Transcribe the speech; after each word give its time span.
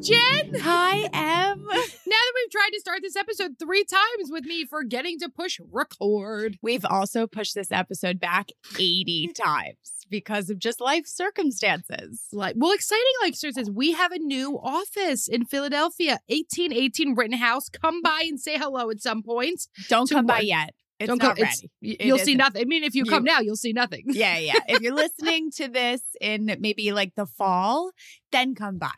Jen. 0.00 0.54
Hi, 0.60 1.08
Em. 1.12 1.64
now 1.64 1.74
that 1.74 2.32
we've 2.34 2.50
tried 2.50 2.70
to 2.72 2.80
start 2.80 3.00
this 3.02 3.16
episode 3.16 3.52
three 3.58 3.84
times 3.84 4.30
with 4.30 4.44
me 4.44 4.64
forgetting 4.66 5.18
to 5.20 5.28
push 5.28 5.58
record, 5.72 6.58
we've 6.60 6.84
also 6.84 7.26
pushed 7.26 7.54
this 7.54 7.72
episode 7.72 8.20
back 8.20 8.50
80 8.78 9.32
times 9.34 10.06
because 10.10 10.50
of 10.50 10.58
just 10.58 10.80
life 10.80 11.06
circumstances. 11.06 12.26
Like, 12.32 12.56
well, 12.58 12.72
exciting 12.72 13.04
like 13.22 13.34
says 13.36 13.70
we 13.70 13.92
have 13.92 14.12
a 14.12 14.18
new 14.18 14.58
office 14.62 15.28
in 15.28 15.46
Philadelphia, 15.46 16.20
1818 16.28 17.14
Rittenhouse. 17.14 17.68
Come 17.70 18.02
by 18.02 18.24
and 18.28 18.38
say 18.38 18.58
hello 18.58 18.90
at 18.90 19.00
some 19.00 19.22
point. 19.22 19.66
Don't 19.88 20.10
come 20.10 20.26
by 20.26 20.40
yet. 20.40 20.74
It's 20.98 21.08
Don't 21.08 21.22
not 21.22 21.36
come, 21.36 21.44
ready. 21.44 21.96
you'll 22.00 22.18
see 22.18 22.34
nothing. 22.34 22.62
I 22.62 22.64
mean, 22.64 22.82
if 22.82 22.94
you, 22.94 23.04
you 23.04 23.10
come 23.10 23.24
now, 23.24 23.40
you'll 23.40 23.56
see 23.56 23.74
nothing. 23.74 24.04
Yeah, 24.06 24.38
yeah. 24.38 24.54
if 24.66 24.80
you're 24.80 24.94
listening 24.94 25.50
to 25.52 25.68
this 25.68 26.00
in 26.20 26.56
maybe 26.60 26.92
like 26.92 27.14
the 27.16 27.26
fall, 27.26 27.90
then 28.32 28.54
come 28.54 28.78
by 28.78 28.92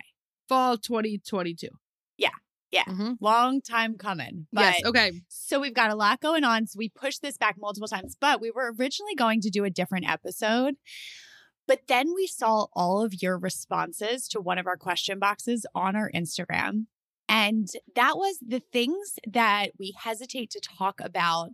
fall 0.49 0.79
2022. 0.79 1.69
Yeah. 2.17 2.31
Yeah. 2.71 2.85
Mm-hmm. 2.85 3.13
Long 3.21 3.61
time 3.61 3.97
coming. 3.97 4.47
But, 4.53 4.61
yes. 4.61 4.85
Okay. 4.85 5.13
So 5.29 5.61
we've 5.61 5.75
got 5.75 5.91
a 5.91 5.95
lot 5.95 6.21
going 6.21 6.45
on. 6.45 6.67
So 6.67 6.77
we 6.77 6.89
pushed 6.89 7.23
this 7.23 7.39
back 7.39 7.57
multiple 7.59 7.89
times, 7.89 8.17
but 8.21 8.41
we 8.41 8.51
were 8.51 8.75
originally 8.79 9.15
going 9.15 9.41
to 9.43 9.51
do 9.51 9.65
a 9.65 9.71
different 9.71 10.09
episode. 10.09 10.75
But 11.67 11.83
then 11.87 12.15
we 12.15 12.27
saw 12.27 12.67
all 12.73 13.03
of 13.03 13.23
your 13.23 13.39
responses 13.39 14.27
to 14.29 14.41
one 14.41 14.59
of 14.59 14.67
our 14.67 14.77
question 14.77 15.19
boxes 15.19 15.67
on 15.75 15.97
our 15.97 16.11
Instagram. 16.15 16.87
And 17.31 17.69
that 17.95 18.17
was 18.17 18.39
the 18.41 18.63
things 18.73 19.19
that 19.31 19.73
we 19.79 19.95
hesitate 20.03 20.51
to 20.51 20.61
talk 20.61 20.99
about 21.03 21.51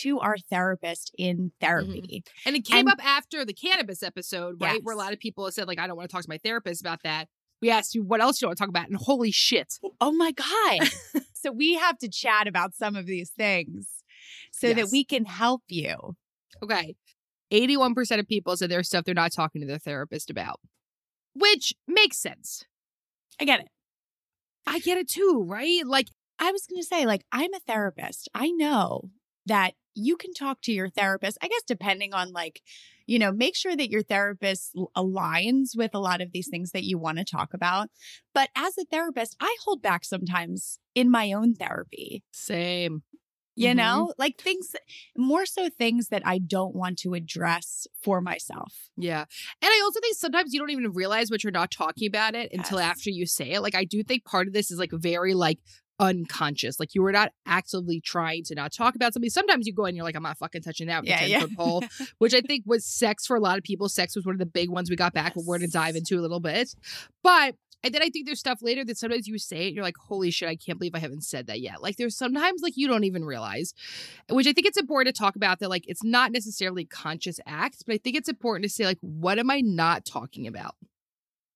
to 0.00 0.18
our 0.20 0.38
therapist 0.38 1.14
in 1.18 1.36
mm-hmm. 1.36 1.46
therapy. 1.60 2.24
Mm-hmm. 2.24 2.48
And 2.48 2.56
it 2.56 2.64
came 2.64 2.86
and, 2.86 2.92
up 2.92 3.04
after 3.04 3.44
the 3.44 3.52
cannabis 3.52 4.02
episode, 4.02 4.56
right? 4.58 4.76
Yes. 4.76 4.80
Where 4.84 4.94
a 4.94 4.98
lot 4.98 5.12
of 5.12 5.18
people 5.18 5.50
said, 5.50 5.68
like, 5.68 5.78
I 5.78 5.86
don't 5.86 5.96
want 5.96 6.08
to 6.08 6.12
talk 6.14 6.22
to 6.22 6.30
my 6.30 6.38
therapist 6.38 6.80
about 6.80 7.02
that 7.02 7.28
we 7.60 7.70
asked 7.70 7.94
you 7.94 8.02
what 8.02 8.20
else 8.20 8.40
you 8.40 8.48
want 8.48 8.58
to 8.58 8.62
talk 8.62 8.68
about, 8.68 8.88
and 8.88 8.96
holy 8.96 9.30
shit. 9.30 9.74
Oh 10.00 10.12
my 10.12 10.32
God. 10.32 10.88
so 11.32 11.52
we 11.52 11.74
have 11.74 11.98
to 11.98 12.08
chat 12.08 12.46
about 12.46 12.74
some 12.74 12.96
of 12.96 13.06
these 13.06 13.30
things 13.30 13.88
so 14.52 14.68
yes. 14.68 14.76
that 14.76 14.88
we 14.90 15.04
can 15.04 15.24
help 15.24 15.62
you. 15.68 16.16
Okay. 16.62 16.96
81% 17.52 18.18
of 18.18 18.28
people 18.28 18.56
said 18.56 18.70
there's 18.70 18.88
stuff 18.88 19.04
they're 19.04 19.14
not 19.14 19.32
talking 19.32 19.60
to 19.62 19.66
their 19.66 19.78
therapist 19.78 20.30
about, 20.30 20.60
which 21.34 21.74
makes 21.86 22.18
sense. 22.18 22.64
I 23.40 23.44
get 23.44 23.60
it. 23.60 23.68
I 24.66 24.80
get 24.80 24.98
it 24.98 25.08
too, 25.08 25.44
right? 25.46 25.86
Like, 25.86 26.08
I 26.38 26.52
was 26.52 26.66
going 26.66 26.80
to 26.80 26.86
say, 26.86 27.06
like, 27.06 27.24
I'm 27.32 27.54
a 27.54 27.60
therapist. 27.60 28.28
I 28.34 28.50
know 28.50 29.10
that 29.46 29.72
you 29.98 30.16
can 30.16 30.32
talk 30.32 30.62
to 30.62 30.72
your 30.72 30.88
therapist, 30.88 31.38
I 31.42 31.48
guess, 31.48 31.62
depending 31.66 32.14
on 32.14 32.32
like, 32.32 32.62
you 33.06 33.18
know, 33.18 33.32
make 33.32 33.56
sure 33.56 33.76
that 33.76 33.90
your 33.90 34.02
therapist 34.02 34.76
aligns 34.96 35.76
with 35.76 35.94
a 35.94 35.98
lot 35.98 36.20
of 36.20 36.32
these 36.32 36.48
things 36.48 36.72
that 36.72 36.84
you 36.84 36.98
want 36.98 37.18
to 37.18 37.24
talk 37.24 37.54
about. 37.54 37.88
But 38.34 38.50
as 38.54 38.78
a 38.78 38.84
therapist, 38.84 39.36
I 39.40 39.56
hold 39.64 39.82
back 39.82 40.04
sometimes 40.04 40.78
in 40.94 41.10
my 41.10 41.32
own 41.32 41.54
therapy. 41.54 42.22
Same. 42.32 43.02
You 43.58 43.70
mm-hmm. 43.70 43.76
know, 43.78 44.14
like 44.18 44.38
things 44.38 44.76
more 45.16 45.44
so 45.44 45.68
things 45.68 46.08
that 46.08 46.22
I 46.24 46.38
don't 46.38 46.76
want 46.76 46.96
to 47.00 47.14
address 47.14 47.88
for 48.00 48.20
myself. 48.20 48.72
Yeah. 48.96 49.24
And 49.60 49.68
I 49.68 49.80
also 49.82 49.98
think 49.98 50.16
sometimes 50.16 50.54
you 50.54 50.60
don't 50.60 50.70
even 50.70 50.92
realize 50.92 51.28
what 51.28 51.42
you're 51.42 51.50
not 51.50 51.72
talking 51.72 52.06
about 52.06 52.36
it 52.36 52.50
yes. 52.52 52.60
until 52.60 52.78
after 52.78 53.10
you 53.10 53.26
say 53.26 53.50
it. 53.50 53.60
Like 53.60 53.74
I 53.74 53.84
do 53.84 54.04
think 54.04 54.24
part 54.24 54.46
of 54.46 54.52
this 54.52 54.70
is 54.70 54.78
like 54.78 54.92
very 54.92 55.34
like 55.34 55.58
unconscious. 55.98 56.78
Like 56.78 56.94
you 56.94 57.02
were 57.02 57.12
not 57.12 57.32
actively 57.46 58.00
trying 58.00 58.44
to 58.44 58.54
not 58.54 58.72
talk 58.72 58.94
about 58.94 59.12
something. 59.12 59.30
Sometimes 59.30 59.66
you 59.66 59.72
go 59.72 59.84
and 59.84 59.96
you're 59.96 60.04
like, 60.04 60.16
I'm 60.16 60.22
not 60.22 60.38
fucking 60.38 60.62
touching 60.62 60.86
that 60.88 61.02
with 61.02 61.10
yeah, 61.10 61.18
10 61.20 61.30
yeah. 61.30 61.40
foot 61.40 61.56
pole, 61.56 61.84
which 62.18 62.34
I 62.34 62.40
think 62.40 62.64
was 62.66 62.84
sex 62.84 63.26
for 63.26 63.36
a 63.36 63.40
lot 63.40 63.58
of 63.58 63.64
people. 63.64 63.88
Sex 63.88 64.14
was 64.16 64.24
one 64.24 64.34
of 64.34 64.38
the 64.38 64.46
big 64.46 64.70
ones 64.70 64.90
we 64.90 64.96
got 64.96 65.12
back. 65.12 65.34
Yes. 65.36 65.44
We're 65.46 65.58
going 65.58 65.70
to 65.70 65.72
dive 65.72 65.96
into 65.96 66.18
a 66.18 66.22
little 66.22 66.40
bit. 66.40 66.74
But 67.22 67.54
and 67.84 67.94
then 67.94 68.02
I 68.02 68.10
think 68.10 68.26
there's 68.26 68.40
stuff 68.40 68.58
later 68.60 68.84
that 68.84 68.98
sometimes 68.98 69.28
you 69.28 69.38
say 69.38 69.68
it, 69.68 69.74
you're 69.74 69.84
like, 69.84 69.96
holy 69.96 70.32
shit, 70.32 70.48
I 70.48 70.56
can't 70.56 70.80
believe 70.80 70.96
I 70.96 70.98
haven't 70.98 71.22
said 71.22 71.46
that 71.46 71.60
yet. 71.60 71.80
Like 71.80 71.96
there's 71.96 72.16
sometimes 72.16 72.60
like 72.60 72.76
you 72.76 72.88
don't 72.88 73.04
even 73.04 73.24
realize, 73.24 73.72
which 74.28 74.48
I 74.48 74.52
think 74.52 74.66
it's 74.66 74.78
important 74.78 75.14
to 75.14 75.18
talk 75.18 75.36
about 75.36 75.60
that 75.60 75.70
like 75.70 75.84
it's 75.86 76.02
not 76.02 76.32
necessarily 76.32 76.84
conscious 76.84 77.38
acts, 77.46 77.84
but 77.84 77.94
I 77.94 77.98
think 77.98 78.16
it's 78.16 78.28
important 78.28 78.64
to 78.64 78.68
say 78.68 78.84
like, 78.84 78.98
what 79.00 79.38
am 79.38 79.50
I 79.50 79.60
not 79.60 80.04
talking 80.04 80.48
about? 80.48 80.74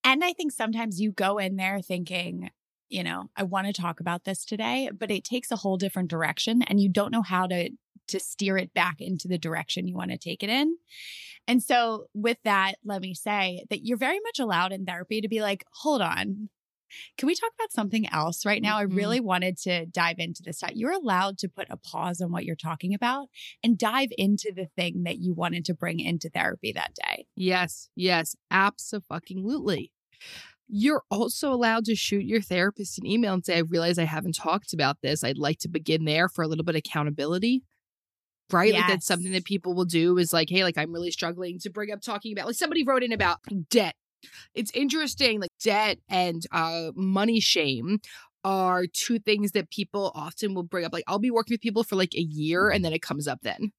And 0.04 0.22
I 0.24 0.32
think 0.32 0.52
sometimes 0.52 1.00
you 1.00 1.10
go 1.10 1.38
in 1.38 1.56
there 1.56 1.80
thinking, 1.80 2.50
you 2.92 3.02
know, 3.02 3.30
I 3.36 3.42
want 3.42 3.66
to 3.66 3.72
talk 3.72 4.00
about 4.00 4.24
this 4.24 4.44
today, 4.44 4.90
but 4.96 5.10
it 5.10 5.24
takes 5.24 5.50
a 5.50 5.56
whole 5.56 5.76
different 5.76 6.10
direction 6.10 6.62
and 6.62 6.80
you 6.80 6.88
don't 6.88 7.12
know 7.12 7.22
how 7.22 7.46
to 7.46 7.70
to 8.08 8.20
steer 8.20 8.58
it 8.58 8.74
back 8.74 8.96
into 8.98 9.28
the 9.28 9.38
direction 9.38 9.86
you 9.86 9.94
want 9.94 10.10
to 10.10 10.18
take 10.18 10.42
it 10.42 10.50
in. 10.50 10.76
And 11.46 11.62
so 11.62 12.06
with 12.14 12.36
that, 12.44 12.74
let 12.84 13.00
me 13.00 13.14
say 13.14 13.64
that 13.70 13.86
you're 13.86 13.96
very 13.96 14.18
much 14.20 14.38
allowed 14.38 14.72
in 14.72 14.84
therapy 14.84 15.20
to 15.20 15.28
be 15.28 15.40
like, 15.40 15.64
"Hold 15.82 16.02
on. 16.02 16.50
Can 17.16 17.26
we 17.26 17.34
talk 17.34 17.52
about 17.58 17.72
something 17.72 18.06
else 18.10 18.44
right 18.44 18.60
now? 18.60 18.78
Mm-hmm. 18.80 18.92
I 18.92 18.96
really 18.96 19.20
wanted 19.20 19.56
to 19.58 19.86
dive 19.86 20.18
into 20.18 20.42
this. 20.42 20.62
You're 20.74 20.92
allowed 20.92 21.38
to 21.38 21.48
put 21.48 21.68
a 21.70 21.76
pause 21.76 22.20
on 22.20 22.32
what 22.32 22.44
you're 22.44 22.56
talking 22.56 22.92
about 22.92 23.28
and 23.62 23.78
dive 23.78 24.10
into 24.18 24.52
the 24.54 24.66
thing 24.76 25.04
that 25.04 25.18
you 25.18 25.32
wanted 25.32 25.64
to 25.66 25.74
bring 25.74 26.00
into 26.00 26.28
therapy 26.28 26.72
that 26.72 26.94
day. 26.94 27.26
Yes, 27.34 27.88
yes, 27.96 28.36
absolutely. 28.50 29.92
You're 30.74 31.02
also 31.10 31.52
allowed 31.52 31.84
to 31.84 31.94
shoot 31.94 32.24
your 32.24 32.40
therapist 32.40 32.98
an 32.98 33.04
email 33.04 33.34
and 33.34 33.44
say, 33.44 33.56
I 33.56 33.60
realize 33.60 33.98
I 33.98 34.04
haven't 34.04 34.34
talked 34.34 34.72
about 34.72 34.96
this. 35.02 35.22
I'd 35.22 35.36
like 35.36 35.58
to 35.58 35.68
begin 35.68 36.06
there 36.06 36.30
for 36.30 36.42
a 36.42 36.48
little 36.48 36.64
bit 36.64 36.74
of 36.74 36.78
accountability. 36.78 37.62
Right? 38.50 38.72
Yes. 38.72 38.80
Like 38.80 38.88
that's 38.88 39.06
something 39.06 39.32
that 39.32 39.44
people 39.44 39.74
will 39.74 39.84
do 39.84 40.16
is 40.16 40.32
like, 40.32 40.48
hey, 40.48 40.64
like 40.64 40.78
I'm 40.78 40.90
really 40.90 41.10
struggling 41.10 41.58
to 41.58 41.70
bring 41.70 41.92
up 41.92 42.00
talking 42.00 42.32
about 42.32 42.46
like 42.46 42.56
somebody 42.56 42.84
wrote 42.84 43.02
in 43.02 43.12
about 43.12 43.40
debt. 43.68 43.96
It's 44.54 44.70
interesting, 44.72 45.40
like 45.40 45.50
debt 45.62 45.98
and 46.08 46.42
uh 46.52 46.92
money 46.94 47.40
shame 47.40 47.98
are 48.44 48.86
two 48.86 49.18
things 49.18 49.52
that 49.52 49.70
people 49.70 50.10
often 50.14 50.54
will 50.54 50.62
bring 50.62 50.86
up. 50.86 50.92
Like 50.94 51.04
I'll 51.06 51.18
be 51.18 51.30
working 51.30 51.52
with 51.52 51.60
people 51.60 51.84
for 51.84 51.96
like 51.96 52.14
a 52.14 52.22
year 52.22 52.70
and 52.70 52.82
then 52.82 52.94
it 52.94 53.02
comes 53.02 53.28
up 53.28 53.40
then. 53.42 53.72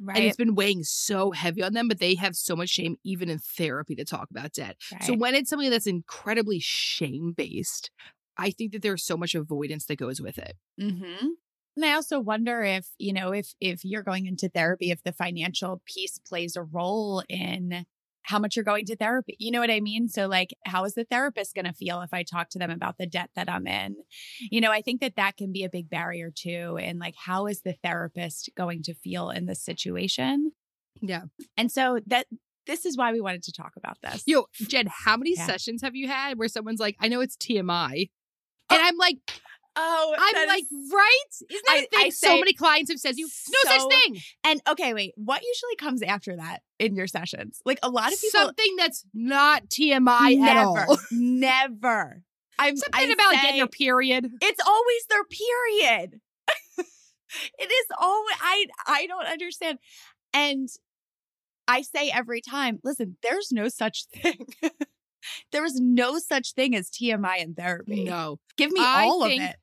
Right. 0.00 0.16
And 0.16 0.26
it's 0.26 0.36
been 0.36 0.54
weighing 0.54 0.84
so 0.84 1.32
heavy 1.32 1.62
on 1.62 1.72
them, 1.72 1.88
but 1.88 1.98
they 1.98 2.14
have 2.14 2.36
so 2.36 2.54
much 2.54 2.70
shame, 2.70 2.96
even 3.04 3.28
in 3.28 3.38
therapy, 3.38 3.94
to 3.96 4.04
talk 4.04 4.30
about 4.30 4.52
debt. 4.52 4.76
Right. 4.92 5.02
So 5.04 5.14
when 5.14 5.34
it's 5.34 5.50
something 5.50 5.70
that's 5.70 5.86
incredibly 5.86 6.60
shame 6.60 7.32
based, 7.36 7.90
I 8.36 8.50
think 8.50 8.72
that 8.72 8.82
there's 8.82 9.04
so 9.04 9.16
much 9.16 9.34
avoidance 9.34 9.86
that 9.86 9.96
goes 9.96 10.20
with 10.20 10.38
it. 10.38 10.56
Mm-hmm. 10.80 11.26
And 11.76 11.84
I 11.84 11.92
also 11.94 12.18
wonder 12.18 12.62
if, 12.62 12.88
you 12.98 13.12
know, 13.12 13.32
if 13.32 13.54
if 13.60 13.84
you're 13.84 14.02
going 14.02 14.26
into 14.26 14.48
therapy, 14.48 14.90
if 14.90 15.02
the 15.02 15.12
financial 15.12 15.80
piece 15.86 16.18
plays 16.18 16.56
a 16.56 16.62
role 16.62 17.22
in 17.28 17.84
how 18.22 18.38
much 18.38 18.56
you're 18.56 18.64
going 18.64 18.84
to 18.86 18.96
therapy. 18.96 19.36
You 19.38 19.50
know 19.50 19.60
what 19.60 19.70
I 19.70 19.80
mean? 19.80 20.08
So, 20.08 20.26
like, 20.26 20.54
how 20.66 20.84
is 20.84 20.94
the 20.94 21.04
therapist 21.04 21.54
going 21.54 21.64
to 21.64 21.72
feel 21.72 22.02
if 22.02 22.12
I 22.12 22.22
talk 22.22 22.50
to 22.50 22.58
them 22.58 22.70
about 22.70 22.98
the 22.98 23.06
debt 23.06 23.30
that 23.36 23.48
I'm 23.48 23.66
in? 23.66 23.96
You 24.50 24.60
know, 24.60 24.70
I 24.70 24.82
think 24.82 25.00
that 25.00 25.16
that 25.16 25.36
can 25.36 25.52
be 25.52 25.64
a 25.64 25.70
big 25.70 25.88
barrier 25.88 26.30
too. 26.34 26.78
And 26.80 26.98
like, 26.98 27.14
how 27.16 27.46
is 27.46 27.62
the 27.62 27.76
therapist 27.82 28.50
going 28.56 28.82
to 28.84 28.94
feel 28.94 29.30
in 29.30 29.46
this 29.46 29.64
situation? 29.64 30.52
Yeah. 31.00 31.22
And 31.56 31.70
so 31.70 32.00
that 32.06 32.26
this 32.66 32.84
is 32.84 32.96
why 32.96 33.12
we 33.12 33.20
wanted 33.20 33.42
to 33.44 33.52
talk 33.52 33.72
about 33.76 33.96
this. 34.02 34.22
Yo, 34.26 34.46
Jen, 34.52 34.88
how 35.04 35.16
many 35.16 35.34
yeah. 35.36 35.46
sessions 35.46 35.82
have 35.82 35.96
you 35.96 36.06
had 36.06 36.38
where 36.38 36.48
someone's 36.48 36.80
like, 36.80 36.96
I 37.00 37.08
know 37.08 37.20
it's 37.20 37.36
TMI? 37.36 38.10
And 38.70 38.80
oh 38.80 38.84
I'm 38.84 38.96
like, 38.98 39.16
Oh, 39.80 40.14
I'm 40.18 40.48
like, 40.48 40.64
is, 40.64 40.92
right? 40.92 41.30
Isn't 41.48 41.66
that 41.66 41.72
I, 41.72 41.80
thing 41.82 42.06
I 42.06 42.08
so 42.08 42.36
many 42.36 42.52
clients 42.52 42.90
have 42.90 42.98
said 42.98 43.16
you? 43.16 43.26
No 43.26 43.58
so, 43.62 43.78
such 43.78 43.88
thing. 43.92 44.20
And 44.42 44.60
okay, 44.68 44.92
wait, 44.92 45.12
what 45.14 45.40
usually 45.42 45.76
comes 45.76 46.02
after 46.02 46.34
that 46.34 46.62
in 46.80 46.96
your 46.96 47.06
sessions? 47.06 47.60
Like 47.64 47.78
a 47.84 47.88
lot 47.88 48.12
of 48.12 48.20
people, 48.20 48.40
something 48.40 48.76
that's 48.76 49.04
not 49.14 49.68
TMI 49.68 50.36
never, 50.36 50.80
at 50.80 50.88
all. 50.88 50.98
never. 51.12 52.24
I'm 52.58 52.76
something 52.76 53.08
I 53.08 53.12
about 53.12 53.34
say, 53.34 53.42
getting 53.42 53.58
your 53.58 53.68
period. 53.68 54.28
It's 54.42 54.60
always 54.66 55.06
their 55.08 55.24
period. 55.24 56.20
it 57.58 57.70
is 57.70 57.86
always. 58.00 58.36
I 58.40 58.66
I 58.84 59.06
don't 59.06 59.26
understand, 59.26 59.78
and 60.34 60.68
I 61.68 61.82
say 61.82 62.10
every 62.12 62.40
time, 62.40 62.80
listen, 62.82 63.16
there's 63.22 63.52
no 63.52 63.68
such 63.68 64.06
thing. 64.06 64.44
there 65.52 65.64
is 65.64 65.78
no 65.78 66.18
such 66.18 66.54
thing 66.54 66.74
as 66.74 66.90
TMI 66.90 67.38
in 67.38 67.54
therapy. 67.54 68.02
No. 68.02 68.40
Give 68.56 68.72
me 68.72 68.80
I 68.80 69.04
all 69.04 69.22
of 69.22 69.30
it 69.30 69.56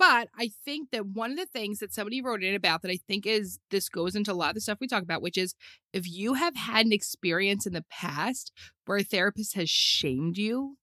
But 0.00 0.30
I 0.34 0.50
think 0.64 0.92
that 0.92 1.08
one 1.08 1.30
of 1.30 1.36
the 1.36 1.44
things 1.44 1.78
that 1.80 1.92
somebody 1.92 2.22
wrote 2.22 2.42
in 2.42 2.54
about 2.54 2.80
that 2.80 2.90
I 2.90 2.98
think 3.06 3.26
is 3.26 3.58
this 3.70 3.90
goes 3.90 4.16
into 4.16 4.32
a 4.32 4.34
lot 4.34 4.48
of 4.48 4.54
the 4.54 4.62
stuff 4.62 4.78
we 4.80 4.86
talk 4.86 5.02
about, 5.02 5.20
which 5.20 5.36
is 5.36 5.54
if 5.92 6.08
you 6.08 6.34
have 6.34 6.56
had 6.56 6.86
an 6.86 6.92
experience 6.92 7.66
in 7.66 7.74
the 7.74 7.84
past 7.90 8.50
where 8.86 8.96
a 8.96 9.04
therapist 9.04 9.54
has 9.56 9.68
shamed 9.68 10.38
you 10.38 10.78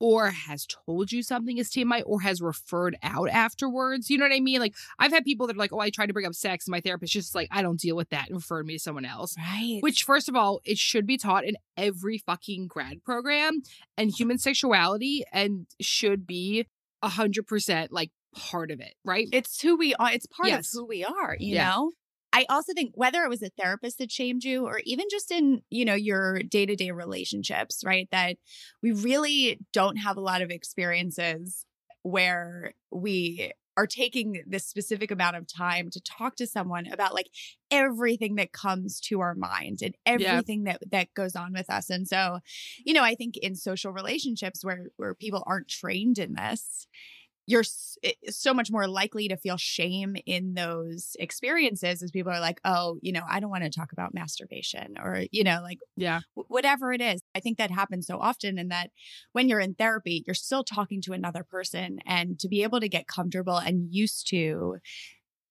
or 0.00 0.30
has 0.30 0.66
told 0.66 1.12
you 1.12 1.22
something 1.22 1.58
is 1.58 1.70
TMI 1.70 2.02
or 2.06 2.22
has 2.22 2.40
referred 2.40 2.96
out 3.02 3.28
afterwards. 3.28 4.08
You 4.08 4.16
know 4.16 4.24
what 4.24 4.34
I 4.34 4.40
mean? 4.40 4.58
Like 4.58 4.74
I've 4.98 5.12
had 5.12 5.24
people 5.24 5.46
that 5.46 5.56
are 5.56 5.58
like, 5.58 5.74
oh, 5.74 5.80
I 5.80 5.90
tried 5.90 6.06
to 6.06 6.14
bring 6.14 6.26
up 6.26 6.34
sex 6.34 6.66
and 6.66 6.72
my 6.72 6.80
therapist 6.80 7.12
just 7.12 7.34
like, 7.34 7.48
I 7.50 7.60
don't 7.60 7.78
deal 7.78 7.94
with 7.94 8.08
that 8.08 8.28
and 8.28 8.36
referred 8.36 8.66
me 8.66 8.72
to 8.72 8.78
someone 8.78 9.04
else. 9.04 9.36
Right. 9.38 9.80
Which, 9.80 10.02
first 10.02 10.30
of 10.30 10.34
all, 10.34 10.60
it 10.64 10.78
should 10.78 11.06
be 11.06 11.18
taught 11.18 11.44
in 11.44 11.56
every 11.76 12.16
fucking 12.16 12.68
grad 12.68 13.04
program 13.04 13.60
and 13.98 14.10
human 14.10 14.38
sexuality 14.38 15.24
and 15.30 15.66
should 15.78 16.26
be 16.26 16.66
a 17.04 17.08
hundred 17.08 17.46
percent 17.46 17.92
like 17.92 18.10
part 18.34 18.70
of 18.70 18.80
it, 18.80 18.94
right? 19.04 19.28
it's 19.30 19.60
who 19.60 19.76
we 19.76 19.94
are. 19.94 20.10
It's 20.10 20.26
part 20.26 20.48
Yes. 20.48 20.74
of 20.74 20.80
who 20.80 20.86
we 20.86 21.04
are, 21.04 21.36
you 21.38 21.54
Yeah. 21.54 21.66
know? 21.66 21.92
I 22.32 22.46
also 22.48 22.72
think 22.72 22.92
whether 22.96 23.22
it 23.22 23.28
was 23.28 23.42
a 23.42 23.50
therapist 23.50 23.98
that 23.98 24.10
shamed 24.10 24.42
you 24.42 24.66
or 24.66 24.80
even 24.84 25.06
just 25.08 25.30
in, 25.30 25.62
you 25.70 25.84
know, 25.84 25.94
your 25.94 26.40
day-to-day 26.42 26.90
relationships, 26.90 27.82
right? 27.84 28.08
That 28.10 28.38
we 28.82 28.90
really 28.90 29.60
don't 29.72 29.98
have 29.98 30.16
a 30.16 30.20
lot 30.20 30.42
of 30.42 30.50
experiences 30.50 31.64
where 32.02 32.74
we 32.90 33.52
are 33.76 33.86
taking 33.86 34.42
this 34.46 34.66
specific 34.66 35.10
amount 35.10 35.36
of 35.36 35.46
time 35.46 35.90
to 35.90 36.00
talk 36.00 36.36
to 36.36 36.46
someone 36.46 36.86
about 36.92 37.14
like 37.14 37.28
everything 37.70 38.36
that 38.36 38.52
comes 38.52 39.00
to 39.00 39.20
our 39.20 39.34
mind 39.34 39.80
and 39.82 39.94
everything 40.06 40.64
that 40.64 40.80
that 40.90 41.12
goes 41.14 41.34
on 41.34 41.52
with 41.52 41.68
us. 41.70 41.90
And 41.90 42.06
so, 42.06 42.40
you 42.84 42.94
know, 42.94 43.02
I 43.02 43.14
think 43.14 43.36
in 43.36 43.56
social 43.56 43.92
relationships 43.92 44.64
where 44.64 44.86
where 44.96 45.14
people 45.14 45.42
aren't 45.46 45.68
trained 45.68 46.18
in 46.18 46.34
this, 46.34 46.86
you're 47.46 47.64
so 47.64 48.54
much 48.54 48.70
more 48.70 48.88
likely 48.88 49.28
to 49.28 49.36
feel 49.36 49.56
shame 49.56 50.16
in 50.24 50.54
those 50.54 51.14
experiences 51.18 52.02
as 52.02 52.10
people 52.10 52.32
are 52.32 52.40
like, 52.40 52.60
oh, 52.64 52.98
you 53.02 53.12
know, 53.12 53.22
I 53.28 53.40
don't 53.40 53.50
want 53.50 53.64
to 53.64 53.70
talk 53.70 53.92
about 53.92 54.14
masturbation 54.14 54.96
or, 54.98 55.24
you 55.30 55.44
know, 55.44 55.60
like 55.62 55.78
yeah. 55.96 56.20
wh- 56.34 56.50
whatever 56.50 56.92
it 56.92 57.02
is. 57.02 57.20
I 57.34 57.40
think 57.40 57.58
that 57.58 57.70
happens 57.70 58.06
so 58.06 58.18
often, 58.18 58.58
and 58.58 58.70
that 58.70 58.90
when 59.32 59.48
you're 59.48 59.60
in 59.60 59.74
therapy, 59.74 60.24
you're 60.26 60.34
still 60.34 60.64
talking 60.64 61.02
to 61.02 61.12
another 61.12 61.44
person, 61.44 61.98
and 62.06 62.38
to 62.38 62.48
be 62.48 62.62
able 62.62 62.80
to 62.80 62.88
get 62.88 63.06
comfortable 63.06 63.58
and 63.58 63.88
used 63.92 64.26
to 64.30 64.76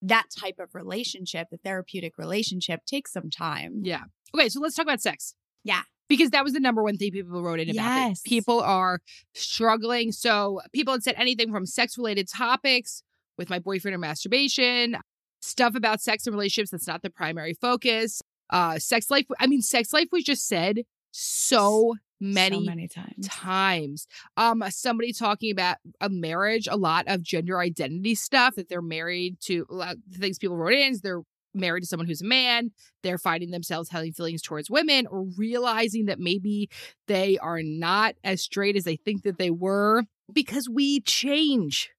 that 0.01 0.25
type 0.37 0.59
of 0.59 0.73
relationship, 0.73 1.47
the 1.51 1.57
therapeutic 1.57 2.17
relationship, 2.17 2.85
takes 2.85 3.13
some 3.13 3.29
time. 3.29 3.81
Yeah. 3.83 4.03
Okay, 4.35 4.49
so 4.49 4.59
let's 4.59 4.75
talk 4.75 4.85
about 4.85 5.01
sex. 5.01 5.35
Yeah. 5.63 5.83
Because 6.09 6.31
that 6.31 6.43
was 6.43 6.53
the 6.53 6.59
number 6.59 6.83
one 6.83 6.97
thing 6.97 7.11
people 7.11 7.41
wrote 7.41 7.59
in 7.59 7.69
about 7.69 8.01
it. 8.01 8.09
Yes. 8.09 8.21
People 8.21 8.59
are 8.61 8.99
struggling. 9.33 10.11
So 10.11 10.61
people 10.73 10.93
had 10.93 11.03
said 11.03 11.15
anything 11.17 11.51
from 11.51 11.65
sex 11.65 11.97
related 11.97 12.27
topics 12.27 13.03
with 13.37 13.49
my 13.49 13.59
boyfriend 13.59 13.95
or 13.95 13.99
masturbation, 13.99 14.97
stuff 15.41 15.75
about 15.75 16.01
sex 16.01 16.27
and 16.27 16.35
relationships 16.35 16.71
that's 16.71 16.87
not 16.87 17.01
the 17.01 17.09
primary 17.09 17.53
focus. 17.53 18.21
Uh 18.49 18.77
sex 18.79 19.09
life. 19.09 19.25
I 19.39 19.47
mean, 19.47 19.61
sex 19.61 19.93
life 19.93 20.09
was 20.11 20.23
just 20.23 20.47
said 20.47 20.83
so 21.11 21.95
many, 22.19 22.57
so 22.57 22.61
many 22.61 22.87
times. 22.87 23.27
times. 23.27 24.07
Um, 24.37 24.63
somebody 24.69 25.13
talking 25.13 25.51
about 25.51 25.77
a 26.01 26.09
marriage, 26.09 26.67
a 26.67 26.77
lot 26.77 27.05
of 27.07 27.21
gender 27.21 27.59
identity 27.59 28.15
stuff 28.15 28.55
that 28.55 28.69
they're 28.69 28.81
married 28.81 29.37
to. 29.41 29.65
A 29.69 29.73
lot 29.73 29.95
of 29.95 30.15
things 30.15 30.39
people 30.39 30.57
wrote 30.57 30.73
in 30.73 30.93
is 30.93 31.01
they're 31.01 31.21
married 31.53 31.81
to 31.81 31.87
someone 31.87 32.07
who's 32.07 32.21
a 32.21 32.25
man. 32.25 32.71
They're 33.03 33.17
finding 33.17 33.51
themselves 33.51 33.89
having 33.89 34.13
feelings 34.13 34.41
towards 34.41 34.69
women, 34.69 35.07
or 35.07 35.25
realizing 35.37 36.05
that 36.05 36.19
maybe 36.19 36.69
they 37.07 37.37
are 37.37 37.61
not 37.63 38.15
as 38.23 38.41
straight 38.41 38.75
as 38.75 38.83
they 38.83 38.95
think 38.95 39.23
that 39.23 39.37
they 39.37 39.51
were 39.51 40.03
because 40.31 40.67
we 40.69 41.01
change. 41.01 41.91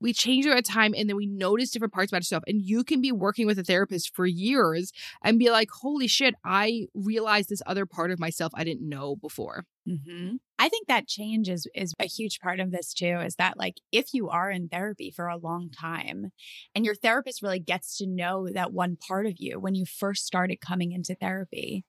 We 0.00 0.12
change 0.12 0.46
over 0.46 0.60
time 0.62 0.94
and 0.96 1.08
then 1.08 1.16
we 1.16 1.26
notice 1.26 1.70
different 1.70 1.94
parts 1.94 2.10
about 2.12 2.18
ourselves. 2.18 2.44
And 2.48 2.62
you 2.62 2.84
can 2.84 3.00
be 3.00 3.12
working 3.12 3.46
with 3.46 3.58
a 3.58 3.64
therapist 3.64 4.14
for 4.14 4.26
years 4.26 4.92
and 5.22 5.38
be 5.38 5.50
like, 5.50 5.68
holy 5.70 6.06
shit, 6.06 6.34
I 6.44 6.86
realized 6.94 7.48
this 7.48 7.62
other 7.66 7.86
part 7.86 8.10
of 8.10 8.18
myself 8.18 8.52
I 8.54 8.64
didn't 8.64 8.88
know 8.88 9.16
before. 9.16 9.64
hmm 9.86 10.36
I 10.58 10.70
think 10.70 10.88
that 10.88 11.06
change 11.06 11.48
is 11.50 11.68
is 11.74 11.92
a 12.00 12.06
huge 12.06 12.40
part 12.40 12.60
of 12.60 12.70
this 12.70 12.92
too. 12.94 13.18
Is 13.20 13.36
that 13.36 13.58
like 13.58 13.74
if 13.92 14.14
you 14.14 14.28
are 14.30 14.50
in 14.50 14.68
therapy 14.68 15.10
for 15.14 15.28
a 15.28 15.36
long 15.36 15.70
time, 15.70 16.32
and 16.74 16.84
your 16.84 16.94
therapist 16.94 17.42
really 17.42 17.60
gets 17.60 17.96
to 17.98 18.06
know 18.06 18.48
that 18.52 18.72
one 18.72 18.96
part 18.96 19.26
of 19.26 19.34
you 19.38 19.60
when 19.60 19.74
you 19.74 19.84
first 19.86 20.24
started 20.26 20.60
coming 20.60 20.92
into 20.92 21.14
therapy, 21.14 21.84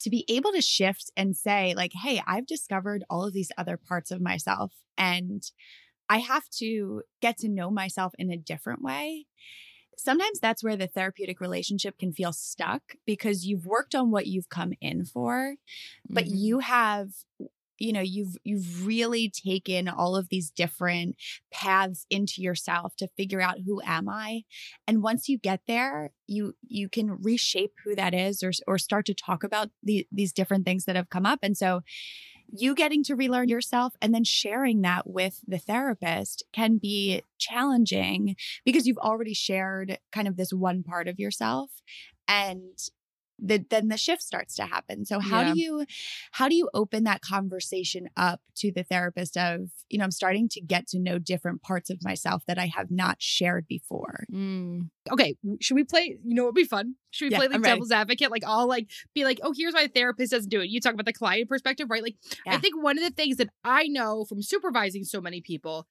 to 0.00 0.10
be 0.10 0.24
able 0.28 0.52
to 0.52 0.60
shift 0.60 1.10
and 1.16 1.36
say 1.36 1.74
like, 1.74 1.92
"Hey, 1.94 2.20
I've 2.26 2.46
discovered 2.46 3.04
all 3.08 3.24
of 3.24 3.32
these 3.32 3.52
other 3.56 3.76
parts 3.78 4.10
of 4.10 4.20
myself, 4.20 4.74
and 4.98 5.42
I 6.08 6.18
have 6.18 6.48
to 6.58 7.02
get 7.20 7.38
to 7.38 7.48
know 7.48 7.70
myself 7.70 8.14
in 8.18 8.30
a 8.30 8.36
different 8.36 8.82
way." 8.82 9.26
Sometimes 9.96 10.38
that's 10.38 10.62
where 10.62 10.76
the 10.76 10.86
therapeutic 10.86 11.40
relationship 11.40 11.98
can 11.98 12.12
feel 12.12 12.32
stuck 12.32 12.94
because 13.04 13.46
you've 13.46 13.66
worked 13.66 13.94
on 13.96 14.10
what 14.12 14.28
you've 14.28 14.48
come 14.48 14.72
in 14.80 15.04
for, 15.04 15.56
but 16.14 16.26
Mhm. 16.26 16.28
you 16.28 16.60
have 16.60 17.10
you 17.78 17.92
know 17.92 18.00
you've 18.00 18.36
you've 18.44 18.86
really 18.86 19.30
taken 19.30 19.88
all 19.88 20.16
of 20.16 20.28
these 20.30 20.50
different 20.50 21.16
paths 21.52 22.06
into 22.10 22.42
yourself 22.42 22.96
to 22.96 23.06
figure 23.16 23.40
out 23.40 23.58
who 23.64 23.80
am 23.84 24.08
i 24.08 24.42
and 24.88 25.02
once 25.02 25.28
you 25.28 25.38
get 25.38 25.60
there 25.68 26.10
you 26.26 26.54
you 26.66 26.88
can 26.88 27.10
reshape 27.22 27.72
who 27.84 27.94
that 27.94 28.14
is 28.14 28.42
or 28.42 28.50
or 28.66 28.78
start 28.78 29.06
to 29.06 29.14
talk 29.14 29.44
about 29.44 29.70
the, 29.82 30.06
these 30.10 30.32
different 30.32 30.64
things 30.64 30.86
that 30.86 30.96
have 30.96 31.08
come 31.10 31.24
up 31.24 31.38
and 31.42 31.56
so 31.56 31.82
you 32.48 32.74
getting 32.74 33.04
to 33.04 33.14
relearn 33.14 33.48
yourself 33.48 33.94
and 34.00 34.14
then 34.14 34.24
sharing 34.24 34.80
that 34.82 35.08
with 35.08 35.40
the 35.46 35.58
therapist 35.58 36.42
can 36.52 36.78
be 36.78 37.22
challenging 37.38 38.36
because 38.64 38.86
you've 38.86 38.98
already 38.98 39.34
shared 39.34 39.98
kind 40.12 40.26
of 40.26 40.36
this 40.36 40.52
one 40.52 40.82
part 40.82 41.08
of 41.08 41.18
yourself. 41.18 41.70
And 42.26 42.78
the, 43.38 43.64
then 43.70 43.88
the 43.88 43.96
shift 43.96 44.22
starts 44.22 44.54
to 44.56 44.64
happen. 44.64 45.04
So 45.04 45.20
how 45.20 45.42
Yeah. 45.42 45.52
do 45.52 45.58
you 45.58 45.84
how 46.32 46.48
do 46.48 46.54
you 46.54 46.68
open 46.74 47.04
that 47.04 47.20
conversation 47.22 48.08
up 48.16 48.40
to 48.56 48.72
the 48.72 48.82
therapist 48.84 49.36
of, 49.36 49.70
you 49.88 49.98
know, 49.98 50.04
I'm 50.04 50.10
starting 50.10 50.48
to 50.50 50.60
get 50.60 50.86
to 50.88 50.98
know 50.98 51.18
different 51.18 51.62
parts 51.62 51.90
of 51.90 52.02
myself 52.02 52.42
that 52.46 52.58
I 52.58 52.66
have 52.66 52.90
not 52.90 53.16
shared 53.22 53.66
before. 53.68 54.24
Mm. 54.32 54.88
Okay, 55.10 55.36
should 55.60 55.74
we 55.74 55.84
play? 55.84 56.18
You 56.22 56.34
know, 56.34 56.44
it'd 56.44 56.54
be 56.54 56.64
fun. 56.64 56.96
Should 57.10 57.26
we 57.26 57.30
Yeah, 57.30 57.38
play 57.38 57.48
like 57.48 57.56
I'm 57.56 57.62
ready. 57.62 57.80
devil's 57.80 57.90
advocate? 57.90 58.30
Like, 58.30 58.44
I'll 58.46 58.68
like 58.68 58.90
be 59.14 59.24
like, 59.24 59.40
oh, 59.42 59.54
here's 59.56 59.72
why 59.74 59.86
the 59.86 59.92
therapist 59.92 60.32
doesn't 60.32 60.50
do 60.50 60.60
it. 60.60 60.68
You 60.68 60.80
talk 60.80 60.92
about 60.94 61.06
the 61.06 61.12
client 61.12 61.48
perspective, 61.48 61.88
right? 61.90 62.02
Like, 62.02 62.16
I 62.50 62.58
think 62.58 62.80
one 62.82 62.98
of 62.98 63.04
the 63.04 63.10
things 63.10 63.36
that 63.38 63.48
I 63.64 63.86
know 63.88 64.24
from 64.24 64.42
supervising 64.42 65.04
so 65.04 65.20
many 65.20 65.40
people 65.40 65.86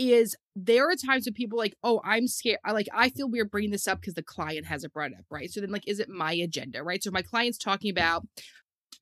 is 0.00 0.34
there 0.56 0.90
are 0.90 0.96
times 0.96 1.26
when 1.26 1.34
people 1.34 1.58
are 1.58 1.62
like, 1.62 1.76
oh, 1.82 2.00
I'm 2.02 2.26
scared. 2.26 2.58
I 2.64 2.72
like, 2.72 2.88
I 2.92 3.10
feel 3.10 3.28
weird 3.28 3.50
bringing 3.50 3.70
this 3.70 3.86
up 3.86 4.00
because 4.00 4.14
the 4.14 4.22
client 4.22 4.66
has 4.66 4.82
it 4.82 4.92
brought 4.94 5.12
up, 5.12 5.26
right? 5.30 5.50
So 5.50 5.60
then, 5.60 5.70
like, 5.70 5.86
is 5.86 6.00
it 6.00 6.08
my 6.08 6.32
agenda, 6.32 6.82
right? 6.82 7.02
So 7.02 7.10
my 7.10 7.22
client's 7.22 7.58
talking 7.58 7.90
about 7.90 8.26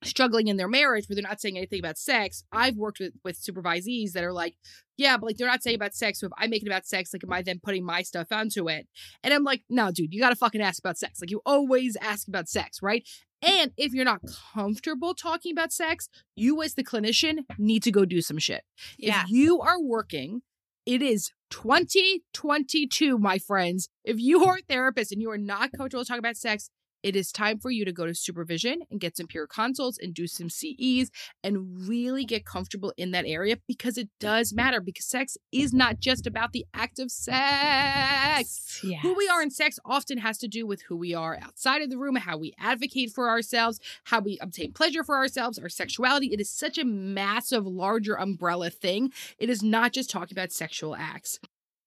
struggling 0.03 0.47
in 0.47 0.55
their 0.55 0.67
marriage 0.69 1.07
but 1.07 1.15
they're 1.15 1.23
not 1.27 1.41
saying 1.41 1.57
anything 1.57 1.79
about 1.79 1.97
sex 1.97 2.43
i've 2.53 2.75
worked 2.77 2.99
with 2.99 3.11
with 3.25 3.37
supervisees 3.41 4.13
that 4.13 4.23
are 4.23 4.31
like 4.31 4.55
yeah 4.95 5.17
but 5.17 5.25
like 5.25 5.35
they're 5.35 5.47
not 5.47 5.61
saying 5.61 5.75
about 5.75 5.93
sex 5.93 6.21
so 6.21 6.27
if 6.27 6.31
i 6.37 6.47
make 6.47 6.61
it 6.63 6.67
about 6.67 6.85
sex 6.85 7.11
like 7.11 7.21
am 7.23 7.33
i 7.33 7.41
then 7.41 7.59
putting 7.61 7.83
my 7.83 8.01
stuff 8.01 8.27
onto 8.31 8.69
it 8.69 8.87
and 9.23 9.33
i'm 9.33 9.43
like 9.43 9.63
no 9.69 9.91
dude 9.91 10.13
you 10.13 10.21
gotta 10.21 10.37
fucking 10.37 10.61
ask 10.61 10.79
about 10.79 10.97
sex 10.97 11.19
like 11.19 11.31
you 11.31 11.41
always 11.45 11.97
ask 11.97 12.29
about 12.29 12.47
sex 12.47 12.81
right 12.81 13.05
and 13.41 13.71
if 13.75 13.91
you're 13.93 14.05
not 14.05 14.21
comfortable 14.53 15.13
talking 15.13 15.51
about 15.51 15.73
sex 15.73 16.07
you 16.33 16.61
as 16.63 16.75
the 16.75 16.83
clinician 16.83 17.39
need 17.57 17.83
to 17.83 17.91
go 17.91 18.05
do 18.05 18.21
some 18.21 18.37
shit 18.37 18.63
Yeah. 18.97 19.23
if 19.23 19.29
you 19.31 19.59
are 19.59 19.81
working 19.81 20.43
it 20.85 21.01
is 21.01 21.31
2022 21.51 23.17
my 23.17 23.37
friends. 23.37 23.89
If 24.03 24.19
you 24.19 24.45
are 24.45 24.57
a 24.57 24.61
therapist 24.67 25.11
and 25.11 25.21
you 25.21 25.29
are 25.31 25.37
not 25.37 25.71
comfortable 25.71 26.05
talking 26.05 26.19
about 26.19 26.37
sex 26.37 26.69
it 27.03 27.15
is 27.15 27.31
time 27.31 27.59
for 27.59 27.71
you 27.71 27.85
to 27.85 27.91
go 27.91 28.05
to 28.05 28.13
supervision 28.13 28.81
and 28.91 28.99
get 28.99 29.17
some 29.17 29.27
peer 29.27 29.47
consults 29.47 29.97
and 30.01 30.13
do 30.13 30.27
some 30.27 30.49
CEs 30.49 31.09
and 31.43 31.87
really 31.87 32.25
get 32.25 32.45
comfortable 32.45 32.93
in 32.97 33.11
that 33.11 33.25
area 33.25 33.57
because 33.67 33.97
it 33.97 34.09
does 34.19 34.53
matter 34.53 34.81
because 34.81 35.05
sex 35.05 35.37
is 35.51 35.73
not 35.73 35.99
just 35.99 36.27
about 36.27 36.51
the 36.51 36.65
act 36.73 36.99
of 36.99 37.11
sex. 37.11 38.79
Yeah. 38.83 38.99
Who 38.99 39.13
we 39.15 39.27
are 39.27 39.41
in 39.41 39.51
sex 39.51 39.79
often 39.85 40.17
has 40.19 40.37
to 40.39 40.47
do 40.47 40.65
with 40.67 40.83
who 40.83 40.95
we 40.95 41.13
are 41.13 41.37
outside 41.41 41.81
of 41.81 41.89
the 41.89 41.97
room, 41.97 42.15
how 42.15 42.37
we 42.37 42.53
advocate 42.59 43.11
for 43.11 43.29
ourselves, 43.29 43.79
how 44.05 44.19
we 44.19 44.37
obtain 44.41 44.73
pleasure 44.73 45.03
for 45.03 45.15
ourselves, 45.15 45.57
our 45.59 45.69
sexuality. 45.69 46.27
It 46.27 46.39
is 46.39 46.49
such 46.49 46.77
a 46.77 46.85
massive, 46.85 47.65
larger 47.65 48.17
umbrella 48.17 48.69
thing. 48.69 49.11
It 49.37 49.49
is 49.49 49.63
not 49.63 49.93
just 49.93 50.09
talking 50.09 50.37
about 50.37 50.51
sexual 50.51 50.95
acts. 50.95 51.39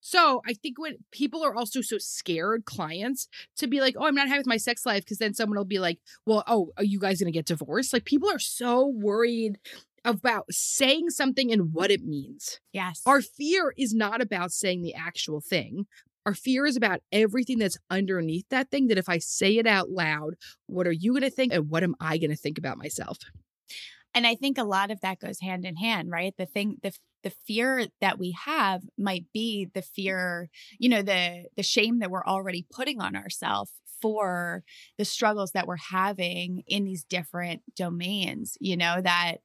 So 0.03 0.43
I 0.47 0.53
think 0.53 0.79
when 0.79 0.97
people 1.13 1.45
are 1.45 1.55
also 1.55 1.81
so 1.81 1.97
scared, 1.97 2.65
clients, 2.65 3.29
to 3.57 3.67
be 3.67 3.81
like, 3.81 3.95
oh, 3.97 4.05
I'm 4.05 4.15
not 4.15 4.29
happy 4.29 4.41
with 4.41 4.47
my 4.47 4.57
sex 4.57 4.85
life, 4.85 5.05
because 5.05 5.19
then 5.19 5.33
someone 5.33 5.57
will 5.57 5.65
be 5.65 5.79
like, 5.79 6.01
well, 6.27 6.43
oh, 6.47 6.73
are 6.77 6.85
you 6.85 6.99
guys 6.99 7.21
gonna 7.21 7.31
get 7.31 7.47
divorced? 7.47 7.93
Like 7.93 8.05
people 8.05 8.29
are 8.29 8.41
so 8.41 8.87
worried 8.87 9.59
about 10.05 10.47
saying 10.51 11.11
something 11.11 11.53
and 11.53 11.73
what 11.73 11.93
it 11.93 12.05
means. 12.05 12.59
Yes. 12.73 13.01
Our 13.07 13.23
fear 13.23 13.73
is 13.79 13.95
not 13.95 14.21
about 14.21 14.51
saying 14.51 14.83
the 14.83 14.95
actual 14.95 15.41
thing. 15.41 15.87
Our 16.27 16.35
fear 16.35 16.67
is 16.67 16.77
about 16.77 17.01
everything 17.13 17.59
that's 17.59 17.79
underneath 17.89 18.49
that 18.51 18.71
thing. 18.71 18.89
That 18.89 18.99
if 18.99 19.09
I 19.09 19.19
say 19.19 19.59
it 19.59 19.67
out 19.67 19.91
loud, 19.91 20.35
what 20.67 20.87
are 20.87 20.93
you 20.93 21.13
going 21.13 21.23
to 21.23 21.31
think? 21.31 21.53
And 21.53 21.69
what 21.69 21.83
am 21.83 21.95
I 22.01 22.19
going 22.19 22.31
to 22.31 22.37
think 22.37 22.59
about 22.59 22.79
myself? 22.79 23.19
And 24.15 24.27
I 24.27 24.35
think 24.35 24.59
a 24.59 24.65
lot 24.65 24.91
of 24.91 25.01
that 25.01 25.21
goes 25.21 25.41
hand 25.41 25.65
in 25.65 25.77
hand, 25.77 26.11
right? 26.11 26.35
The 26.37 26.47
thing, 26.47 26.77
the 26.83 26.93
the 27.23 27.31
fear 27.47 27.87
that 28.01 28.19
we 28.19 28.33
have 28.45 28.83
might 28.99 29.27
be 29.33 29.69
the 29.75 29.83
fear, 29.83 30.51
you 30.79 30.89
know, 30.89 31.03
the 31.03 31.47
the 31.57 31.63
shame 31.63 32.01
that 32.01 32.11
we're 32.11 32.25
already 32.25 32.67
putting 32.71 33.01
on 33.01 33.17
ourselves 33.17 33.73
for 34.01 34.65
the 34.99 35.05
struggles 35.05 35.53
that 35.53 35.67
we're 35.67 35.77
having 35.77 36.63
in 36.67 36.85
these 36.85 37.05
different 37.05 37.63
domains, 37.77 38.57
you 38.61 38.77
know, 38.77 39.01
that 39.01 39.37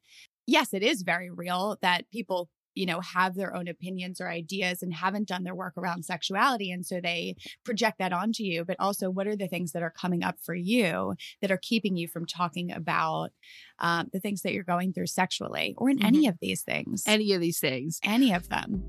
yes, 0.47 0.73
it 0.73 0.83
is 0.83 1.03
very 1.03 1.29
real 1.29 1.77
that 1.81 2.09
people 2.11 2.49
you 2.77 2.85
know, 2.85 3.01
have 3.01 3.35
their 3.35 3.55
own 3.55 3.67
opinions 3.67 4.21
or 4.21 4.29
ideas 4.29 4.83
and 4.83 4.93
haven't 4.93 5.27
done 5.27 5.43
their 5.43 5.55
work 5.55 5.73
around 5.77 6.05
sexuality. 6.05 6.71
And 6.71 6.85
so 6.85 7.01
they 7.01 7.35
project 7.63 7.97
that 7.99 8.13
onto 8.13 8.43
you. 8.43 8.63
But 8.63 8.77
also, 8.79 9.09
what 9.09 9.27
are 9.27 9.35
the 9.35 9.47
things 9.47 9.71
that 9.71 9.83
are 9.83 9.91
coming 9.91 10.23
up 10.23 10.35
for 10.41 10.55
you 10.55 11.15
that 11.41 11.51
are 11.51 11.59
keeping 11.61 11.97
you 11.97 12.07
from 12.07 12.25
talking 12.25 12.71
about 12.71 13.31
um, 13.79 14.09
the 14.13 14.19
things 14.19 14.41
that 14.43 14.53
you're 14.53 14.63
going 14.63 14.93
through 14.93 15.07
sexually 15.07 15.73
or 15.77 15.89
in 15.89 15.97
mm-hmm. 15.97 16.07
any 16.07 16.27
of 16.27 16.37
these 16.39 16.61
things? 16.61 17.03
Any 17.07 17.33
of 17.33 17.41
these 17.41 17.59
things. 17.59 17.99
Any 18.03 18.33
of 18.33 18.49
them. 18.49 18.83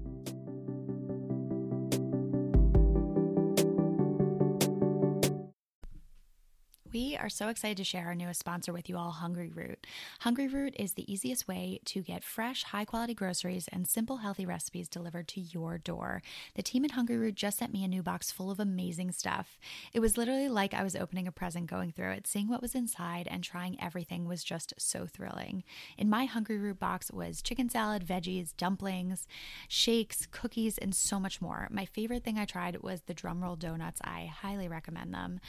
We 6.91 7.19
are 7.19 7.29
so 7.29 7.49
excited 7.49 7.77
to 7.77 7.85
share 7.85 8.07
our 8.07 8.15
newest 8.15 8.41
sponsor 8.41 8.73
with 8.73 8.89
you 8.89 8.97
all, 8.97 9.19
Hungryroot. 9.21 9.77
Hungry 10.21 10.49
Root 10.49 10.75
is 10.79 10.95
the 10.95 11.13
easiest 11.13 11.47
way 11.47 11.81
to 11.85 12.01
get 12.01 12.25
fresh, 12.25 12.65
high 12.65 12.87
quality 12.87 13.13
groceries 13.13 13.69
and 13.71 13.87
simple, 13.87 14.19
healthy 14.19 14.47
recipes 14.47 14.89
delivered 14.89 15.29
to 15.29 15.41
your 15.43 15.77
door. 15.77 16.23
The 16.55 16.63
team 16.63 16.87
at 16.87 16.93
Hungryroot 16.93 17.35
just 17.35 17.59
sent 17.59 17.75
me 17.75 17.85
a 17.85 17.89
new 17.89 18.03
box 18.03 18.33
full 18.33 18.51
of 18.51 18.59
amazing 18.59 19.13
stuff. 19.13 19.59
It 19.93 20.01
was 20.01 20.17
literally 20.17 20.49
like 20.49 20.73
I 20.73 20.83
was 20.83 20.97
opening 20.97 21.29
a 21.29 21.33
present 21.33 21.67
going 21.67 21.93
through 21.93 22.13
it. 22.13 22.27
Seeing 22.27 22.49
what 22.49 22.63
was 22.63 22.75
inside 22.75 23.29
and 23.31 23.45
trying 23.45 23.79
everything 23.79 24.27
was 24.27 24.43
just 24.43 24.73
so 24.79 25.05
thrilling. 25.07 25.65
In 25.99 26.09
my 26.09 26.27
Hungryroot 26.27 26.79
box 26.79 27.11
was 27.11 27.43
chicken 27.43 27.69
salad, 27.69 28.07
veggies, 28.07 28.57
dumplings, 28.57 29.29
shakes, 29.69 30.25
cookies, 30.25 30.79
and 30.79 30.95
so 30.95 31.21
much 31.21 31.43
more. 31.43 31.69
My 31.71 31.85
favorite 31.85 32.25
thing 32.25 32.39
I 32.39 32.47
tried 32.47 32.83
was 32.83 33.03
the 33.03 33.15
drumroll 33.15 33.59
donuts. 33.59 34.01
I 34.03 34.31
highly 34.35 34.69
recommend 34.69 35.13
them. 35.13 35.41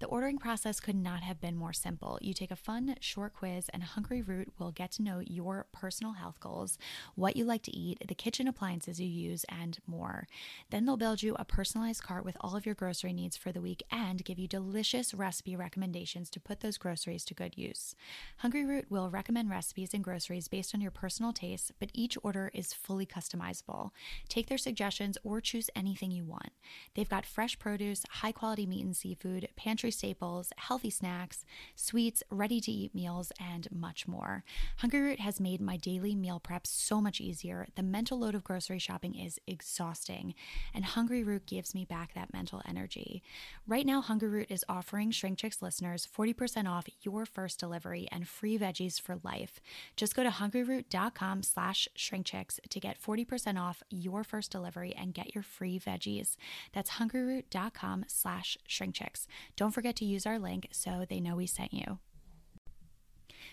The 0.00 0.06
ordering 0.06 0.38
process 0.38 0.80
could 0.88 0.96
not 0.96 1.22
have 1.22 1.38
been 1.38 1.54
more 1.54 1.74
simple. 1.74 2.18
You 2.22 2.32
take 2.32 2.50
a 2.50 2.56
fun, 2.56 2.94
short 2.98 3.34
quiz, 3.34 3.68
and 3.74 3.82
Hungryroot 3.82 4.46
will 4.58 4.70
get 4.70 4.90
to 4.92 5.02
know 5.02 5.20
your 5.22 5.66
personal 5.70 6.14
health 6.14 6.40
goals, 6.40 6.78
what 7.14 7.36
you 7.36 7.44
like 7.44 7.62
to 7.64 7.76
eat, 7.76 8.02
the 8.08 8.14
kitchen 8.14 8.48
appliances 8.48 8.98
you 8.98 9.06
use, 9.06 9.44
and 9.50 9.78
more. 9.86 10.26
Then 10.70 10.86
they'll 10.86 10.96
build 10.96 11.22
you 11.22 11.36
a 11.38 11.44
personalized 11.44 12.02
cart 12.02 12.24
with 12.24 12.38
all 12.40 12.56
of 12.56 12.64
your 12.64 12.74
grocery 12.74 13.12
needs 13.12 13.36
for 13.36 13.52
the 13.52 13.60
week 13.60 13.82
and 13.90 14.24
give 14.24 14.38
you 14.38 14.48
delicious 14.48 15.12
recipe 15.12 15.54
recommendations 15.54 16.30
to 16.30 16.40
put 16.40 16.60
those 16.60 16.78
groceries 16.78 17.26
to 17.26 17.34
good 17.34 17.58
use. 17.58 17.94
Hungryroot 18.42 18.84
will 18.88 19.10
recommend 19.10 19.50
recipes 19.50 19.90
and 19.92 20.02
groceries 20.02 20.48
based 20.48 20.74
on 20.74 20.80
your 20.80 20.90
personal 20.90 21.34
tastes, 21.34 21.70
but 21.78 21.90
each 21.92 22.16
order 22.22 22.50
is 22.54 22.72
fully 22.72 23.04
customizable. 23.04 23.90
Take 24.30 24.48
their 24.48 24.56
suggestions 24.56 25.18
or 25.22 25.42
choose 25.42 25.68
anything 25.76 26.10
you 26.10 26.24
want. 26.24 26.52
They've 26.94 27.06
got 27.06 27.26
fresh 27.26 27.58
produce, 27.58 28.06
high 28.08 28.32
quality 28.32 28.64
meat 28.64 28.86
and 28.86 28.96
seafood, 28.96 29.50
pantry 29.54 29.90
staples, 29.90 30.50
healthy 30.56 30.77
healthy 30.78 30.90
snacks, 30.90 31.44
sweets, 31.74 32.22
ready 32.30 32.60
to 32.60 32.70
eat 32.70 32.94
meals, 32.94 33.32
and 33.40 33.66
much 33.72 34.06
more. 34.06 34.44
Hungryroot 34.80 35.18
has 35.18 35.40
made 35.40 35.60
my 35.60 35.76
daily 35.76 36.14
meal 36.14 36.38
prep 36.38 36.68
so 36.68 37.00
much 37.00 37.20
easier. 37.20 37.66
The 37.74 37.82
mental 37.82 38.20
load 38.20 38.36
of 38.36 38.44
grocery 38.44 38.78
shopping 38.78 39.16
is 39.16 39.40
exhausting, 39.44 40.34
and 40.72 40.84
Hungryroot 40.84 41.46
gives 41.46 41.74
me 41.74 41.84
back 41.84 42.14
that 42.14 42.32
mental 42.32 42.62
energy. 42.64 43.24
Right 43.66 43.84
now, 43.84 44.00
Hungryroot 44.00 44.52
is 44.52 44.64
offering 44.68 45.10
Shrink 45.10 45.36
Chicks 45.38 45.60
listeners 45.60 46.06
40% 46.16 46.70
off 46.70 46.86
your 47.02 47.26
first 47.26 47.58
delivery 47.58 48.06
and 48.12 48.28
free 48.28 48.56
veggies 48.56 49.00
for 49.00 49.18
life. 49.24 49.58
Just 49.96 50.14
go 50.14 50.22
to 50.22 50.30
hungryroot.com 50.30 51.42
slash 51.42 51.88
shrinkchicks 51.96 52.60
to 52.70 52.78
get 52.78 53.02
40% 53.02 53.60
off 53.60 53.82
your 53.90 54.22
first 54.22 54.52
delivery 54.52 54.94
and 54.96 55.12
get 55.12 55.34
your 55.34 55.42
free 55.42 55.80
veggies. 55.80 56.36
That's 56.72 56.90
hungryroot.com 56.90 58.04
slash 58.06 58.56
shrinkchicks. 58.68 59.26
Don't 59.56 59.72
forget 59.72 59.96
to 59.96 60.04
use 60.04 60.24
our 60.24 60.38
link 60.38 60.67
so 60.70 61.04
they 61.08 61.20
know 61.20 61.36
we 61.36 61.46
sent 61.46 61.72
you. 61.72 61.98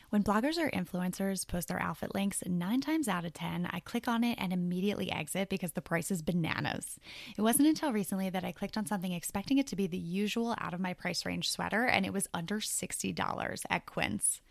When 0.10 0.24
bloggers 0.24 0.58
or 0.58 0.70
influencers 0.70 1.48
post 1.48 1.68
their 1.68 1.82
outfit 1.82 2.14
links, 2.14 2.44
nine 2.46 2.80
times 2.80 3.08
out 3.08 3.26
of 3.26 3.34
10, 3.34 3.68
I 3.72 3.80
click 3.80 4.08
on 4.08 4.24
it 4.24 4.38
and 4.40 4.54
immediately 4.54 5.12
exit 5.12 5.50
because 5.50 5.74
the 5.74 5.82
price 5.82 6.12
is 6.12 6.22
bananas. 6.22 7.00
It 7.38 7.42
wasn't 7.42 7.68
until 7.68 7.92
recently 7.92 8.30
that 8.30 8.46
I 8.46 8.52
clicked 8.52 8.78
on 8.78 8.86
something 8.86 9.12
expecting 9.12 9.58
it 9.58 9.68
to 9.68 9.76
be 9.76 9.88
the 9.88 9.98
usual 9.98 10.56
out 10.60 10.74
of 10.74 10.80
my 10.80 10.94
price 10.94 11.26
range 11.26 11.50
sweater, 11.50 11.86
and 11.86 12.06
it 12.06 12.14
was 12.14 12.30
under 12.34 12.60
$60 12.60 13.62
at 13.70 13.86
Quince. 13.86 14.42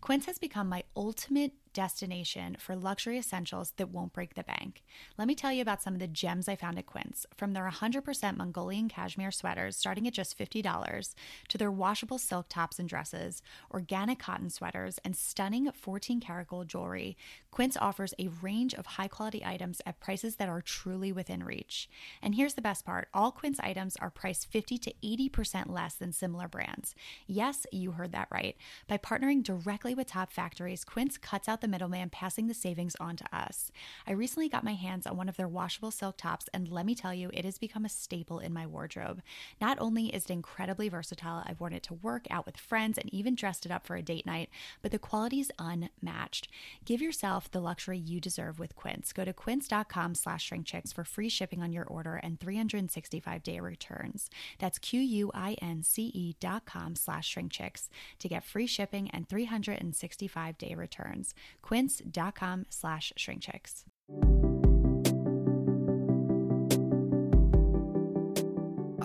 Quince 0.00 0.26
has 0.26 0.38
become 0.38 0.68
my 0.68 0.82
ultimate 0.96 1.52
destination 1.72 2.56
for 2.58 2.74
luxury 2.74 3.18
essentials 3.18 3.74
that 3.76 3.90
won't 3.90 4.12
break 4.12 4.34
the 4.34 4.42
bank. 4.42 4.82
Let 5.18 5.28
me 5.28 5.34
tell 5.34 5.52
you 5.52 5.62
about 5.62 5.82
some 5.82 5.94
of 5.94 6.00
the 6.00 6.08
gems 6.08 6.48
I 6.48 6.56
found 6.56 6.78
at 6.78 6.86
Quince. 6.86 7.26
From 7.36 7.52
their 7.52 7.68
100% 7.68 8.36
Mongolian 8.36 8.88
cashmere 8.88 9.30
sweaters 9.30 9.76
starting 9.76 10.06
at 10.06 10.14
just 10.14 10.38
$50 10.38 11.14
to 11.48 11.58
their 11.58 11.70
washable 11.70 12.18
silk 12.18 12.46
tops 12.48 12.78
and 12.78 12.88
dresses, 12.88 13.42
organic 13.70 14.18
cotton 14.18 14.50
sweaters, 14.50 14.98
and 15.04 15.14
stunning 15.14 15.70
14 15.70 16.20
karat 16.20 16.48
gold 16.48 16.68
jewelry, 16.68 17.16
Quince 17.50 17.76
offers 17.76 18.14
a 18.18 18.28
range 18.40 18.74
of 18.74 18.86
high 18.86 19.08
quality 19.08 19.44
items 19.44 19.80
at 19.84 20.00
prices 20.00 20.36
that 20.36 20.48
are 20.48 20.60
truly 20.60 21.12
within 21.12 21.42
reach. 21.42 21.88
And 22.22 22.34
here's 22.34 22.54
the 22.54 22.62
best 22.62 22.84
part 22.84 23.08
all 23.12 23.32
Quince 23.32 23.58
items 23.60 23.96
are 23.96 24.10
priced 24.10 24.50
50 24.50 24.78
to 24.78 24.94
80% 25.02 25.70
less 25.70 25.94
than 25.94 26.12
similar 26.12 26.48
brands. 26.48 26.94
Yes, 27.26 27.66
you 27.72 27.92
heard 27.92 28.12
that 28.12 28.28
right. 28.30 28.56
By 28.88 28.98
partnering 28.98 29.42
directly 29.42 29.94
with 29.94 30.06
top 30.06 30.32
factories, 30.32 30.84
Quince 30.84 31.18
cuts 31.18 31.48
out 31.48 31.60
the 31.60 31.68
middleman, 31.68 32.10
passing 32.10 32.46
the 32.46 32.54
savings 32.54 32.96
on 33.00 33.16
to 33.16 33.36
us. 33.36 33.70
I 34.06 34.12
recently 34.12 34.48
got 34.48 34.64
my 34.64 34.74
hands 34.74 35.06
on 35.06 35.16
one 35.16 35.28
of 35.28 35.36
their 35.36 35.48
washable 35.48 35.90
silk 35.90 36.16
tops, 36.16 36.48
and 36.52 36.68
let 36.68 36.86
me 36.86 36.94
tell 36.94 37.14
you, 37.14 37.30
it 37.32 37.44
has 37.44 37.58
become 37.58 37.84
a 37.84 37.88
staple 37.88 38.38
in 38.38 38.52
my 38.52 38.66
wardrobe. 38.66 39.22
Not 39.60 39.78
only 39.80 40.14
is 40.14 40.24
it 40.24 40.30
incredibly 40.30 40.88
versatile, 40.88 41.42
I've 41.46 41.60
worn 41.60 41.72
it 41.72 41.82
to 41.84 41.94
work, 41.94 42.26
out 42.30 42.46
with 42.46 42.56
friends, 42.56 42.98
and 42.98 43.12
even 43.12 43.34
dressed 43.34 43.66
it 43.66 43.72
up 43.72 43.86
for 43.86 43.96
a 43.96 44.02
date 44.02 44.26
night, 44.26 44.50
but 44.82 44.92
the 44.92 44.98
quality 44.98 45.40
is 45.40 45.52
unmatched. 45.58 46.48
Give 46.84 47.00
yourself 47.00 47.39
the 47.48 47.60
luxury 47.60 47.98
you 47.98 48.20
deserve 48.20 48.58
with 48.58 48.74
Quince. 48.74 49.12
Go 49.12 49.24
to 49.24 49.32
quince.com 49.32 50.14
slash 50.14 50.48
shrinkchicks 50.48 50.92
for 50.92 51.04
free 51.04 51.28
shipping 51.28 51.62
on 51.62 51.72
your 51.72 51.84
order 51.84 52.16
and 52.16 52.40
365 52.40 53.42
day 53.42 53.60
returns. 53.60 54.28
That's 54.58 54.78
Q-U-I-N-C-E 54.78 56.36
dot 56.40 56.66
com 56.66 56.96
slash 56.96 57.34
shrinkchicks 57.34 57.88
to 58.18 58.28
get 58.28 58.44
free 58.44 58.66
shipping 58.66 59.10
and 59.10 59.28
365 59.28 60.58
day 60.58 60.74
returns. 60.74 61.34
Quince.com 61.62 62.66
slash 62.68 63.12
shrinkchicks. 63.16 63.84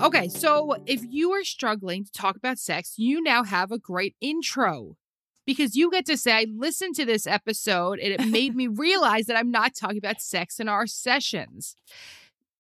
Okay, 0.02 0.28
so 0.28 0.76
if 0.86 1.02
you 1.10 1.32
are 1.32 1.44
struggling 1.46 2.04
to 2.04 2.12
talk 2.12 2.36
about 2.36 2.60
sex, 2.60 2.96
you 2.98 3.22
now 3.24 3.44
have 3.44 3.72
a 3.72 3.80
great 3.80 4.16
intro 4.20 4.98
because 5.46 5.76
you 5.76 5.92
get 5.92 6.06
to 6.08 6.18
say, 6.18 6.32
I 6.32 6.48
listened 6.54 6.96
to 6.96 7.06
this 7.06 7.28
episode 7.28 8.00
and 8.00 8.14
it 8.14 8.28
made 8.32 8.56
me 8.56 8.68
realize 8.68 9.26
that 9.26 9.38
I'm 9.38 9.52
not 9.52 9.76
talking 9.76 9.98
about 9.98 10.22
sex 10.22 10.60
in 10.60 10.68
our 10.68 10.88
sessions. 10.88 11.76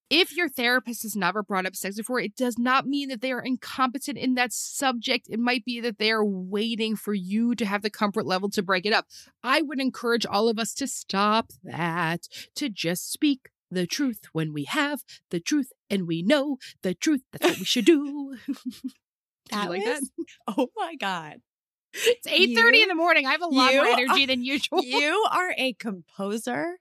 If 0.09 0.37
your 0.37 0.49
therapist 0.49 1.01
has 1.01 1.15
never 1.15 1.41
brought 1.41 1.65
up 1.65 1.75
sex 1.75 1.95
before, 1.95 2.19
it 2.19 2.35
does 2.35 2.59
not 2.59 2.85
mean 2.85 3.09
that 3.09 3.21
they 3.21 3.31
are 3.31 3.41
incompetent 3.41 4.19
in 4.19 4.35
that 4.35 4.53
subject. 4.53 5.27
It 5.29 5.39
might 5.39 5.65
be 5.65 5.81
that 5.81 5.97
they 5.97 6.11
are 6.11 6.23
waiting 6.23 6.95
for 6.95 7.15
you 7.15 7.55
to 7.55 7.65
have 7.65 7.81
the 7.81 7.89
comfort 7.89 8.25
level 8.25 8.49
to 8.51 8.61
break 8.61 8.85
it 8.85 8.93
up. 8.93 9.07
I 9.43 9.63
would 9.63 9.79
encourage 9.79 10.25
all 10.25 10.47
of 10.47 10.59
us 10.59 10.75
to 10.75 10.87
stop 10.87 11.51
that, 11.63 12.27
to 12.55 12.69
just 12.69 13.11
speak 13.11 13.49
the 13.71 13.87
truth 13.87 14.19
when 14.31 14.53
we 14.53 14.65
have 14.65 15.01
the 15.31 15.39
truth 15.39 15.71
and 15.89 16.07
we 16.07 16.21
know 16.21 16.57
the 16.83 16.93
truth. 16.93 17.21
That's 17.31 17.45
what 17.45 17.59
we 17.59 17.65
should 17.65 17.85
do. 17.85 18.37
that 19.49 19.69
like 19.71 19.83
was, 19.83 20.01
that? 20.01 20.25
Oh 20.47 20.67
my 20.77 20.95
God. 20.95 21.41
It's 21.95 22.27
8 22.27 22.55
30 22.55 22.81
in 22.81 22.87
the 22.89 22.95
morning. 22.95 23.25
I 23.25 23.31
have 23.31 23.41
a 23.41 23.47
lot 23.47 23.73
more 23.73 23.85
energy 23.85 24.23
are, 24.23 24.27
than 24.27 24.43
usual. 24.43 24.83
You 24.83 25.25
are 25.31 25.53
a 25.57 25.73
composer. 25.73 26.77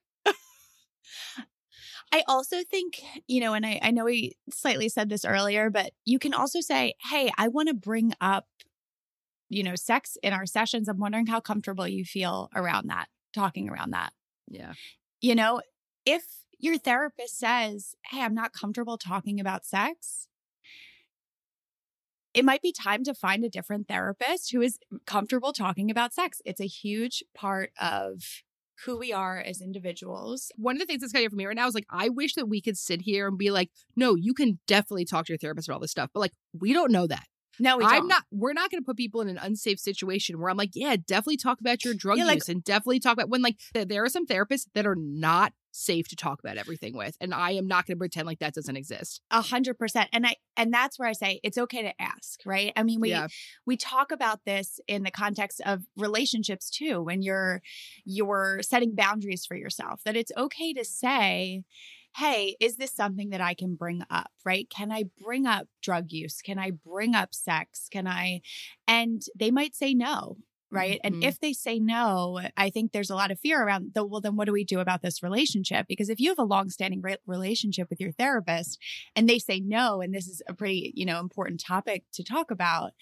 I 2.12 2.22
also 2.28 2.58
think, 2.62 3.00
you 3.26 3.40
know, 3.40 3.54
and 3.54 3.66
I, 3.66 3.80
I 3.82 3.90
know 3.90 4.04
we 4.04 4.36
slightly 4.48 4.88
said 4.88 5.08
this 5.08 5.24
earlier, 5.24 5.68
but 5.68 5.90
you 6.04 6.20
can 6.20 6.32
also 6.32 6.60
say, 6.60 6.94
hey, 7.10 7.32
I 7.36 7.48
want 7.48 7.68
to 7.68 7.74
bring 7.74 8.12
up, 8.20 8.46
you 9.48 9.64
know, 9.64 9.74
sex 9.74 10.16
in 10.22 10.32
our 10.32 10.46
sessions. 10.46 10.88
I'm 10.88 11.00
wondering 11.00 11.26
how 11.26 11.40
comfortable 11.40 11.88
you 11.88 12.04
feel 12.04 12.50
around 12.54 12.88
that, 12.88 13.06
talking 13.32 13.68
around 13.68 13.90
that. 13.90 14.12
Yeah. 14.48 14.74
You 15.20 15.34
know, 15.34 15.60
if 16.06 16.22
your 16.58 16.78
therapist 16.78 17.36
says, 17.36 17.96
hey, 18.10 18.20
I'm 18.20 18.34
not 18.34 18.52
comfortable 18.52 18.96
talking 18.96 19.40
about 19.40 19.66
sex, 19.66 20.28
it 22.34 22.44
might 22.44 22.62
be 22.62 22.72
time 22.72 23.04
to 23.04 23.14
find 23.14 23.44
a 23.44 23.48
different 23.48 23.88
therapist 23.88 24.50
who 24.52 24.60
is 24.60 24.78
comfortable 25.06 25.52
talking 25.52 25.90
about 25.90 26.12
sex. 26.12 26.40
It's 26.44 26.60
a 26.60 26.66
huge 26.66 27.22
part 27.34 27.70
of 27.80 28.22
who 28.84 28.98
we 28.98 29.12
are 29.12 29.38
as 29.38 29.60
individuals. 29.62 30.50
One 30.56 30.74
of 30.74 30.80
the 30.80 30.86
things 30.86 31.00
that's 31.00 31.12
coming 31.12 31.26
up 31.26 31.30
for 31.30 31.36
me 31.36 31.46
right 31.46 31.54
now 31.56 31.68
is 31.68 31.74
like, 31.74 31.86
I 31.90 32.08
wish 32.08 32.34
that 32.34 32.46
we 32.48 32.60
could 32.60 32.76
sit 32.76 33.02
here 33.02 33.28
and 33.28 33.38
be 33.38 33.50
like, 33.52 33.70
no, 33.94 34.16
you 34.16 34.34
can 34.34 34.58
definitely 34.66 35.04
talk 35.04 35.26
to 35.26 35.32
your 35.32 35.38
therapist 35.38 35.68
about 35.68 35.74
all 35.76 35.80
this 35.80 35.92
stuff, 35.92 36.10
but 36.12 36.20
like, 36.20 36.32
we 36.58 36.72
don't 36.72 36.90
know 36.90 37.06
that. 37.06 37.24
No, 37.60 37.76
we 37.76 37.84
I'm 37.84 38.00
don't. 38.00 38.08
not. 38.08 38.24
We're 38.32 38.52
not 38.52 38.72
going 38.72 38.82
to 38.82 38.84
put 38.84 38.96
people 38.96 39.20
in 39.20 39.28
an 39.28 39.38
unsafe 39.38 39.78
situation 39.78 40.40
where 40.40 40.50
I'm 40.50 40.56
like, 40.56 40.70
yeah, 40.74 40.96
definitely 40.96 41.36
talk 41.36 41.60
about 41.60 41.84
your 41.84 41.94
drug 41.94 42.18
Yeah, 42.18 42.24
like- 42.24 42.34
use 42.38 42.48
and 42.48 42.64
definitely 42.64 42.98
talk 42.98 43.12
about 43.12 43.28
when 43.28 43.42
like 43.42 43.58
th- 43.74 43.86
there 43.86 44.02
are 44.04 44.08
some 44.08 44.26
therapists 44.26 44.66
that 44.74 44.86
are 44.86 44.96
not 44.98 45.52
safe 45.74 46.08
to 46.08 46.16
talk 46.16 46.40
about 46.40 46.56
everything 46.56 46.96
with, 46.96 47.16
and 47.20 47.34
I 47.34 47.52
am 47.52 47.66
not 47.66 47.86
going 47.86 47.96
to 47.96 47.98
pretend 47.98 48.26
like 48.26 48.38
that 48.38 48.54
doesn't 48.54 48.76
exist. 48.76 49.20
A 49.30 49.42
hundred 49.42 49.78
percent. 49.78 50.08
And 50.12 50.26
I 50.26 50.36
and 50.56 50.72
that's 50.72 50.98
where 50.98 51.08
I 51.08 51.12
say 51.12 51.40
it's 51.42 51.58
okay 51.58 51.82
to 51.82 52.02
ask, 52.02 52.40
right? 52.46 52.72
I 52.76 52.82
mean, 52.82 53.00
we 53.00 53.10
yeah, 53.10 53.26
we 53.66 53.76
talk 53.76 54.12
about 54.12 54.44
this 54.44 54.80
in 54.86 55.02
the 55.02 55.10
context 55.10 55.60
of 55.66 55.82
relationships 55.96 56.70
too, 56.70 57.02
when 57.02 57.22
you're 57.22 57.60
you're 58.04 58.60
setting 58.62 58.94
boundaries 58.94 59.44
for 59.46 59.56
yourself, 59.56 60.02
that 60.04 60.16
it's 60.16 60.32
okay 60.36 60.72
to 60.74 60.84
say, 60.84 61.64
Hey, 62.16 62.56
is 62.60 62.76
this 62.76 62.92
something 62.92 63.30
that 63.30 63.40
I 63.40 63.54
can 63.54 63.74
bring 63.74 64.04
up? 64.08 64.30
Right? 64.44 64.68
Can 64.70 64.92
I 64.92 65.04
bring 65.20 65.46
up 65.46 65.66
drug 65.82 66.12
use? 66.12 66.40
Can 66.40 66.58
I 66.58 66.70
bring 66.70 67.14
up 67.14 67.34
sex? 67.34 67.88
Can 67.90 68.06
I? 68.06 68.40
And 68.86 69.22
they 69.36 69.50
might 69.50 69.74
say 69.74 69.94
no. 69.94 70.36
Right. 70.74 71.00
And 71.04 71.14
Mhm. 71.14 71.22
if 71.22 71.38
they 71.40 71.52
say 71.52 71.78
no, 71.78 72.40
I 72.56 72.70
think 72.70 72.92
there's 72.92 73.10
a 73.10 73.14
lot 73.14 73.30
of 73.30 73.38
fear 73.40 73.62
around 73.62 73.92
the, 73.94 74.04
well, 74.04 74.20
then 74.20 74.36
what 74.36 74.46
do 74.46 74.52
we 74.52 74.64
do 74.64 74.80
about 74.80 75.02
this 75.02 75.22
relationship? 75.22 75.86
Because 75.88 76.08
if 76.08 76.20
you 76.20 76.30
have 76.30 76.38
a 76.38 76.44
longstanding 76.44 77.00
re- 77.00 77.16
relationship 77.26 77.88
with 77.90 78.00
your 78.00 78.12
therapist 78.12 78.78
and 79.14 79.28
they 79.28 79.38
say 79.38 79.60
no, 79.60 80.00
and 80.00 80.12
this 80.14 80.26
is 80.26 80.42
a 80.48 80.54
pretty, 80.54 80.92
you 80.96 81.06
know, 81.06 81.20
important 81.20 81.60
topic 81.60 82.04
to 82.14 82.24
talk 82.24 82.50
about, 82.50 82.92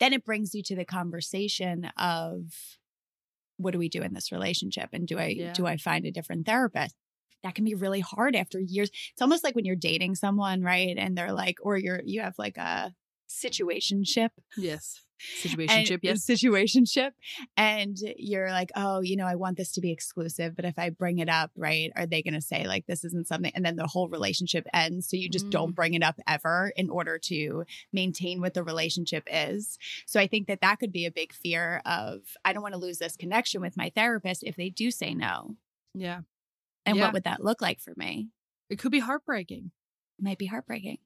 then 0.00 0.12
it 0.12 0.24
brings 0.24 0.54
you 0.54 0.62
to 0.64 0.76
the 0.76 0.84
conversation 0.84 1.86
of 1.96 2.78
what 3.56 3.72
do 3.72 3.78
we 3.78 3.88
do 3.88 4.02
in 4.02 4.14
this 4.14 4.32
relationship? 4.32 4.90
And 4.92 5.06
do 5.06 5.18
I 5.18 5.34
Yeah. 5.34 5.52
do 5.52 5.66
I 5.66 5.76
find 5.76 6.04
a 6.04 6.10
different 6.10 6.46
therapist? 6.46 6.94
That 7.42 7.54
can 7.54 7.64
be 7.64 7.74
really 7.74 8.00
hard 8.00 8.36
after 8.36 8.60
years. 8.60 8.90
It's 9.12 9.22
almost 9.22 9.44
like 9.44 9.54
when 9.54 9.64
you're 9.64 9.76
dating 9.76 10.14
someone, 10.16 10.62
right? 10.62 10.96
And 10.96 11.16
they're 11.16 11.32
like, 11.32 11.56
or 11.62 11.76
you're 11.76 12.02
you 12.04 12.20
have 12.20 12.34
like 12.38 12.56
a 12.56 12.94
situationship 13.28 14.30
yes, 14.56 15.02
and 15.44 15.52
situationship. 15.60 15.98
Yes, 16.02 16.24
situationship 16.26 17.10
and 17.56 17.96
you're 18.16 18.50
like 18.50 18.70
oh 18.74 19.00
you 19.00 19.16
know 19.16 19.26
i 19.26 19.34
want 19.34 19.56
this 19.56 19.72
to 19.72 19.80
be 19.80 19.90
exclusive 19.92 20.54
but 20.56 20.64
if 20.64 20.78
i 20.78 20.90
bring 20.90 21.18
it 21.18 21.28
up 21.28 21.50
right 21.56 21.90
are 21.96 22.06
they 22.06 22.22
going 22.22 22.34
to 22.34 22.40
say 22.40 22.66
like 22.66 22.86
this 22.86 23.04
isn't 23.04 23.26
something 23.28 23.52
and 23.54 23.64
then 23.64 23.76
the 23.76 23.86
whole 23.86 24.08
relationship 24.08 24.66
ends 24.72 25.08
so 25.08 25.16
you 25.16 25.28
just 25.28 25.46
Mm. 25.46 25.50
don't 25.50 25.74
bring 25.74 25.94
it 25.94 26.02
up 26.02 26.18
ever 26.26 26.72
in 26.76 26.88
order 26.90 27.18
to 27.18 27.64
maintain 27.92 28.40
what 28.40 28.54
the 28.54 28.62
relationship 28.62 29.24
is 29.30 29.78
so 30.06 30.20
i 30.20 30.26
think 30.26 30.46
that 30.48 30.60
that 30.60 30.78
could 30.78 30.92
be 30.92 31.06
a 31.06 31.10
big 31.10 31.32
fear 31.32 31.82
of 31.84 32.20
i 32.44 32.52
don't 32.52 32.62
want 32.62 32.74
to 32.74 32.80
lose 32.80 32.98
this 32.98 33.16
connection 33.16 33.60
with 33.60 33.76
my 33.76 33.90
therapist 33.94 34.42
if 34.44 34.56
they 34.56 34.70
do 34.70 34.90
say 34.90 35.14
no 35.14 35.56
yeah. 35.94 36.20
and 36.86 36.96
Yeah. 36.96 37.04
what 37.04 37.12
would 37.14 37.24
that 37.24 37.42
look 37.44 37.60
like 37.60 37.80
for 37.80 37.92
me 37.96 38.28
It 38.70 38.78
could 38.78 38.92
be 38.92 39.00
heartbreaking. 39.00 39.70
it 40.18 40.22
might 40.24 40.38
be 40.38 40.46
heartbreaking 40.46 40.98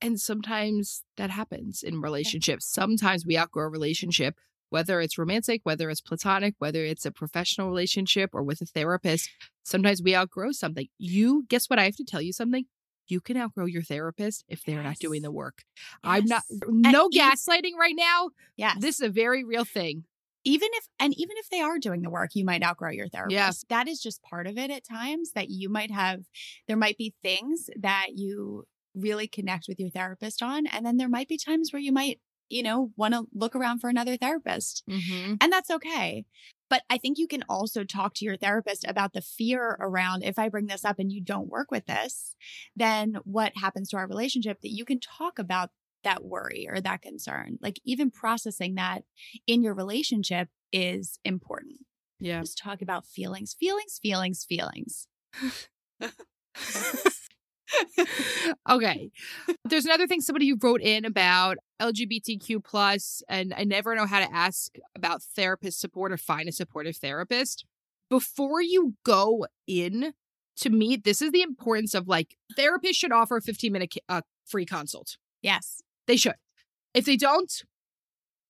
And 0.00 0.20
sometimes 0.20 1.02
that 1.16 1.30
happens 1.30 1.82
in 1.82 2.00
relationships. 2.00 2.66
Sometimes 2.66 3.24
we 3.24 3.38
outgrow 3.38 3.64
a 3.64 3.68
relationship, 3.68 4.36
whether 4.70 5.00
it's 5.00 5.16
romantic, 5.16 5.60
whether 5.64 5.88
it's 5.88 6.00
platonic, 6.00 6.54
whether 6.58 6.84
it's 6.84 7.06
a 7.06 7.10
professional 7.10 7.68
relationship 7.68 8.30
or 8.34 8.42
with 8.42 8.60
a 8.60 8.66
therapist. 8.66 9.30
Sometimes 9.62 10.02
we 10.02 10.14
outgrow 10.14 10.52
something. 10.52 10.88
You, 10.98 11.46
guess 11.48 11.70
what? 11.70 11.78
I 11.78 11.84
have 11.84 11.96
to 11.96 12.04
tell 12.04 12.20
you 12.20 12.32
something. 12.32 12.66
You 13.06 13.20
can 13.20 13.36
outgrow 13.36 13.66
your 13.66 13.82
therapist 13.82 14.44
if 14.48 14.62
they're 14.64 14.82
not 14.82 14.98
doing 14.98 15.22
the 15.22 15.30
work. 15.32 15.62
I'm 16.02 16.24
not, 16.26 16.42
no 16.68 17.08
gaslighting 17.08 17.74
right 17.78 17.94
now. 17.96 18.30
Yeah, 18.56 18.74
This 18.78 19.00
is 19.00 19.06
a 19.06 19.10
very 19.10 19.44
real 19.44 19.64
thing. 19.64 20.04
even 20.44 20.68
if 20.72 20.86
and 20.98 21.14
even 21.16 21.36
if 21.38 21.48
they 21.50 21.60
are 21.60 21.78
doing 21.78 22.02
the 22.02 22.10
work 22.10 22.30
you 22.34 22.44
might 22.44 22.62
outgrow 22.62 22.90
your 22.90 23.08
therapist 23.08 23.32
Yeah. 23.34 23.76
that 23.78 23.88
is 23.88 23.98
just 24.00 24.22
part 24.22 24.46
of 24.46 24.58
it 24.58 24.70
at 24.70 24.84
times 24.84 25.32
that 25.32 25.48
you 25.48 25.68
might 25.70 25.90
have 25.90 26.20
there 26.68 26.76
might 26.76 26.98
be 26.98 27.14
things 27.22 27.70
that 27.80 28.08
you 28.14 28.64
really 28.94 29.26
connect 29.26 29.66
with 29.68 29.78
your 29.80 29.90
therapist 29.90 30.42
on 30.42 30.66
and 30.66 30.84
then 30.86 30.96
there 30.96 31.08
might 31.08 31.28
be 31.28 31.36
times 31.38 31.72
where 31.72 31.80
you 31.82 31.92
might 31.92 32.20
you 32.48 32.62
know 32.62 32.90
want 32.96 33.14
to 33.14 33.26
look 33.34 33.56
around 33.56 33.80
for 33.80 33.88
another 33.90 34.16
therapist 34.16 34.82
Mm-hmm. 34.88 35.34
and 35.40 35.52
that's 35.52 35.70
okay 35.70 36.24
but 36.70 36.82
i 36.90 36.98
think 36.98 37.18
you 37.18 37.26
can 37.26 37.42
also 37.48 37.84
talk 37.84 38.14
to 38.14 38.24
your 38.24 38.36
therapist 38.36 38.84
about 38.86 39.12
the 39.14 39.20
fear 39.22 39.76
around 39.80 40.22
if 40.22 40.38
i 40.38 40.48
bring 40.48 40.66
this 40.66 40.84
up 40.84 40.98
and 40.98 41.10
you 41.10 41.20
don't 41.22 41.48
work 41.48 41.70
with 41.70 41.86
this 41.86 42.36
then 42.76 43.16
what 43.24 43.52
happens 43.56 43.88
to 43.90 43.96
our 43.96 44.06
relationship 44.06 44.60
that 44.62 44.70
you 44.72 44.84
can 44.84 45.00
talk 45.00 45.38
about 45.38 45.70
that 46.04 46.22
worry 46.24 46.66
or 46.68 46.80
that 46.80 47.00
concern 47.02 47.58
like 47.62 47.80
even 47.84 48.10
processing 48.10 48.74
that 48.74 49.04
in 49.46 49.62
your 49.62 49.74
relationship 49.74 50.48
is 50.70 51.18
important 51.24 51.78
Yeah. 52.20 52.40
just 52.40 52.58
talk 52.58 52.82
about 52.82 53.06
feelings 53.06 53.54
feelings 53.58 53.98
feelings 54.02 54.44
feelings 54.44 55.08
okay. 58.70 59.10
There's 59.64 59.84
another 59.84 60.06
thing 60.06 60.20
somebody 60.20 60.48
who 60.48 60.56
wrote 60.60 60.80
in 60.80 61.04
about 61.04 61.58
LGBTQ 61.80 62.62
plus, 62.64 63.22
and 63.28 63.54
I 63.56 63.64
never 63.64 63.94
know 63.94 64.06
how 64.06 64.20
to 64.20 64.32
ask 64.32 64.74
about 64.94 65.22
therapist 65.22 65.80
support 65.80 66.12
or 66.12 66.16
find 66.16 66.48
a 66.48 66.52
supportive 66.52 66.96
therapist. 66.96 67.64
Before 68.10 68.60
you 68.60 68.94
go 69.04 69.46
in 69.66 70.12
to 70.56 70.70
meet, 70.70 71.04
this 71.04 71.20
is 71.20 71.32
the 71.32 71.42
importance 71.42 71.94
of 71.94 72.06
like 72.06 72.36
therapists 72.58 72.96
should 72.96 73.12
offer 73.12 73.38
a 73.38 73.42
15 73.42 73.72
minute 73.72 73.94
uh, 74.08 74.22
free 74.44 74.66
consult. 74.66 75.16
yes 75.42 75.82
They 76.06 76.16
should. 76.16 76.34
If 76.92 77.06
they 77.06 77.16
don't, 77.16 77.52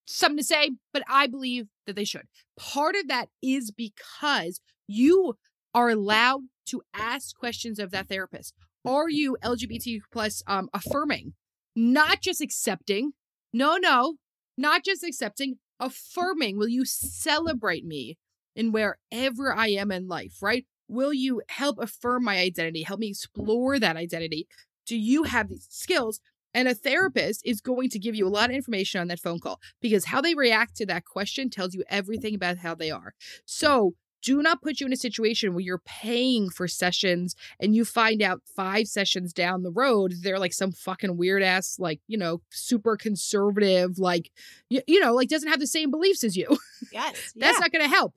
something 0.07 0.39
to 0.39 0.45
say, 0.45 0.73
but 0.93 1.03
I 1.09 1.27
believe 1.27 1.69
that 1.87 1.97
they 1.97 2.05
should. 2.05 2.27
Part 2.59 2.95
of 2.95 3.09
that 3.09 3.29
is 3.43 3.71
because 3.71 4.61
you 4.87 5.35
are 5.75 5.89
allowed 5.89 6.43
to 6.67 6.83
ask 6.95 7.37
questions 7.37 7.79
of 7.79 7.91
that 7.91 8.09
therapist. 8.09 8.55
Are 8.85 9.09
you 9.09 9.37
LGBT 9.43 10.01
plus 10.13 10.43
um, 10.47 10.69
affirming, 10.75 11.35
not 11.75 12.21
just 12.21 12.41
accepting? 12.41 13.13
No, 13.53 13.77
no, 13.77 14.17
not 14.59 14.85
just 14.85 15.03
accepting, 15.03 15.57
affirming. 15.81 16.59
Will 16.59 16.69
you 16.69 16.85
celebrate 16.85 17.85
me 17.85 18.19
in 18.55 18.73
wherever 18.73 19.55
I 19.55 19.69
am 19.69 19.91
in 19.91 20.07
life, 20.09 20.37
right? 20.43 20.67
Will 20.89 21.13
you 21.13 21.43
help 21.49 21.79
affirm 21.79 22.25
my 22.25 22.39
identity, 22.39 22.83
help 22.83 23.01
me 23.01 23.09
explore 23.09 23.79
that 23.79 23.97
identity? 23.97 24.47
Do 24.87 24.97
you 24.97 25.25
have 25.25 25.49
these 25.49 25.67
skills? 25.71 26.21
And 26.53 26.69
a 26.69 26.75
therapist 26.75 27.43
is 27.45 27.61
going 27.61 27.91
to 27.91 27.99
give 27.99 28.15
you 28.15 28.27
a 28.27 28.31
lot 28.31 28.51
of 28.51 28.57
information 28.57 29.01
on 29.01 29.09
that 29.09 29.19
phone 29.19 29.41
call 29.41 29.61
because 29.81 30.05
how 30.05 30.21
they 30.21 30.35
react 30.35 30.77
to 30.77 30.87
that 30.87 31.05
question 31.05 31.51
tells 31.51 31.75
you 31.75 31.83
everything 31.89 32.35
about 32.35 32.59
how 32.59 32.77
they 32.77 32.93
are. 32.93 33.15
So 33.45 33.95
do 34.25 34.43
not 34.43 34.63
put 34.63 34.81
you 34.81 34.87
in 34.87 34.93
a 34.93 34.97
situation 34.97 35.53
where 35.53 35.61
you're 35.61 35.83
paying 35.85 36.49
for 36.49 36.67
sessions 36.67 37.37
and 37.61 37.77
you 37.77 37.85
find 37.85 38.23
out 38.23 38.41
five 38.57 38.89
sessions 38.89 39.33
down 39.33 39.63
the 39.63 39.71
road 39.71 40.15
they're 40.23 40.39
like 40.39 40.53
some 40.53 40.73
fucking 40.73 41.17
weird 41.17 41.43
ass 41.43 41.77
like 41.79 42.01
you 42.09 42.17
know 42.17 42.41
super 42.51 42.97
conservative 42.97 43.99
like 43.99 44.31
you, 44.71 44.81
you 44.87 44.99
know 44.99 45.15
like 45.15 45.29
doesn't 45.29 45.51
have 45.51 45.61
the 45.61 45.67
same 45.67 45.91
beliefs 45.91 46.25
as 46.25 46.37
you. 46.37 46.47
Yes 46.93 47.33
that's 47.37 47.57
yeah. 47.57 47.61
not 47.61 47.73
going 47.73 47.85
to 47.85 47.95
help 47.95 48.15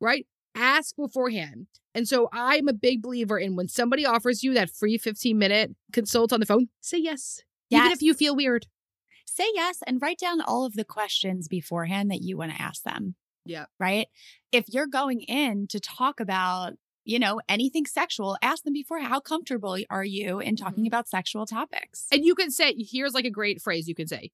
right? 0.00 0.26
Ask 0.54 0.96
beforehand. 0.96 1.66
And 1.94 2.08
so 2.08 2.28
i'm 2.32 2.68
a 2.68 2.72
big 2.72 3.02
believer 3.02 3.38
in 3.38 3.56
when 3.56 3.68
somebody 3.68 4.06
offers 4.06 4.42
you 4.42 4.54
that 4.54 4.70
free 4.70 4.98
15 4.98 5.36
minute 5.38 5.74
consult 5.92 6.32
on 6.32 6.40
the 6.40 6.46
phone 6.46 6.68
say 6.80 6.98
yes 6.98 7.42
even 7.70 7.92
if 7.92 8.02
you 8.02 8.14
feel 8.14 8.34
weird. 8.34 8.66
Say 9.26 9.48
yes 9.54 9.78
and 9.86 10.02
write 10.02 10.18
down 10.18 10.40
all 10.40 10.64
of 10.64 10.74
the 10.74 10.84
questions 10.84 11.46
beforehand 11.46 12.10
that 12.10 12.22
you 12.22 12.36
want 12.36 12.52
to 12.52 12.60
ask 12.60 12.82
them 12.82 13.14
Yeah. 13.44 13.66
right 13.78 14.06
if 14.52 14.66
you're 14.68 14.86
going 14.86 15.20
in 15.22 15.66
to 15.68 15.80
talk 15.80 16.20
about 16.20 16.74
you 17.04 17.18
know 17.18 17.40
anything 17.48 17.86
sexual 17.86 18.36
ask 18.42 18.62
them 18.64 18.74
before 18.74 19.00
how 19.00 19.20
comfortable 19.20 19.76
are 19.88 20.04
you 20.04 20.38
in 20.40 20.56
talking 20.56 20.84
Mhm. 20.84 20.88
about 20.88 21.08
sexual 21.08 21.46
topics 21.46 22.06
And 22.12 22.24
you 22.24 22.34
can 22.34 22.50
say, 22.50 22.74
here's 22.78 23.14
like 23.14 23.24
a 23.24 23.30
great 23.30 23.60
phrase 23.62 23.88
you 23.88 23.94
can 23.94 24.06
say. 24.06 24.30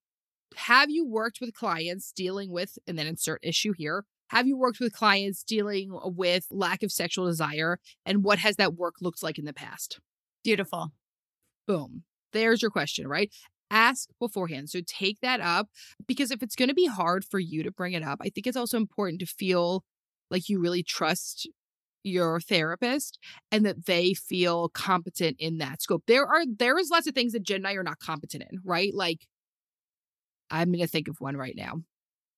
Have 0.55 0.89
you 0.89 1.05
worked 1.05 1.39
with 1.41 1.53
clients 1.53 2.11
dealing 2.11 2.49
with, 2.51 2.77
and 2.87 2.97
then 2.97 3.07
insert 3.07 3.39
issue 3.43 3.73
here? 3.77 4.05
Have 4.29 4.47
you 4.47 4.57
worked 4.57 4.79
with 4.79 4.93
clients 4.93 5.43
dealing 5.43 5.89
with 6.03 6.47
lack 6.51 6.83
of 6.83 6.91
sexual 6.91 7.25
desire? 7.25 7.79
And 8.05 8.23
what 8.23 8.39
has 8.39 8.55
that 8.57 8.73
work 8.75 8.95
looked 9.01 9.23
like 9.23 9.37
in 9.39 9.45
the 9.45 9.53
past? 9.53 9.99
beautiful 10.43 10.91
Boom. 11.67 12.03
There's 12.33 12.61
your 12.61 12.71
question, 12.71 13.07
right? 13.07 13.31
Ask 13.69 14.09
beforehand. 14.19 14.69
So 14.69 14.79
take 14.85 15.19
that 15.21 15.41
up 15.41 15.67
because 16.07 16.31
if 16.31 16.41
it's 16.41 16.55
going 16.55 16.69
to 16.69 16.75
be 16.75 16.87
hard 16.87 17.25
for 17.25 17.39
you 17.39 17.63
to 17.63 17.71
bring 17.71 17.93
it 17.93 18.03
up, 18.03 18.19
I 18.21 18.29
think 18.29 18.47
it's 18.47 18.57
also 18.57 18.77
important 18.77 19.19
to 19.19 19.25
feel 19.25 19.83
like 20.29 20.49
you 20.49 20.59
really 20.59 20.83
trust 20.83 21.47
your 22.03 22.39
therapist 22.39 23.19
and 23.51 23.65
that 23.65 23.85
they 23.85 24.13
feel 24.13 24.69
competent 24.69 25.35
in 25.39 25.57
that 25.57 25.81
scope. 25.81 26.03
There 26.07 26.25
are 26.25 26.43
there 26.45 26.77
is 26.77 26.89
lots 26.89 27.07
of 27.07 27.13
things 27.13 27.33
that 27.33 27.43
Jen 27.43 27.57
and 27.57 27.67
I 27.67 27.73
are 27.73 27.83
not 27.83 27.99
competent 27.99 28.43
in, 28.49 28.59
right? 28.63 28.93
Like 28.93 29.27
I'm 30.49 30.69
going 30.71 30.79
to 30.79 30.87
think 30.87 31.07
of 31.09 31.19
one 31.19 31.35
right 31.35 31.55
now. 31.55 31.81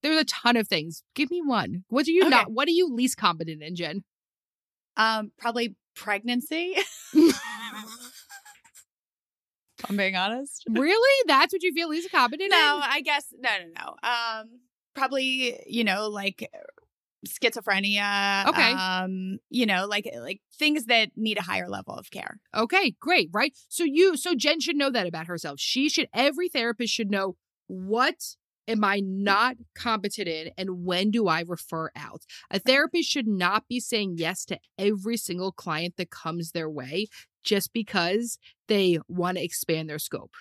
There's 0.02 0.20
a 0.20 0.26
ton 0.26 0.56
of 0.58 0.68
things. 0.68 1.04
Give 1.14 1.30
me 1.30 1.42
one. 1.44 1.84
What 1.90 2.06
do 2.06 2.12
you 2.14 2.22
Okay. 2.22 2.30
not 2.30 2.52
what 2.52 2.68
are 2.68 2.72
you 2.72 2.94
least 2.94 3.18
competent 3.18 3.62
in, 3.62 3.76
Jen? 3.76 4.04
um 4.98 5.32
probably 5.38 5.76
pregnancy 5.96 6.76
i'm 9.88 9.96
being 9.98 10.16
honest 10.16 10.66
really? 10.70 11.24
That's 11.28 11.54
what 11.54 11.64
you 11.64 11.72
feel 11.74 11.90
Lisa 11.90 12.10
competent 12.10 12.50
no 12.52 12.58
in? 12.78 12.84
i 12.84 13.02
guess 13.02 13.34
no 13.40 13.50
no 13.60 13.66
no 13.86 14.10
um 14.10 14.60
probably 14.96 15.62
you 15.68 15.84
know 15.84 16.10
like 16.10 16.50
schizophrenia 17.28 18.46
Okay. 18.48 18.72
um 18.74 19.40
you 19.50 19.66
know 19.66 19.86
like 19.88 20.10
like 20.20 20.42
things 20.58 20.86
that 20.86 21.10
need 21.16 21.38
a 21.38 21.42
higher 21.42 21.68
level 21.68 21.94
of 21.94 22.10
care 22.12 22.40
Okay, 22.56 22.96
great, 23.00 23.30
right? 23.34 23.54
So 23.68 23.84
you 23.84 24.18
so 24.18 24.34
Jen 24.36 24.60
should 24.60 24.76
know 24.76 24.90
that 24.90 25.06
about 25.08 25.28
herself. 25.28 25.60
She 25.60 25.90
should 25.90 26.08
every 26.14 26.50
therapist 26.50 26.94
should 26.94 27.12
know 27.12 27.36
what 27.68 28.16
am 28.70 28.84
I 28.86 29.02
not 29.04 29.58
competent 29.76 30.28
in 30.30 30.52
and 30.58 30.86
when 30.86 31.12
do 31.12 31.28
I 31.28 31.42
refer 31.46 31.90
out? 31.96 32.22
A 32.52 32.60
therapist 32.60 33.10
should 33.10 33.28
not 33.28 33.68
be 33.68 33.80
saying 33.80 34.16
yes 34.18 34.46
to 34.46 34.60
every 34.78 35.18
single 35.18 35.52
client 35.52 35.96
that 35.98 36.12
comes 36.12 36.52
their 36.52 36.70
way 36.70 37.08
just 37.44 37.74
because 37.74 38.38
they 38.68 39.00
want 39.08 39.38
to 39.38 39.44
expand 39.44 39.90
their 39.90 40.00
scope. 40.00 40.34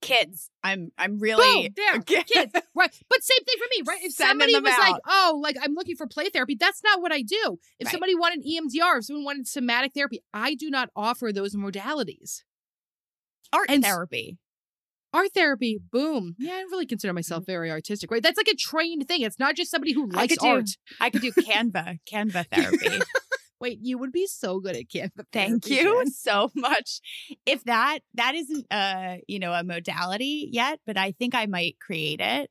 Kids, 0.00 0.50
I'm 0.64 0.90
I'm 0.98 1.20
really 1.20 1.68
Boom, 1.68 1.74
there, 1.76 2.00
kids, 2.24 2.52
right? 2.74 2.90
But 3.08 3.22
same 3.22 3.44
thing 3.44 3.54
for 3.56 3.66
me, 3.70 3.82
right? 3.86 4.02
If 4.02 4.12
Sending 4.14 4.48
somebody 4.48 4.60
was 4.60 4.76
like, 4.78 4.96
"Oh, 5.06 5.38
like 5.40 5.56
I'm 5.62 5.74
looking 5.74 5.94
for 5.94 6.08
play 6.08 6.28
therapy," 6.28 6.56
that's 6.58 6.82
not 6.82 7.00
what 7.00 7.12
I 7.12 7.22
do. 7.22 7.60
If 7.78 7.86
Right. 7.86 7.92
somebody 7.92 8.16
wanted 8.16 8.44
EMDR, 8.44 8.98
if 8.98 9.04
someone 9.04 9.24
wanted 9.24 9.46
somatic 9.46 9.92
therapy, 9.94 10.20
I 10.34 10.54
do 10.56 10.70
not 10.70 10.90
offer 10.96 11.32
those 11.32 11.54
modalities. 11.54 12.42
art 13.52 13.66
and 13.70 13.84
therapy. 13.84 14.38
Art 15.12 15.28
therapy, 15.34 15.78
boom. 15.90 16.34
Yeah, 16.38 16.54
I 16.54 16.60
really 16.62 16.86
consider 16.86 17.12
myself 17.12 17.44
very 17.46 17.70
artistic, 17.70 18.10
right? 18.10 18.22
That's 18.22 18.36
like 18.38 18.48
a 18.48 18.54
trained 18.56 19.06
thing. 19.08 19.20
It's 19.22 19.38
not 19.38 19.54
just 19.56 19.70
somebody 19.70 19.92
who 19.92 20.06
Mm-hmm. 20.06 20.16
I 20.16 20.20
likes 20.22 20.34
could 20.36 20.40
do- 20.40 20.48
art. 20.48 20.68
I 21.00 21.10
could 21.10 21.20
do 21.22 21.32
Canva, 21.32 21.98
Canva 22.10 22.46
therapy. 22.52 23.00
Wait, 23.60 23.78
you 23.80 23.96
would 23.98 24.10
be 24.10 24.26
so 24.26 24.58
good 24.58 24.74
at 24.74 24.88
Canva. 24.88 25.24
Thank 25.32 25.64
therapy, 25.64 25.74
you 25.86 25.98
Jen. 25.98 26.10
so 26.10 26.50
much. 26.56 27.00
If 27.46 27.62
that 27.64 28.00
that 28.14 28.34
isn't 28.34 28.66
uh, 28.72 29.16
you 29.28 29.38
know, 29.38 29.52
a 29.52 29.62
modality 29.62 30.48
yet, 30.50 30.80
but 30.86 30.96
I 30.96 31.12
think 31.12 31.34
I 31.34 31.46
might 31.46 31.76
create 31.78 32.20
it. 32.20 32.50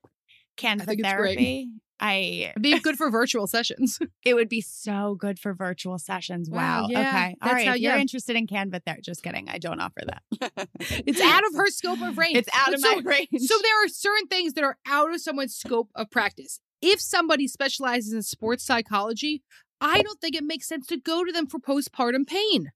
Canva 0.57 0.85
think 0.85 0.99
it's 1.01 1.13
great. 1.13 1.35
therapy. 1.37 1.69
I 2.01 2.49
It'd 2.49 2.61
be 2.63 2.79
good 2.79 2.97
for 2.97 3.09
virtual 3.11 3.45
sessions. 3.47 3.99
it 4.25 4.33
would 4.33 4.49
be 4.49 4.59
so 4.61 5.15
good 5.19 5.37
for 5.39 5.53
virtual 5.53 5.99
sessions. 5.99 6.49
Wow, 6.49 6.83
Wow. 6.83 6.87
yeah, 6.89 6.99
okay. 6.99 7.27
All 7.41 7.47
that's 7.49 7.53
right. 7.53 7.67
how- 7.67 7.73
if 7.75 7.79
you're 7.81 7.95
interested 7.95 8.35
in 8.35 8.47
Canva 8.47 8.81
there, 8.85 8.97
just 9.01 9.21
kidding. 9.23 9.47
I 9.49 9.59
don't 9.59 9.79
offer 9.79 10.01
that. 10.07 10.67
It's 11.05 11.21
out 11.21 11.43
of 11.45 11.53
her 11.55 11.67
scope 11.67 12.01
of 12.01 12.17
range. 12.17 12.37
It's 12.37 12.49
out 12.55 12.73
of 12.73 12.79
so, 12.79 12.95
my 12.95 13.01
range. 13.05 13.27
So 13.37 13.55
there 13.61 13.85
are 13.85 13.87
certain 13.87 14.27
things 14.27 14.53
that 14.53 14.63
are 14.63 14.77
out 14.87 15.13
of 15.13 15.21
someone's 15.21 15.55
scope 15.55 15.89
of 15.95 16.09
practice. 16.09 16.59
If 16.81 16.99
somebody 16.99 17.47
specializes 17.47 18.11
in 18.13 18.23
sports 18.23 18.63
psychology, 18.65 19.43
I 19.79 20.01
don't 20.01 20.19
think 20.19 20.35
it 20.35 20.43
makes 20.43 20.67
sense 20.67 20.87
to 20.87 20.97
go 20.97 21.23
to 21.23 21.31
them 21.31 21.45
for 21.47 21.59
postpartum 21.59 22.25
pain. 22.27 22.71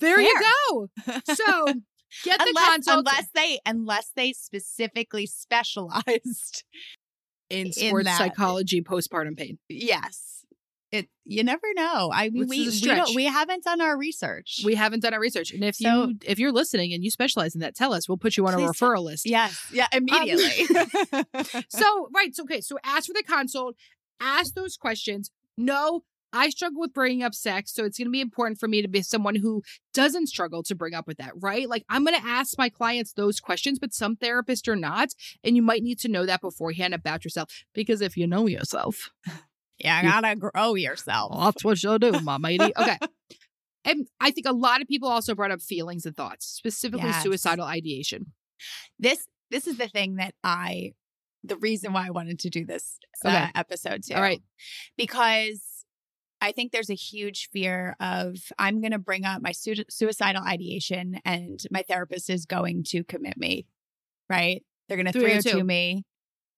there 0.00 0.20
you 0.20 0.40
go. 0.68 0.88
So 1.34 1.66
get 2.22 2.38
the 2.38 2.46
unless, 2.48 2.68
consult 2.68 2.98
unless 2.98 3.26
they 3.34 3.58
unless 3.66 4.12
they 4.16 4.32
specifically 4.32 5.26
specialized. 5.26 6.64
in 7.50 7.66
in 7.66 7.72
sports 7.72 8.04
that. 8.06 8.18
psychology 8.18 8.82
postpartum 8.82 9.36
pain. 9.36 9.58
Yes. 9.68 10.30
It 10.92 11.08
you 11.24 11.42
never 11.42 11.66
know. 11.74 12.10
I 12.12 12.30
mean 12.30 12.46
we 12.48 12.68
we, 12.68 13.02
we 13.16 13.24
haven't 13.24 13.64
done 13.64 13.80
our 13.80 13.98
research. 13.98 14.60
We 14.64 14.76
haven't 14.76 15.00
done 15.02 15.12
our 15.12 15.20
research. 15.20 15.50
And 15.52 15.64
if 15.64 15.74
So- 15.76 16.04
you 16.08 16.14
if 16.24 16.38
you're 16.38 16.52
listening 16.52 16.92
and 16.92 17.02
you 17.02 17.10
specialize 17.10 17.54
in 17.54 17.60
that, 17.62 17.74
tell 17.74 17.92
us. 17.92 18.08
We'll 18.08 18.16
put 18.18 18.36
you 18.36 18.46
on 18.46 18.54
a 18.54 18.58
tell- 18.58 18.68
referral 18.72 19.02
list. 19.04 19.26
yes. 19.26 19.60
Yeah, 19.72 19.88
um, 19.92 20.06
immediately. 20.08 20.66
So, 21.68 22.08
right. 22.14 22.34
So, 22.34 22.44
okay. 22.44 22.60
So, 22.60 22.78
ask 22.84 23.06
for 23.06 23.12
the 23.12 23.24
consult, 23.26 23.74
ask 24.20 24.54
those 24.54 24.76
questions. 24.76 25.30
No, 25.58 26.04
I 26.34 26.50
struggle 26.50 26.80
with 26.80 26.92
bringing 26.92 27.22
up 27.22 27.34
sex. 27.34 27.72
So, 27.74 27.84
it's 27.84 27.96
going 27.96 28.08
to 28.08 28.12
be 28.12 28.20
important 28.20 28.58
for 28.60 28.68
me 28.68 28.82
to 28.82 28.88
be 28.88 29.00
someone 29.02 29.36
who 29.36 29.62
doesn't 29.94 30.26
struggle 30.26 30.62
to 30.64 30.74
bring 30.74 30.92
up 30.92 31.06
with 31.06 31.16
that, 31.18 31.32
right? 31.40 31.68
Like, 31.68 31.84
I'm 31.88 32.04
going 32.04 32.20
to 32.20 32.26
ask 32.26 32.58
my 32.58 32.68
clients 32.68 33.12
those 33.12 33.40
questions, 33.40 33.78
but 33.78 33.94
some 33.94 34.16
therapists 34.16 34.68
are 34.68 34.76
not. 34.76 35.10
And 35.42 35.56
you 35.56 35.62
might 35.62 35.82
need 35.82 35.98
to 36.00 36.08
know 36.08 36.26
that 36.26 36.40
beforehand 36.40 36.92
about 36.92 37.24
yourself 37.24 37.48
because 37.72 38.00
if 38.00 38.16
you 38.16 38.26
know 38.26 38.46
yourself, 38.46 39.10
yeah, 39.78 40.02
You- 40.02 40.10
gotta 40.10 40.36
grow 40.36 40.74
yourself. 40.74 41.32
that's 41.44 41.64
what 41.64 41.82
you'll 41.82 41.98
do, 41.98 42.18
my 42.20 42.38
matey. 42.38 42.72
Okay. 42.78 42.98
And 43.86 44.06
I 44.18 44.30
think 44.30 44.46
a 44.48 44.52
lot 44.52 44.80
of 44.80 44.88
people 44.88 45.08
also 45.10 45.34
brought 45.34 45.50
up 45.50 45.60
feelings 45.60 46.06
and 46.06 46.16
thoughts, 46.16 46.46
specifically 46.46 47.06
Yes. 47.10 47.22
suicidal 47.22 47.66
ideation. 47.66 48.32
This 48.98 49.26
this 49.50 49.66
is 49.66 49.76
the 49.76 49.88
thing 49.88 50.16
that 50.16 50.34
I 50.42 50.92
the 51.42 51.56
reason 51.56 51.92
why 51.92 52.06
I 52.06 52.10
wanted 52.10 52.38
to 52.40 52.48
do 52.48 52.64
this 52.64 52.96
uh, 53.22 53.28
Okay. 53.28 53.50
episode 53.54 54.02
too. 54.02 54.14
All 54.14 54.22
right. 54.22 54.40
Because 54.96 55.60
I 56.44 56.52
think 56.52 56.72
there's 56.72 56.90
a 56.90 56.94
huge 56.94 57.48
fear 57.50 57.96
of 58.00 58.36
I'm 58.58 58.80
going 58.80 58.92
to 58.92 58.98
bring 58.98 59.24
up 59.24 59.40
my 59.40 59.52
sui- 59.52 59.86
suicidal 59.88 60.42
ideation 60.42 61.18
and 61.24 61.58
my 61.70 61.82
therapist 61.82 62.28
is 62.28 62.44
going 62.44 62.84
to 62.88 63.02
commit 63.02 63.38
me, 63.38 63.66
right? 64.28 64.62
They're 64.86 64.98
going 64.98 65.06
to 65.06 65.12
302. 65.12 65.50
302 65.50 65.64
me. 65.64 66.04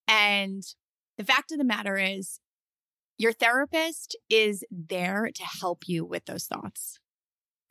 And 0.07 0.61
the 1.17 1.23
fact 1.23 1.53
of 1.53 1.57
the 1.57 1.63
matter 1.63 1.97
is, 1.97 2.39
your 3.17 3.31
therapist 3.31 4.17
is 4.29 4.63
there 4.69 5.29
to 5.33 5.43
help 5.43 5.87
you 5.87 6.05
with 6.05 6.25
those 6.25 6.45
thoughts, 6.45 6.99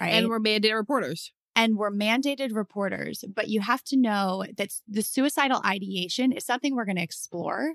right? 0.00 0.08
And 0.08 0.28
we're 0.28 0.40
mandated 0.40 0.74
reporters. 0.74 1.32
and 1.54 1.76
we're 1.76 1.92
mandated 1.92 2.54
reporters, 2.54 3.24
but 3.32 3.48
you 3.48 3.60
have 3.60 3.84
to 3.84 3.96
know 3.96 4.44
that 4.56 4.70
the 4.88 5.02
suicidal 5.02 5.60
ideation 5.64 6.32
is 6.32 6.44
something 6.44 6.74
we're 6.74 6.84
going 6.86 6.96
to 6.96 7.02
explore, 7.02 7.74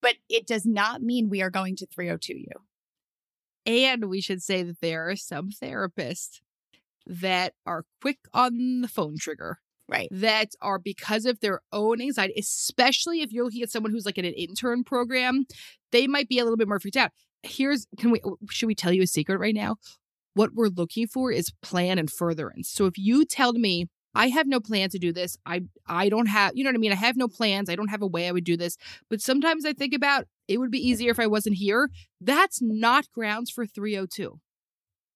but 0.00 0.16
it 0.28 0.46
does 0.46 0.64
not 0.66 1.02
mean 1.02 1.28
we 1.28 1.42
are 1.42 1.50
going 1.50 1.76
to 1.76 1.86
302 1.86 2.34
you. 2.34 2.46
And 3.66 4.06
we 4.06 4.20
should 4.20 4.42
say 4.42 4.62
that 4.62 4.80
there 4.80 5.08
are 5.08 5.16
some 5.16 5.50
therapists 5.50 6.40
that 7.06 7.54
are 7.66 7.84
quick 8.00 8.18
on 8.32 8.80
the 8.82 8.88
phone 8.88 9.16
trigger, 9.18 9.58
Right. 9.88 10.08
that 10.10 10.50
are 10.60 10.78
because 10.78 11.26
of 11.26 11.40
their 11.40 11.60
own 11.72 12.00
anxiety, 12.00 12.34
especially 12.38 13.20
if 13.20 13.32
you're 13.32 13.44
looking 13.44 13.62
at 13.62 13.70
someone 13.70 13.92
who's 13.92 14.06
like 14.06 14.18
in 14.18 14.24
an 14.24 14.34
intern 14.34 14.84
program, 14.84 15.44
they 15.90 16.06
might 16.06 16.28
be 16.28 16.38
a 16.38 16.44
little 16.44 16.56
bit 16.56 16.68
more 16.68 16.80
freaked 16.80 16.96
out. 16.96 17.10
Here's, 17.42 17.86
can 17.98 18.10
we, 18.10 18.20
should 18.50 18.66
we 18.68 18.74
tell 18.74 18.92
you 18.92 19.02
a 19.02 19.06
secret 19.06 19.38
right 19.38 19.54
now? 19.54 19.76
What 20.34 20.54
we're 20.54 20.68
looking 20.68 21.08
for 21.08 21.30
is 21.30 21.52
plan 21.62 21.98
and 21.98 22.10
furtherance. 22.10 22.70
So 22.70 22.86
if 22.86 22.96
you 22.96 23.24
tell 23.24 23.52
me, 23.52 23.88
I 24.14 24.28
have 24.28 24.46
no 24.46 24.60
plan 24.60 24.90
to 24.90 24.98
do 24.98 25.12
this. 25.12 25.36
I 25.46 25.62
I 25.86 26.08
don't 26.08 26.26
have, 26.26 26.52
you 26.54 26.64
know 26.64 26.68
what 26.68 26.76
I 26.76 26.78
mean? 26.78 26.92
I 26.92 26.96
have 26.96 27.16
no 27.16 27.28
plans. 27.28 27.68
I 27.70 27.76
don't 27.76 27.88
have 27.88 28.02
a 28.02 28.06
way 28.06 28.28
I 28.28 28.32
would 28.32 28.44
do 28.44 28.56
this. 28.56 28.76
But 29.08 29.20
sometimes 29.20 29.64
I 29.64 29.72
think 29.72 29.94
about 29.94 30.26
it 30.48 30.58
would 30.58 30.70
be 30.70 30.86
easier 30.86 31.10
if 31.10 31.20
I 31.20 31.26
wasn't 31.26 31.56
here. 31.56 31.90
That's 32.20 32.60
not 32.60 33.10
grounds 33.12 33.50
for 33.50 33.66
302 33.66 34.40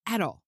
at 0.06 0.20
all. 0.20 0.42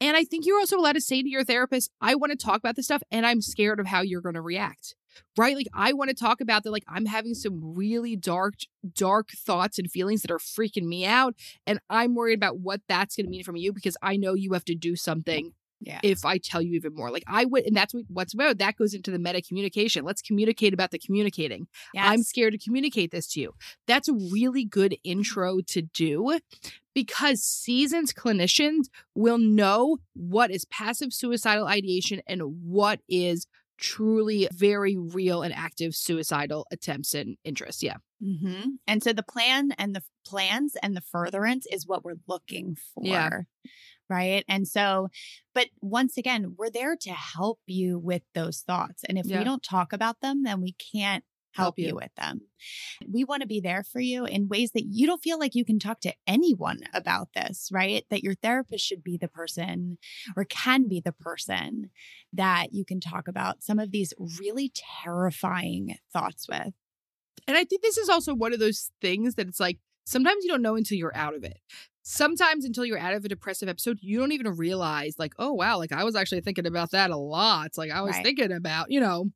And 0.00 0.16
I 0.16 0.24
think 0.24 0.44
you're 0.44 0.58
also 0.58 0.76
allowed 0.76 0.92
to 0.92 1.00
say 1.00 1.22
to 1.22 1.28
your 1.28 1.44
therapist, 1.44 1.90
I 2.00 2.14
want 2.14 2.30
to 2.30 2.36
talk 2.36 2.58
about 2.58 2.76
this 2.76 2.84
stuff 2.84 3.02
and 3.10 3.24
I'm 3.24 3.40
scared 3.40 3.80
of 3.80 3.86
how 3.86 4.02
you're 4.02 4.20
going 4.20 4.34
to 4.34 4.42
react. 4.42 4.94
Right? 5.38 5.56
Like, 5.56 5.68
I 5.72 5.94
want 5.94 6.10
to 6.10 6.14
talk 6.14 6.42
about 6.42 6.62
that. 6.64 6.70
Like, 6.70 6.84
I'm 6.86 7.06
having 7.06 7.32
some 7.32 7.74
really 7.74 8.16
dark, 8.16 8.56
dark 8.94 9.30
thoughts 9.30 9.78
and 9.78 9.90
feelings 9.90 10.20
that 10.20 10.30
are 10.30 10.38
freaking 10.38 10.84
me 10.84 11.06
out. 11.06 11.34
And 11.66 11.80
I'm 11.88 12.14
worried 12.14 12.36
about 12.36 12.58
what 12.58 12.82
that's 12.86 13.16
going 13.16 13.24
to 13.24 13.30
mean 13.30 13.42
from 13.42 13.56
you 13.56 13.72
because 13.72 13.96
I 14.02 14.18
know 14.18 14.34
you 14.34 14.52
have 14.52 14.66
to 14.66 14.74
do 14.74 14.94
something 14.94 15.54
Yeah. 15.80 16.00
if 16.02 16.24
I 16.24 16.38
tell 16.38 16.62
you 16.62 16.74
even 16.74 16.94
more. 16.94 17.10
Like, 17.10 17.24
I 17.26 17.44
would, 17.44 17.66
and 17.66 17.76
that's 17.76 17.92
what, 17.92 18.04
what's 18.08 18.34
about. 18.34 18.58
That 18.58 18.76
goes 18.76 18.94
into 18.94 19.10
the 19.10 19.18
meta 19.18 19.42
communication. 19.42 20.04
Let's 20.04 20.22
communicate 20.22 20.72
about 20.72 20.90
the 20.90 20.98
communicating. 20.98 21.66
I'm 21.96 22.22
scared 22.22 22.54
to 22.54 22.58
communicate 22.58 23.10
this 23.10 23.26
to 23.32 23.40
you. 23.40 23.54
That's 23.86 24.08
a 24.08 24.14
really 24.14 24.64
good 24.64 24.96
intro 25.04 25.60
to 25.68 25.82
do 25.82 26.38
because 26.94 27.42
seasoned 27.42 28.14
clinicians 28.14 28.86
will 29.14 29.38
know 29.38 29.98
what 30.14 30.50
is 30.50 30.64
passive 30.64 31.12
suicidal 31.12 31.66
ideation 31.66 32.22
and 32.26 32.40
what 32.64 33.00
is 33.06 33.46
truly 33.78 34.48
very 34.52 34.96
real 34.96 35.42
and 35.42 35.54
active 35.54 35.94
suicidal 35.94 36.66
attempts 36.70 37.14
and 37.14 37.36
interests. 37.44 37.82
Yeah. 37.82 37.96
hmm 38.20 38.76
And 38.86 39.02
so 39.02 39.12
the 39.12 39.22
plan 39.22 39.72
and 39.78 39.94
the 39.94 40.02
plans 40.26 40.76
and 40.82 40.96
the 40.96 41.00
furtherance 41.02 41.66
is 41.70 41.86
what 41.86 42.04
we're 42.04 42.20
looking 42.26 42.76
for. 42.94 43.04
Yeah. 43.06 43.42
Right. 44.08 44.44
And 44.48 44.68
so, 44.68 45.08
but 45.54 45.68
once 45.80 46.16
again, 46.16 46.54
we're 46.56 46.70
there 46.70 46.96
to 46.96 47.10
help 47.12 47.60
you 47.66 47.98
with 47.98 48.22
those 48.34 48.60
thoughts. 48.60 49.04
And 49.08 49.18
if 49.18 49.26
Yeah. 49.26 49.38
we 49.38 49.44
don't 49.44 49.62
talk 49.62 49.92
about 49.92 50.20
them, 50.20 50.44
then 50.44 50.60
we 50.60 50.74
can't 50.92 51.24
help, 51.56 51.78
you. 51.78 51.94
with 51.94 52.14
them. 52.16 52.42
We 53.08 53.24
want 53.24 53.42
to 53.42 53.46
be 53.46 53.60
there 53.60 53.82
for 53.82 54.00
you 54.00 54.24
in 54.24 54.48
ways 54.48 54.72
that 54.72 54.84
you 54.86 55.06
don't 55.06 55.22
feel 55.22 55.38
like 55.38 55.54
you 55.54 55.64
can 55.64 55.78
talk 55.78 56.00
to 56.00 56.14
anyone 56.26 56.80
about 56.92 57.28
this, 57.34 57.68
right? 57.72 58.04
That 58.10 58.22
your 58.22 58.34
therapist 58.34 58.84
should 58.84 59.02
be 59.02 59.16
the 59.16 59.28
person 59.28 59.98
or 60.36 60.44
can 60.44 60.88
be 60.88 61.00
the 61.00 61.12
person 61.12 61.90
that 62.32 62.72
you 62.72 62.84
can 62.84 63.00
talk 63.00 63.28
about 63.28 63.62
some 63.62 63.78
of 63.78 63.90
these 63.90 64.12
really 64.40 64.72
terrifying 64.74 65.96
thoughts 66.12 66.48
with. 66.48 66.72
And 67.46 67.56
I 67.56 67.64
think 67.64 67.82
this 67.82 67.98
is 67.98 68.08
also 68.08 68.34
one 68.34 68.52
of 68.52 68.58
those 68.58 68.90
things 69.00 69.34
that 69.36 69.46
it's 69.48 69.60
like 69.60 69.78
sometimes 70.04 70.44
you 70.44 70.50
don't 70.50 70.62
know 70.62 70.76
until 70.76 70.98
you're 70.98 71.16
out 71.16 71.34
of 71.34 71.44
it. 71.44 71.58
Sometimes 72.02 72.64
until 72.64 72.84
you're 72.84 72.98
out 72.98 73.14
of 73.14 73.24
a 73.24 73.28
depressive 73.28 73.68
episode, 73.68 73.98
you 74.00 74.18
don't 74.18 74.30
even 74.30 74.46
realize, 74.56 75.16
like, 75.18 75.34
oh, 75.40 75.52
wow, 75.52 75.76
like 75.76 75.90
I 75.92 76.04
was 76.04 76.14
actually 76.14 76.40
thinking 76.40 76.66
about 76.66 76.92
that 76.92 77.10
a 77.10 77.16
lot. 77.16 77.72
Like 77.76 77.90
I 77.90 78.02
was 78.02 78.14
Right. 78.14 78.24
thinking 78.24 78.52
about, 78.52 78.90
you 78.90 79.00
know, 79.00 79.30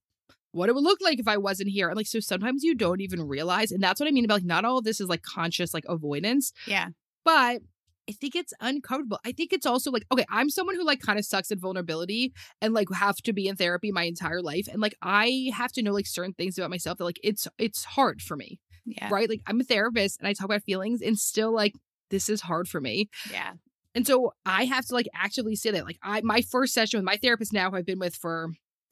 what 0.53 0.69
it 0.69 0.75
would 0.75 0.85
look 0.85 0.99
like 1.01 1.19
if 1.19 1.29
I 1.29 1.37
wasn't 1.37 1.71
here. 1.71 1.89
And 1.89 1.97
like, 1.97 2.07
so 2.07 2.21
sometimes 2.21 2.63
you 2.65 2.75
don't 2.75 3.01
even 3.01 3.27
realize. 3.29 3.71
And 3.73 3.83
that's 3.83 4.01
what 4.01 4.09
I 4.09 4.13
mean 4.13 4.25
about 4.25 4.35
like, 4.37 4.45
not 4.45 4.65
all 4.65 4.79
of 4.79 4.85
this 4.85 5.01
is 5.01 5.09
like 5.09 5.23
conscious, 5.23 5.73
like 5.75 5.85
avoidance, 5.89 6.53
Yeah. 6.67 6.89
but 7.25 7.61
I 8.09 8.13
think 8.13 8.35
it's 8.35 8.53
uncomfortable. 8.61 9.21
I 9.25 9.31
think 9.31 9.53
it's 9.53 9.67
also 9.67 9.93
like, 9.93 10.05
okay, 10.11 10.25
I'm 10.29 10.51
someone 10.51 10.75
who 10.75 10.85
like 10.85 11.01
kind 11.01 11.17
of 11.19 11.25
sucks 11.25 11.53
at 11.53 11.59
vulnerability 11.59 12.33
and 12.61 12.75
like 12.75 12.89
have 12.93 13.17
to 13.19 13.33
be 13.33 13.47
in 13.47 13.55
therapy 13.55 13.93
my 13.93 14.03
entire 14.03 14.43
life. 14.43 14.67
And 14.67 14.81
like 14.81 14.97
I 15.01 15.53
have 15.55 15.71
to 15.73 15.83
know 15.83 15.93
like 15.93 16.07
certain 16.09 16.33
things 16.33 16.59
about 16.59 16.71
myself 16.71 16.99
that 16.99 17.05
like 17.05 17.21
it's 17.23 17.47
it's 17.59 17.85
hard 17.85 18.21
for 18.21 18.37
me. 18.37 18.59
Yeah. 18.85 19.09
Right. 19.13 19.29
Like 19.29 19.43
I'm 19.47 19.61
a 19.61 19.65
therapist 19.65 20.19
and 20.19 20.27
I 20.27 20.33
talk 20.33 20.47
about 20.47 20.65
feelings 20.65 21.03
and 21.03 21.17
still 21.17 21.55
like 21.55 21.75
this 22.11 22.29
is 22.29 22.41
hard 22.41 22.67
for 22.67 22.81
me. 22.81 23.09
Yeah. 23.31 23.53
And 23.95 24.05
so 24.05 24.33
I 24.45 24.65
have 24.65 24.87
to 24.87 24.95
like 24.95 25.07
actively 25.15 25.55
say 25.55 25.71
that. 25.71 25.85
Like 25.85 25.99
I 26.03 26.21
my 26.23 26.41
first 26.43 26.75
session 26.75 26.99
with 26.99 27.05
my 27.05 27.19
therapist 27.19 27.53
now 27.53 27.71
who 27.71 27.77
I've 27.77 27.87
been 27.87 28.01
with 28.01 28.17
for 28.17 28.51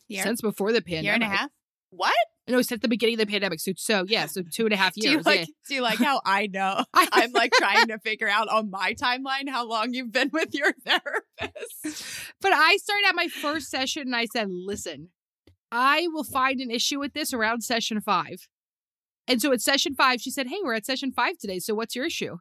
Year? 0.09 0.23
since 0.23 0.41
before 0.41 0.73
the 0.73 0.81
pandemic. 0.83 1.05
year 1.05 1.15
and 1.15 1.23
a 1.23 1.27
half. 1.29 1.51
What? 1.91 2.15
No, 2.49 2.63
since 2.63 2.81
the 2.81 2.89
beginning 2.89 3.15
of 3.21 3.27
the 3.27 3.31
pandemic. 3.31 3.61
So, 3.61 3.73
so 3.77 4.05
yeah, 4.09 4.27
so 4.27 4.43
two 4.51 4.65
and 4.65 4.73
a 4.73 4.77
half 4.77 4.95
Do 4.99 5.03
you 5.07 5.11
years. 5.13 5.27
like? 5.27 5.41
yeah. 5.41 5.45
Do 5.69 5.75
you 5.75 5.83
like 5.83 5.99
how 5.99 6.21
I 6.27 6.47
know? 6.47 6.85
I'm 6.95 7.33
like 7.33 7.53
trying 7.53 7.89
to 7.89 7.99
figure 7.99 8.29
out 8.29 8.49
on 8.49 8.71
my 8.71 8.95
timeline 8.95 9.49
how 9.49 9.67
long 9.67 9.93
you've 9.93 10.13
been 10.13 10.31
with 10.33 10.55
your 10.55 10.73
therapist. 10.85 12.33
But 12.41 12.53
I 12.53 12.77
started 12.77 13.07
at 13.09 13.15
my 13.15 13.29
first 13.29 13.69
session 13.71 14.03
and 14.03 14.17
I 14.17 14.27
said, 14.27 14.49
listen, 14.51 15.09
I 15.71 16.09
will 16.13 16.25
find 16.25 16.61
an 16.61 16.71
issue 16.71 16.99
with 16.99 17.13
this 17.13 17.33
around 17.35 17.63
session 17.63 18.01
five. 18.01 18.49
And 19.27 19.43
so 19.43 19.53
at 19.53 19.61
session 19.61 19.95
five, 19.95 20.23
she 20.23 20.31
said, 20.31 20.47
Hey, 20.47 20.57
we're 20.65 20.73
at 20.73 20.87
session 20.87 21.13
five 21.13 21.37
today. 21.39 21.59
So 21.59 21.75
what's 21.75 21.95
your 21.95 22.07
issue? 22.07 22.39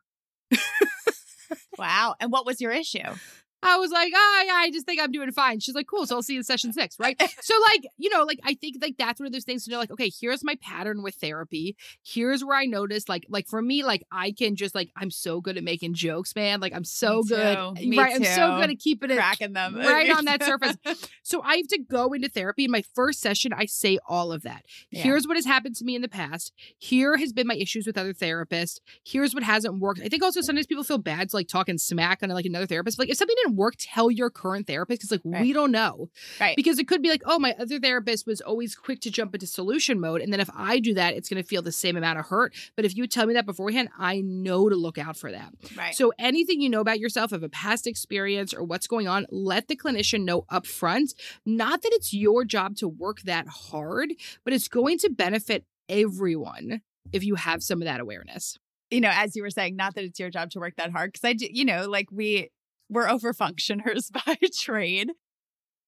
Wow. 1.78 2.16
And 2.20 2.32
what 2.32 2.46
was 2.46 2.60
your 2.60 2.72
issue? 2.72 3.14
I 3.64 3.78
was 3.78 3.92
like, 3.92 4.14
oh 4.16 4.44
yeah, 4.46 4.54
I 4.54 4.70
just 4.72 4.86
think 4.86 5.02
I'm 5.02 5.12
doing 5.12 5.32
fine. 5.32 5.60
She's 5.60 5.76
like, 5.76 5.88
cool. 5.88 6.06
So 6.06 6.16
I'll 6.16 6.22
see 6.22 6.34
you 6.34 6.40
in 6.40 6.44
session 6.44 6.74
six, 6.74 6.98
right? 7.00 7.20
so 7.42 7.54
like, 7.74 7.88
you 7.98 8.10
know, 8.10 8.24
like 8.24 8.40
I 8.44 8.54
think 8.54 8.78
like 8.82 8.96
that's 8.98 9.20
one 9.20 9.28
of 9.28 9.34
those 9.34 9.46
things 9.46 9.66
to 9.66 9.72
know, 9.72 9.80
like, 9.80 9.92
okay, 9.92 10.12
here's 10.22 10.44
my 10.44 10.56
pattern 10.62 11.02
with 11.02 11.16
therapy. 11.16 11.76
Here's 12.06 12.44
where 12.44 12.58
I 12.58 12.66
notice, 12.66 13.10
like, 13.10 13.26
like 13.30 13.48
for 13.48 13.62
me, 13.62 13.84
like 13.84 14.04
I 14.12 14.32
can 14.32 14.56
just 14.56 14.76
like 14.76 14.92
I'm 14.96 15.10
so 15.10 15.42
good 15.42 15.58
at 15.58 15.64
making 15.64 15.96
jokes, 15.96 16.36
man. 16.36 16.60
Like 16.60 16.74
I'm 16.74 16.84
so 16.84 17.24
good, 17.24 17.56
too. 17.56 17.74
Eh, 17.78 17.88
me 17.88 17.98
right? 17.98 18.16
I'm 18.16 18.24
so 18.24 18.60
good 18.60 18.70
at 18.70 18.80
keeping 18.80 19.12
it 19.12 19.16
Cracking 19.16 19.54
them 19.54 19.76
right 19.78 20.12
on 20.12 20.26
that 20.26 20.44
surface. 20.44 20.78
So 21.24 21.42
I 21.42 21.58
have 21.58 21.68
to 21.70 21.80
go 21.80 22.14
into 22.14 22.30
therapy. 22.30 22.66
In 22.66 22.72
my 22.72 22.84
first 22.94 23.20
session, 23.20 23.54
I 23.54 23.66
say 23.66 23.98
all 24.08 24.32
of 24.32 24.44
that. 24.44 24.66
Yeah. 24.92 25.04
Here's 25.04 25.28
what 25.28 25.36
has 25.36 25.46
happened 25.46 25.76
to 25.78 25.86
me 25.86 25.96
in 25.96 26.02
the 26.02 26.08
past. 26.08 26.54
Here 26.78 27.18
has 27.18 27.34
been 27.34 27.48
my 27.48 27.56
issues 27.56 27.88
with 27.88 27.98
other 27.98 28.14
therapists. 28.14 28.80
Here's 29.04 29.34
what 29.34 29.44
hasn't 29.44 29.80
worked. 29.80 30.02
I 30.02 30.10
think 30.10 30.24
also 30.24 30.42
sometimes 30.42 30.68
people 30.68 30.84
feel 30.84 30.98
bad 30.98 31.30
to 31.30 31.36
like 31.36 31.48
talking 31.48 31.78
smack 31.78 32.22
on 32.22 32.30
like 32.30 32.46
another 32.46 32.66
therapist. 32.66 33.00
Like 33.00 33.10
if 33.10 33.18
something 33.18 33.36
didn't 33.44 33.47
work, 33.56 33.76
tell 33.80 34.10
your 34.12 34.30
current 34.30 34.68
therapist 34.68 35.00
because 35.02 35.12
like 35.12 35.22
Right. 35.24 35.42
we 35.42 35.54
don't 35.54 35.72
know. 35.72 36.10
Right. 36.40 36.56
Because 36.56 36.80
it 36.80 36.88
could 36.88 37.02
be 37.02 37.10
like, 37.10 37.22
oh, 37.26 37.40
my 37.40 37.56
other 37.60 37.80
therapist 37.80 38.26
was 38.28 38.42
always 38.42 38.76
quick 38.76 39.00
to 39.02 39.12
jump 39.12 39.34
into 39.34 39.48
solution 39.48 40.00
mode. 40.00 40.22
And 40.22 40.32
then 40.34 40.40
if 40.40 40.50
I 40.56 40.80
do 40.80 40.94
that, 40.96 41.14
it's 41.16 41.30
going 41.30 41.42
to 41.42 41.48
feel 41.48 41.62
the 41.62 41.72
same 41.72 41.96
amount 41.98 42.20
of 42.20 42.26
hurt. 42.28 42.54
But 42.76 42.86
if 42.86 42.96
you 42.96 43.08
tell 43.08 43.26
me 43.26 43.34
that 43.36 43.46
beforehand, 43.46 43.90
I 43.98 44.22
know 44.22 44.70
to 44.70 44.76
look 44.76 44.98
out 44.98 45.18
for 45.18 45.32
that. 45.32 45.54
right. 45.76 45.96
So 45.96 46.14
anything 46.20 46.62
you 46.62 46.70
know 46.70 46.82
about 46.82 47.00
yourself 47.00 47.32
of 47.32 47.44
a 47.44 47.50
past 47.50 47.88
experience 47.88 48.54
or 48.54 48.64
what's 48.64 48.88
going 48.88 49.08
on, 49.08 49.26
let 49.32 49.68
the 49.68 49.76
clinician 49.76 50.24
know 50.26 50.46
up 50.50 50.66
front. 50.66 51.14
Not 51.46 51.82
that 51.84 51.92
it's 51.94 52.14
your 52.14 52.44
job 52.46 52.76
to 52.78 52.88
work 52.88 53.22
that 53.22 53.48
hard, 53.48 54.14
but 54.44 54.54
it's 54.54 54.68
going 54.68 54.98
to 55.00 55.10
benefit 55.10 55.66
everyone 55.90 56.82
if 57.12 57.24
you 57.24 57.36
have 57.36 57.64
some 57.64 57.82
of 57.82 57.86
that 57.86 58.00
awareness. 58.00 58.58
you 58.90 59.02
know, 59.02 59.12
as 59.14 59.36
you 59.36 59.44
were 59.44 59.50
saying, 59.50 59.76
not 59.76 59.96
that 59.96 60.06
it's 60.06 60.18
your 60.20 60.30
job 60.30 60.50
to 60.50 60.60
work 60.60 60.74
that 60.78 60.92
hard, 60.92 61.12
because 61.12 61.26
I 61.28 61.34
do, 61.34 61.46
you 61.52 61.66
know, 61.66 61.90
like 61.90 62.08
we 62.10 62.50
we're 62.90 63.10
over 63.10 63.34
functioners 63.34 64.10
by 64.26 64.38
trade, 64.60 65.12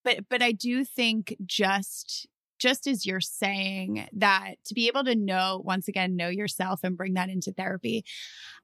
but 0.04 0.30
but 0.30 0.42
I 0.42 0.52
do 0.52 0.84
think 0.84 1.36
just 1.46 2.28
just 2.60 2.88
as 2.88 3.06
you're 3.06 3.22
saying 3.22 4.08
that 4.14 4.56
to 4.66 4.74
be 4.74 4.88
able 4.88 5.04
to 5.06 5.16
know 5.16 5.62
once 5.64 5.88
again 5.88 6.16
know 6.16 6.30
yourself 6.30 6.82
and 6.84 6.98
bring 6.98 7.16
that 7.16 7.30
into 7.30 7.52
therapy. 7.52 8.06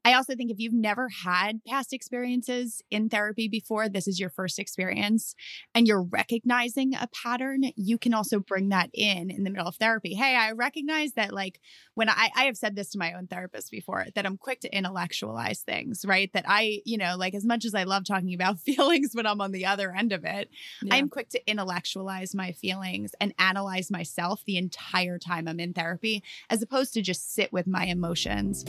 I 0.03 0.13
also 0.13 0.36
think 0.36 0.51
if 0.51 0.60
you've 0.60 0.73
never 0.73 1.10
had 1.10 1.62
past 1.67 1.91
experiences 1.91 2.84
in 2.91 3.10
therapy 3.10 3.47
before 3.47 3.89
this 3.89 4.08
is 4.08 4.19
your 4.19 4.29
first 4.29 4.60
experience 4.60 5.36
and 5.73 5.88
you're 5.88 6.03
recognizing 6.03 6.93
a 6.93 7.08
pattern 7.08 7.63
you 7.75 7.97
can 7.97 8.13
also 8.13 8.39
bring 8.39 8.69
that 8.69 8.89
in 8.93 9.31
in 9.31 9.43
the 9.43 9.49
middle 9.49 9.67
of 9.67 9.75
therapy. 9.75 10.13
Hey 10.13 10.36
i 10.36 10.51
recognize 10.51 11.13
that 11.13 11.34
like 11.34 11.60
when 11.95 12.10
I, 12.10 12.29
I 12.36 12.43
have 12.43 12.58
said 12.58 12.75
this 12.75 12.89
to 12.91 12.99
my 12.99 13.13
own 13.13 13.27
therapist 13.27 13.71
before 13.71 14.05
that 14.15 14.25
I'm 14.25 14.38
quick 14.38 14.60
to 14.62 14.75
intellectualize 14.75 15.62
things, 15.62 16.05
right? 16.05 16.31
That 16.34 16.45
I, 16.47 16.81
you 16.86 16.97
know, 16.97 17.15
like 17.17 17.34
as 17.34 17.45
much 17.45 17.65
as 17.65 17.73
I 17.73 17.84
love 17.84 18.03
talking 18.05 18.34
about 18.34 18.60
feelings 18.65 19.12
when 19.13 19.25
I'm 19.25 19.41
on 19.41 19.51
the 19.51 19.65
other 19.65 19.93
end 19.95 20.12
of 20.12 20.25
it, 20.25 20.49
I'm 20.91 21.10
quick 21.10 21.29
to 21.29 21.49
intellectualize 21.49 22.36
my 22.36 22.51
feelings 22.51 23.13
and 23.19 23.34
analyze 23.39 23.84
myself 23.91 24.43
the 24.45 24.57
entire 24.57 25.17
time 25.17 25.47
I'm 25.47 25.59
in 25.59 25.73
therapy, 25.73 26.23
as 26.49 26.61
opposed 26.61 26.93
to 26.93 27.01
just 27.01 27.33
sit 27.33 27.51
with 27.53 27.67
my 27.67 27.85
emotions. 27.85 28.65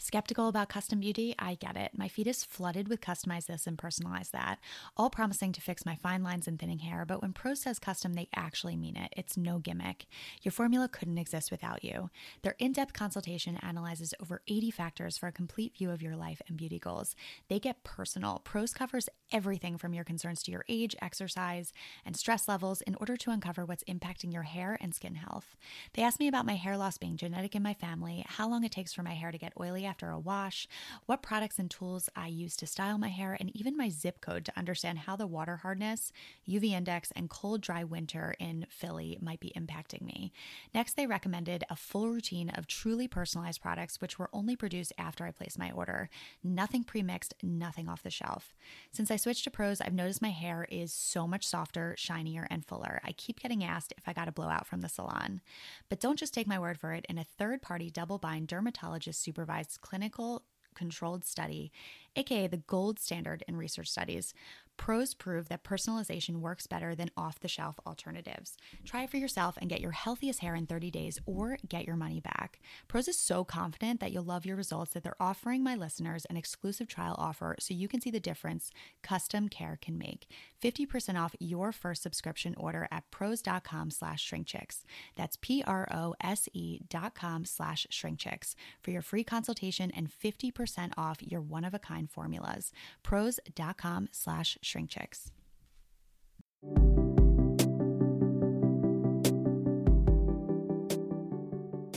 Skeptical 0.00 0.46
about 0.46 0.68
custom 0.68 1.00
beauty? 1.00 1.34
I 1.40 1.56
get 1.56 1.76
it. 1.76 1.90
My 1.92 2.06
feed 2.06 2.28
is 2.28 2.44
flooded 2.44 2.86
with 2.86 3.00
customize 3.00 3.46
this 3.46 3.66
and 3.66 3.76
personalize 3.76 4.30
that, 4.30 4.60
all 4.96 5.10
promising 5.10 5.50
to 5.52 5.60
fix 5.60 5.84
my 5.84 5.96
fine 5.96 6.22
lines 6.22 6.46
and 6.46 6.56
thinning 6.56 6.78
hair. 6.78 7.04
But 7.04 7.20
when 7.20 7.32
Prose 7.32 7.62
says 7.62 7.80
custom, 7.80 8.12
they 8.12 8.28
actually 8.34 8.76
mean 8.76 8.96
it. 8.96 9.12
It's 9.16 9.36
no 9.36 9.58
gimmick. 9.58 10.06
Your 10.42 10.52
formula 10.52 10.88
couldn't 10.88 11.18
exist 11.18 11.50
without 11.50 11.82
you. 11.82 12.10
Their 12.42 12.54
in 12.60 12.72
depth 12.72 12.92
consultation 12.92 13.56
analyzes 13.56 14.14
over 14.22 14.40
80 14.46 14.70
factors 14.70 15.18
for 15.18 15.26
a 15.26 15.32
complete 15.32 15.76
view 15.76 15.90
of 15.90 16.00
your 16.00 16.14
life 16.14 16.40
and 16.46 16.56
beauty 16.56 16.78
goals. 16.78 17.16
They 17.48 17.58
get 17.58 17.82
personal. 17.82 18.40
Prose 18.44 18.72
covers 18.72 19.08
everything 19.32 19.78
from 19.78 19.94
your 19.94 20.04
concerns 20.04 20.44
to 20.44 20.52
your 20.52 20.64
age, 20.68 20.94
exercise, 21.02 21.72
and 22.06 22.16
stress 22.16 22.46
levels 22.46 22.82
in 22.82 22.94
order 22.94 23.16
to 23.16 23.32
uncover 23.32 23.64
what's 23.64 23.84
impacting 23.84 24.32
your 24.32 24.44
hair 24.44 24.78
and 24.80 24.94
skin 24.94 25.16
health. 25.16 25.56
They 25.94 26.02
asked 26.02 26.20
me 26.20 26.28
about 26.28 26.46
my 26.46 26.54
hair 26.54 26.76
loss 26.76 26.98
being 26.98 27.16
genetic 27.16 27.56
in 27.56 27.64
my 27.64 27.74
family, 27.74 28.24
how 28.28 28.48
long 28.48 28.62
it 28.62 28.70
takes 28.70 28.92
for 28.92 29.02
my 29.02 29.14
hair 29.14 29.32
to 29.32 29.38
get 29.38 29.52
oily 29.58 29.87
after 29.88 30.10
a 30.10 30.18
wash, 30.18 30.68
what 31.06 31.22
products 31.22 31.58
and 31.58 31.70
tools 31.70 32.08
I 32.14 32.28
use 32.28 32.56
to 32.58 32.66
style 32.66 32.98
my 32.98 33.08
hair, 33.08 33.36
and 33.40 33.50
even 33.56 33.76
my 33.76 33.88
zip 33.88 34.20
code 34.20 34.44
to 34.44 34.58
understand 34.58 35.00
how 35.00 35.16
the 35.16 35.26
water 35.26 35.56
hardness, 35.56 36.12
UV 36.48 36.70
index, 36.72 37.10
and 37.16 37.28
cold, 37.30 37.60
dry 37.60 37.82
winter 37.82 38.34
in 38.38 38.66
Philly 38.68 39.18
might 39.20 39.40
be 39.40 39.52
impacting 39.56 40.02
me. 40.02 40.32
Next, 40.74 40.96
they 40.96 41.06
recommended 41.06 41.64
a 41.68 41.76
full 41.76 42.08
routine 42.08 42.50
of 42.50 42.66
truly 42.66 43.08
personalized 43.08 43.62
products, 43.62 44.00
which 44.00 44.18
were 44.18 44.30
only 44.32 44.54
produced 44.54 44.92
after 44.98 45.24
I 45.24 45.30
placed 45.30 45.58
my 45.58 45.70
order. 45.70 46.10
Nothing 46.44 46.84
pre 46.84 47.02
mixed, 47.02 47.34
nothing 47.42 47.88
off 47.88 48.02
the 48.02 48.10
shelf. 48.10 48.54
Since 48.92 49.10
I 49.10 49.16
switched 49.16 49.44
to 49.44 49.50
Prose, 49.50 49.80
I've 49.80 49.94
noticed 49.94 50.22
my 50.22 50.30
hair 50.30 50.66
is 50.70 50.92
so 50.92 51.26
much 51.26 51.46
softer, 51.46 51.94
shinier, 51.96 52.46
and 52.50 52.64
fuller. 52.64 53.00
I 53.04 53.12
keep 53.12 53.40
getting 53.40 53.64
asked 53.64 53.94
if 53.96 54.06
I 54.06 54.12
got 54.12 54.28
a 54.28 54.32
blowout 54.32 54.66
from 54.66 54.82
the 54.82 54.88
salon. 54.88 55.40
But 55.88 56.00
don't 56.00 56.18
just 56.18 56.34
take 56.34 56.46
my 56.46 56.58
word 56.58 56.78
for 56.78 56.92
it. 56.92 57.06
In 57.08 57.18
a 57.18 57.24
third 57.24 57.62
party 57.62 57.90
double 57.90 58.18
blind 58.18 58.48
dermatologist 58.48 59.22
supervised 59.22 59.77
clinical 59.80 60.44
controlled 60.74 61.24
study, 61.24 61.72
aka 62.16 62.46
the 62.46 62.56
gold 62.58 62.98
standard 62.98 63.44
in 63.48 63.56
research 63.56 63.88
studies, 63.88 64.34
Prose 64.78 65.12
prove 65.12 65.48
that 65.50 65.64
personalization 65.64 66.36
works 66.36 66.66
better 66.66 66.94
than 66.94 67.10
off 67.16 67.40
the 67.40 67.48
shelf 67.48 67.78
alternatives. 67.86 68.56
Try 68.86 69.02
it 69.02 69.10
for 69.10 69.18
yourself 69.18 69.58
and 69.60 69.68
get 69.68 69.82
your 69.82 69.90
healthiest 69.90 70.40
hair 70.40 70.54
in 70.54 70.66
30 70.66 70.90
days 70.90 71.18
or 71.26 71.58
get 71.68 71.84
your 71.84 71.96
money 71.96 72.20
back. 72.20 72.60
Prose 72.86 73.08
is 73.08 73.18
so 73.18 73.44
confident 73.44 74.00
that 74.00 74.12
you'll 74.12 74.22
love 74.22 74.46
your 74.46 74.56
results 74.56 74.92
that 74.92 75.02
they're 75.02 75.20
offering 75.20 75.62
my 75.62 75.74
listeners 75.74 76.24
an 76.30 76.36
exclusive 76.38 76.88
trial 76.88 77.16
offer 77.18 77.56
so 77.58 77.74
you 77.74 77.88
can 77.88 78.00
see 78.00 78.10
the 78.10 78.20
difference 78.20 78.70
custom 79.02 79.48
care 79.48 79.78
can 79.82 79.98
make. 79.98 80.26
50% 80.62 81.20
off 81.20 81.34
your 81.38 81.72
first 81.72 82.02
subscription 82.02 82.54
order 82.56 82.88
at 82.90 83.10
prose.com 83.10 83.90
slash 83.90 84.28
shrinkchicks. 84.30 84.84
That's 85.16 85.36
P-R-O-S-E 85.36 86.80
dot 86.88 87.14
com 87.14 87.44
slash 87.44 87.86
shrinkchicks 87.90 88.54
for 88.80 88.90
your 88.90 89.02
free 89.02 89.24
consultation 89.24 89.90
and 89.90 90.08
50% 90.10 90.92
off 90.96 91.18
your 91.20 91.40
one-of-a-kind 91.40 92.10
formulas. 92.10 92.72
Prose.com 93.02 94.08
slash 94.12 94.56
shrinkchicks. 94.68 95.30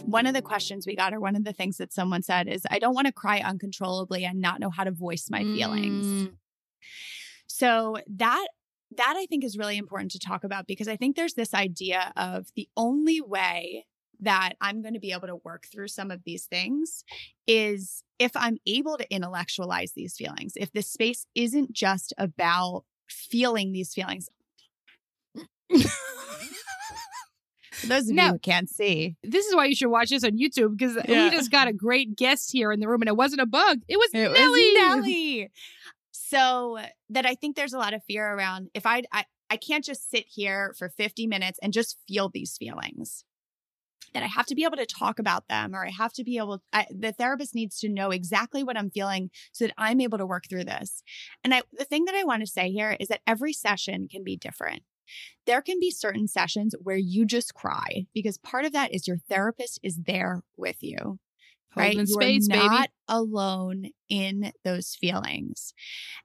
One 0.05 0.25
of 0.25 0.33
the 0.33 0.41
questions 0.41 0.85
we 0.85 0.95
got, 0.95 1.13
or 1.13 1.19
one 1.19 1.35
of 1.35 1.43
the 1.45 1.53
things 1.53 1.77
that 1.77 1.93
someone 1.93 2.21
said, 2.21 2.47
is 2.47 2.63
I 2.69 2.79
don't 2.79 2.93
want 2.93 3.07
to 3.07 3.13
cry 3.13 3.39
uncontrollably 3.39 4.25
and 4.25 4.41
not 4.41 4.59
know 4.59 4.69
how 4.69 4.83
to 4.83 4.91
voice 4.91 5.27
my 5.29 5.43
feelings. 5.43 6.05
Mm, 6.05 6.33
So 7.47 7.97
that 8.07 8.47
that 8.97 9.13
I 9.15 9.25
think 9.27 9.45
is 9.45 9.57
really 9.57 9.77
important 9.77 10.11
to 10.11 10.19
talk 10.19 10.43
about 10.43 10.67
because 10.67 10.89
I 10.89 10.97
think 10.97 11.15
there's 11.15 11.35
this 11.35 11.53
idea 11.53 12.11
of 12.17 12.47
the 12.57 12.67
only 12.75 13.21
way 13.21 13.85
that 14.21 14.53
I'm 14.61 14.81
going 14.81 14.93
to 14.93 14.99
be 14.99 15.11
able 15.11 15.27
to 15.27 15.37
work 15.43 15.65
through 15.71 15.87
some 15.89 16.11
of 16.11 16.21
these 16.25 16.45
things 16.45 17.03
is 17.47 18.03
if 18.19 18.31
I'm 18.35 18.57
able 18.67 18.97
to 18.97 19.13
intellectualize 19.13 19.93
these 19.95 20.15
feelings. 20.15 20.53
If 20.55 20.71
this 20.71 20.87
space 20.91 21.25
isn't 21.35 21.73
just 21.73 22.13
about 22.17 22.83
feeling 23.09 23.71
these 23.73 23.93
feelings. 23.93 24.29
Those 27.87 28.09
of 28.09 28.15
Now- 28.15 28.27
you 28.27 28.31
who 28.33 28.39
can't 28.39 28.69
see, 28.69 29.15
This 29.23 29.45
is 29.47 29.55
why 29.55 29.65
you 29.65 29.75
should 29.75 29.89
watch 29.89 30.09
this 30.09 30.23
on 30.23 30.37
YouTube 30.37 30.77
because 30.77 30.97
Yeah. 31.07 31.25
we 31.29 31.31
just 31.35 31.49
got 31.51 31.67
a 31.67 31.73
great 31.73 32.15
guest 32.15 32.51
here 32.51 32.71
in 32.71 32.79
the 32.79 32.87
room 32.87 33.01
and 33.01 33.09
it 33.09 33.15
wasn't 33.17 33.41
a 33.41 33.45
bug. 33.47 33.79
It 33.87 33.97
was 33.97 34.09
It 34.13 34.31
Nelly. 34.31 34.39
was 34.39 34.73
Nelly. 35.05 35.49
So 36.11 36.77
that 37.09 37.25
I 37.25 37.33
think 37.33 37.55
there's 37.55 37.73
a 37.73 37.79
lot 37.79 37.93
of 37.95 38.03
fear 38.03 38.25
around 38.31 38.69
if 38.75 38.85
I, 38.85 39.03
I 39.11 39.25
I 39.49 39.57
can't 39.57 39.83
just 39.83 40.09
sit 40.09 40.25
here 40.29 40.73
for 40.77 40.87
50 40.89 41.27
minutes 41.27 41.59
and 41.61 41.73
just 41.73 41.97
feel 42.07 42.29
these 42.29 42.55
feelings. 42.57 43.25
That 44.13 44.23
I 44.23 44.27
have 44.27 44.45
to 44.47 44.55
be 44.55 44.63
able 44.65 44.77
to 44.77 44.85
talk 44.85 45.19
about 45.19 45.47
them 45.47 45.73
or 45.73 45.85
I 45.85 45.89
have 45.89 46.13
to 46.13 46.23
be 46.23 46.37
able 46.37 46.61
I, 46.73 46.85
the 46.89 47.13
therapist 47.13 47.55
needs 47.55 47.79
to 47.79 47.89
know 47.89 48.11
exactly 48.11 48.63
what 48.63 48.77
I'm 48.77 48.89
feeling 48.89 49.29
so 49.51 49.65
that 49.65 49.73
I'm 49.77 50.01
able 50.01 50.17
to 50.17 50.25
work 50.25 50.45
through 50.49 50.65
this. 50.65 51.01
And 51.43 51.53
I 51.53 51.61
the 51.73 51.85
thing 51.85 52.05
that 52.05 52.15
I 52.15 52.23
want 52.23 52.41
to 52.41 52.47
say 52.47 52.71
here 52.71 52.97
is 52.99 53.07
that 53.07 53.21
every 53.25 53.53
session 53.53 54.07
can 54.09 54.23
be 54.23 54.35
different. 54.35 54.83
There 55.45 55.61
can 55.61 55.79
be 55.79 55.91
certain 55.91 56.27
sessions 56.27 56.75
where 56.81 56.97
you 56.97 57.25
just 57.25 57.53
cry 57.53 58.05
because 58.13 58.37
part 58.37 58.65
of 58.65 58.73
that 58.73 58.93
is 58.93 59.07
your 59.07 59.17
therapist 59.17 59.79
is 59.83 59.99
there 60.05 60.43
with 60.57 60.77
you 60.81 61.19
right? 61.75 61.95
You're 61.95 62.05
space, 62.05 62.47
baby. 62.47 62.65
not 62.65 62.89
alone 63.07 63.89
in 64.09 64.51
those 64.63 64.95
feelings. 64.95 65.73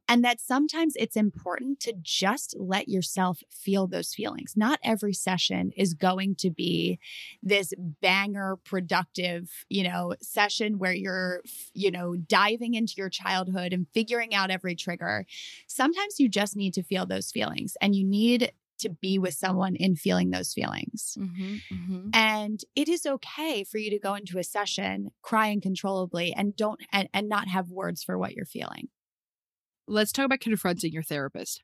And 0.09 0.25
that 0.25 0.41
sometimes 0.41 0.95
it's 0.97 1.17
important 1.17 1.81
to 1.81 1.95
just 2.01 2.55
let 2.59 2.89
yourself 2.89 3.43
feel 3.51 3.87
those 3.87 4.15
feelings. 4.15 4.55
Not 4.57 4.79
every 4.83 5.13
session 5.13 5.73
is 5.77 5.95
going 5.95 6.37
to 6.37 6.51
be 6.51 6.99
this 7.43 7.73
banger 7.79 8.57
productive, 8.65 9.51
you 9.69 9.85
know, 9.85 10.15
session 10.21 10.79
where 10.79 10.95
you're, 10.95 11.43
you 11.75 11.91
know, 11.91 12.17
diving 12.17 12.75
into 12.75 12.95
your 12.97 13.11
childhood 13.11 13.73
and 13.73 13.87
figuring 13.95 14.35
out 14.35 14.51
every 14.51 14.75
trigger. 14.75 15.27
Sometimes 15.67 16.19
you 16.19 16.29
just 16.29 16.57
need 16.57 16.75
to 16.75 16.83
feel 16.83 17.07
those 17.07 17.31
feelings 17.31 17.77
and 17.81 17.95
you 17.95 18.05
need 18.05 18.53
to 18.79 18.89
be 18.91 19.19
with 19.19 19.35
someone 19.35 19.77
in 19.77 19.97
feeling 19.97 20.31
those 20.31 20.53
feelings. 20.53 21.17
Mhm, 21.19 21.63
mhm. 21.73 22.11
And 22.13 22.61
it 22.75 22.89
is 22.89 23.07
okay 23.07 23.65
for 23.65 23.79
you 23.79 23.91
to 23.91 23.99
go 23.99 24.15
into 24.15 24.39
a 24.39 24.45
session, 24.45 25.11
cry 25.23 25.51
uncontrollably, 25.51 26.33
and 26.33 26.57
don't 26.57 26.81
and, 26.93 27.09
and 27.13 27.29
not 27.29 27.49
have 27.49 27.71
words 27.71 28.03
for 28.03 28.19
what 28.19 28.35
you're 28.35 28.47
feeling. 28.47 28.89
Let's 29.89 30.13
talk 30.13 30.25
about 30.27 30.41
confronting 30.41 30.93
your 30.93 31.03
therapist. 31.03 31.63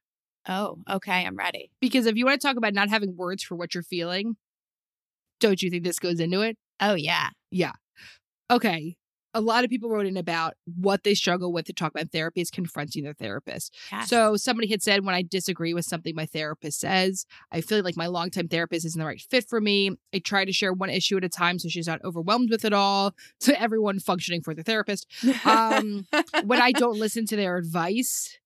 Oh, 0.49 0.79
okay, 0.89 1.25
I'm 1.25 1.37
ready. 1.37 1.71
Because 1.81 2.07
if 2.07 2.17
you 2.17 2.25
want 2.27 2.41
to 2.41 2.47
talk 2.47 2.57
about 2.57 2.75
not 2.75 2.89
having 2.89 3.17
words 3.17 3.43
for 3.43 3.55
what 3.57 3.75
you're 3.75 3.83
feeling, 3.83 4.37
don't 5.41 5.63
you 5.63 5.71
think 5.71 5.85
this 5.85 5.99
goes 5.99 6.21
into 6.21 6.41
it? 6.43 6.57
Oh 6.81 6.95
yeah. 6.95 7.31
Yeah. 7.51 7.73
Okay. 8.51 8.97
A 9.35 9.41
lot 9.41 9.65
of 9.65 9.71
people 9.71 9.91
wrote 9.91 10.07
in 10.07 10.17
about 10.17 10.55
what 10.65 11.05
they 11.05 11.15
struggle 11.15 11.53
with 11.53 11.67
to 11.67 11.73
talk 11.73 11.93
about 11.93 12.11
therapy 12.11 12.41
is 12.41 12.51
confronting 12.51 13.05
their 13.05 13.15
therapist. 13.15 13.75
Yes. 13.91 14.09
So 14.09 14.37
somebody 14.37 14.69
had 14.69 14.83
said 14.83 15.05
when 15.05 15.15
I 15.15 15.23
disagree 15.23 15.75
with 15.75 15.85
something 15.85 16.15
my 16.15 16.27
therapist 16.27 16.81
says, 16.81 17.27
I 17.51 17.61
feel 17.61 17.83
like 17.83 17.97
my 17.97 18.07
longtime 18.07 18.49
therapist 18.49 18.85
isn't 18.87 18.99
the 18.99 19.07
right 19.07 19.21
fit 19.21 19.49
for 19.49 19.61
me. 19.61 19.93
I 20.15 20.19
try 20.19 20.45
to 20.45 20.53
share 20.53 20.73
one 20.73 20.91
issue 20.91 21.17
at 21.17 21.25
a 21.25 21.29
time 21.29 21.59
so 21.59 21.69
she's 21.69 21.87
not 21.87 22.03
overwhelmed 22.05 22.51
with 22.51 22.65
it 22.65 22.73
all. 22.73 23.15
To 23.41 23.61
everyone 23.61 23.99
functioning 23.99 24.43
for 24.43 24.55
the 24.55 24.63
therapist. 24.63 25.07
Um, 25.45 26.07
when 26.45 26.61
I 26.63 26.71
don't 26.71 26.99
listen 26.99 27.27
to 27.27 27.37
their 27.37 27.57
advice, 27.57 28.39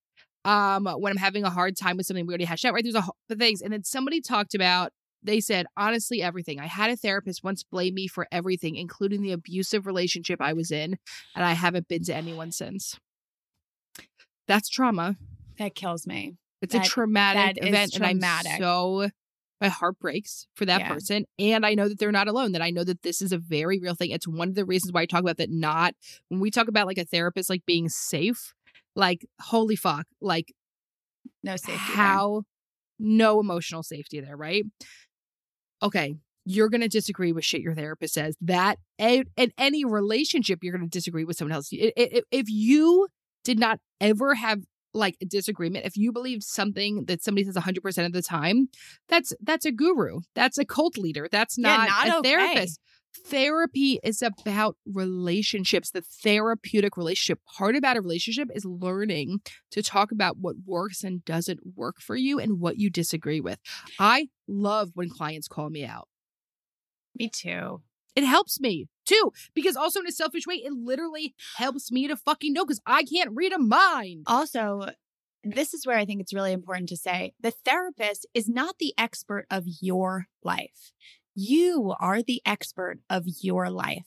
um, 0.46 0.86
when 0.86 1.10
I'm 1.12 1.18
having 1.18 1.44
a 1.44 1.50
hard 1.50 1.76
time 1.76 1.96
with 1.96 2.06
something 2.06 2.24
we 2.24 2.32
already 2.32 2.44
hashed 2.44 2.64
out, 2.64 2.72
right? 2.72 2.82
There's 2.82 2.94
a 2.94 3.02
whole 3.02 3.16
the 3.28 3.34
things. 3.34 3.60
And 3.60 3.72
then 3.72 3.84
somebody 3.84 4.20
talked 4.20 4.54
about, 4.54 4.92
they 5.26 5.40
said, 5.40 5.66
honestly, 5.76 6.22
everything. 6.22 6.58
I 6.60 6.66
had 6.66 6.90
a 6.90 6.96
therapist 6.96 7.44
once 7.44 7.62
blame 7.62 7.94
me 7.94 8.06
for 8.08 8.26
everything, 8.32 8.76
including 8.76 9.22
the 9.22 9.32
abusive 9.32 9.86
relationship 9.86 10.40
I 10.40 10.52
was 10.52 10.70
in, 10.70 10.96
and 11.34 11.44
I 11.44 11.52
haven't 11.52 11.88
been 11.88 12.04
to 12.04 12.14
anyone 12.14 12.52
since. 12.52 12.98
That's 14.48 14.68
trauma. 14.68 15.16
that 15.58 15.74
kills 15.74 16.06
me. 16.06 16.36
It's 16.60 16.74
That- 16.74 16.86
a 16.86 16.88
traumatic 16.88 17.56
event, 17.64 17.94
and 17.94 18.02
traumatic. 18.04 18.52
I'm 18.52 18.58
so 18.58 19.08
my 19.58 19.68
heart 19.68 19.98
breaks 19.98 20.46
for 20.54 20.66
that 20.66 20.80
Yeah. 20.82 20.92
person. 20.92 21.24
And 21.38 21.64
I 21.64 21.72
know 21.74 21.88
that 21.88 21.98
they're 21.98 22.12
not 22.12 22.28
alone. 22.28 22.52
That 22.52 22.60
I 22.60 22.68
know 22.68 22.84
that 22.84 23.00
this 23.00 23.22
is 23.22 23.32
a 23.32 23.38
very 23.38 23.78
real 23.78 23.94
thing. 23.94 24.10
It's 24.10 24.28
one 24.28 24.48
of 24.50 24.54
the 24.54 24.66
reasons 24.66 24.92
why 24.92 25.00
I 25.00 25.06
talk 25.06 25.20
about 25.22 25.38
that. 25.38 25.48
Not 25.48 25.94
when 26.28 26.40
we 26.40 26.50
talk 26.50 26.68
about 26.68 26.86
like 26.86 26.98
a 26.98 27.06
therapist 27.06 27.48
like 27.48 27.64
being 27.64 27.88
safe. 27.88 28.52
Like 28.94 29.26
holy 29.40 29.76
fuck, 29.76 30.06
like 30.20 30.52
No 31.42 31.56
safety. 31.56 31.72
there. 31.72 31.78
how 31.78 32.42
no 32.98 33.40
emotional 33.40 33.82
safety 33.82 34.20
there, 34.20 34.36
right? 34.36 34.64
Okay, 35.82 36.16
you're 36.44 36.68
going 36.68 36.80
to 36.80 36.88
disagree 36.88 37.32
with 37.32 37.44
shit 37.44 37.60
your 37.60 37.74
therapist 37.74 38.14
says. 38.14 38.36
That 38.40 38.78
in 38.98 39.24
any 39.58 39.84
relationship, 39.84 40.60
you're 40.62 40.76
going 40.76 40.88
to 40.88 40.98
disagree 40.98 41.24
with 41.24 41.36
someone 41.36 41.54
else. 41.54 41.68
If 41.72 42.48
you 42.48 43.08
did 43.44 43.58
not 43.58 43.78
ever 44.00 44.34
have 44.34 44.60
like 44.94 45.16
a 45.20 45.26
disagreement, 45.26 45.84
if 45.84 45.96
you 45.96 46.10
believed 46.12 46.42
something 46.42 47.04
that 47.04 47.22
somebody 47.22 47.44
says 47.44 47.56
100% 47.56 48.06
of 48.06 48.12
the 48.12 48.22
time, 48.22 48.68
that's 49.08 49.34
that's 49.42 49.66
a 49.66 49.72
guru. 49.72 50.20
That's 50.34 50.56
a 50.56 50.64
cult 50.64 50.96
leader. 50.96 51.28
That's 51.30 51.58
Yeah, 51.58 51.76
not, 51.76 51.88
not 51.88 52.08
a 52.08 52.18
okay. 52.18 52.28
therapist. 52.30 52.80
Therapy 53.24 53.98
is 54.02 54.22
about 54.22 54.76
relationships, 54.86 55.90
the 55.90 56.00
therapeutic 56.00 56.96
relationship. 56.96 57.40
Part 57.56 57.76
about 57.76 57.96
a 57.96 58.00
relationship 58.00 58.48
is 58.54 58.64
learning 58.64 59.40
to 59.70 59.82
talk 59.82 60.12
about 60.12 60.38
what 60.38 60.56
works 60.64 61.02
and 61.02 61.24
doesn't 61.24 61.60
work 61.74 62.00
for 62.00 62.16
you 62.16 62.38
and 62.38 62.60
what 62.60 62.78
you 62.78 62.90
disagree 62.90 63.40
with. 63.40 63.58
I 63.98 64.28
love 64.46 64.90
when 64.94 65.08
clients 65.08 65.48
call 65.48 65.70
me 65.70 65.84
out. 65.84 66.08
Me 67.18 67.28
too. 67.28 67.82
It 68.14 68.24
helps 68.24 68.60
me 68.60 68.88
too, 69.04 69.32
because 69.54 69.76
also 69.76 70.00
in 70.00 70.06
a 70.06 70.12
selfish 70.12 70.46
way, 70.46 70.56
it 70.56 70.72
literally 70.72 71.34
helps 71.56 71.92
me 71.92 72.08
to 72.08 72.16
fucking 72.16 72.52
know 72.52 72.64
because 72.64 72.80
I 72.86 73.04
can't 73.04 73.30
read 73.34 73.52
a 73.52 73.58
mind. 73.58 74.24
Also, 74.26 74.86
this 75.44 75.74
is 75.74 75.86
where 75.86 75.98
I 75.98 76.04
think 76.04 76.20
it's 76.20 76.34
really 76.34 76.52
important 76.52 76.88
to 76.88 76.96
say 76.96 77.34
the 77.40 77.52
therapist 77.64 78.26
is 78.34 78.48
not 78.48 78.78
the 78.78 78.94
expert 78.98 79.46
of 79.50 79.64
your 79.80 80.26
life. 80.42 80.92
You 81.38 81.94
are 82.00 82.22
the 82.22 82.40
expert 82.46 83.00
of 83.10 83.24
your 83.42 83.68
life. 83.68 84.06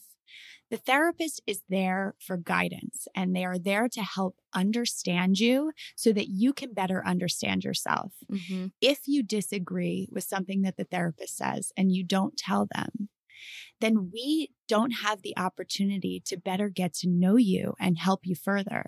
The 0.72 0.78
therapist 0.78 1.42
is 1.46 1.62
there 1.70 2.15
for 2.20 2.38
guidance 2.38 3.08
and 3.15 3.36
they 3.36 3.46
are 3.46 3.60
there 3.60 3.88
to 3.89 4.02
help 4.02 4.38
understand 4.54 5.39
you 5.39 5.72
so 5.96 6.12
that 6.12 6.28
you 6.28 6.54
can 6.54 6.74
better 6.74 7.06
understand 7.06 7.63
yourself. 7.63 8.13
Mm-hmm. 8.32 8.68
If 8.82 9.02
you 9.06 9.22
disagree 9.22 10.08
with 10.12 10.24
something 10.24 10.63
that 10.63 10.76
the 10.76 10.86
therapist 10.86 11.38
says 11.38 11.72
and 11.78 11.92
you 11.92 12.04
don't 12.04 12.36
tell 12.36 12.68
them, 12.74 13.10
then 13.80 14.10
we 14.12 14.50
don't 14.68 14.92
have 15.04 15.22
the 15.22 15.38
opportunity 15.38 16.22
to 16.26 16.38
better 16.38 16.70
get 16.70 16.94
to 16.96 17.10
know 17.10 17.38
you 17.38 17.76
and 17.80 18.00
help 18.00 18.22
you 18.26 18.36
further. 18.36 18.86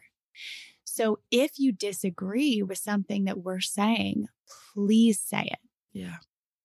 So 0.84 1.20
if 1.30 1.60
you 1.60 1.72
disagree 1.72 2.64
with 2.64 2.80
something 2.80 3.26
that 3.26 3.40
we're 3.40 3.62
saying, 3.62 4.26
please 4.74 5.20
say 5.20 5.44
it. 5.52 5.60
Yeah. 5.94 6.18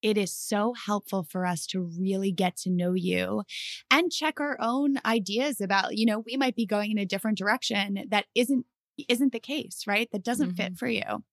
It 0.06 0.16
is 0.16 0.32
so 0.32 0.72
helpful 0.72 1.24
for 1.24 1.44
us 1.44 1.66
to 1.66 1.80
really 1.80 2.30
get 2.30 2.56
to 2.58 2.70
know 2.70 2.94
you 2.94 3.42
and 3.90 4.12
check 4.12 4.38
our 4.38 4.56
own 4.60 4.98
ideas 5.04 5.60
about, 5.60 5.96
you 5.96 6.06
know, 6.06 6.20
we 6.20 6.36
might 6.36 6.54
be 6.54 6.64
going 6.64 6.92
in 6.92 6.98
a 6.98 7.04
different 7.04 7.36
direction 7.36 8.04
that 8.10 8.26
isn't 8.36 8.66
isn't 9.08 9.32
the 9.32 9.40
case, 9.40 9.82
right? 9.84 10.08
That 10.12 10.22
doesn't 10.22 10.54
fit 10.54 10.66
mm-hmm. 10.66 10.74
for 10.76 10.86
you. 10.86 11.24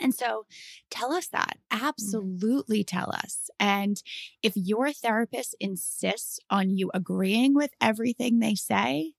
And 0.00 0.14
so 0.14 0.46
tell 0.90 1.12
us 1.12 1.28
that. 1.28 1.58
Mm-hmm. 1.70 1.84
Absolutely 1.84 2.82
tell 2.82 3.10
us. 3.12 3.50
And 3.60 4.02
if 4.42 4.54
your 4.56 4.90
therapist 4.90 5.54
insists 5.60 6.40
on 6.48 6.70
you 6.70 6.90
agreeing 6.94 7.54
with 7.54 7.72
everything 7.78 8.38
they 8.38 8.54
say, 8.54 9.12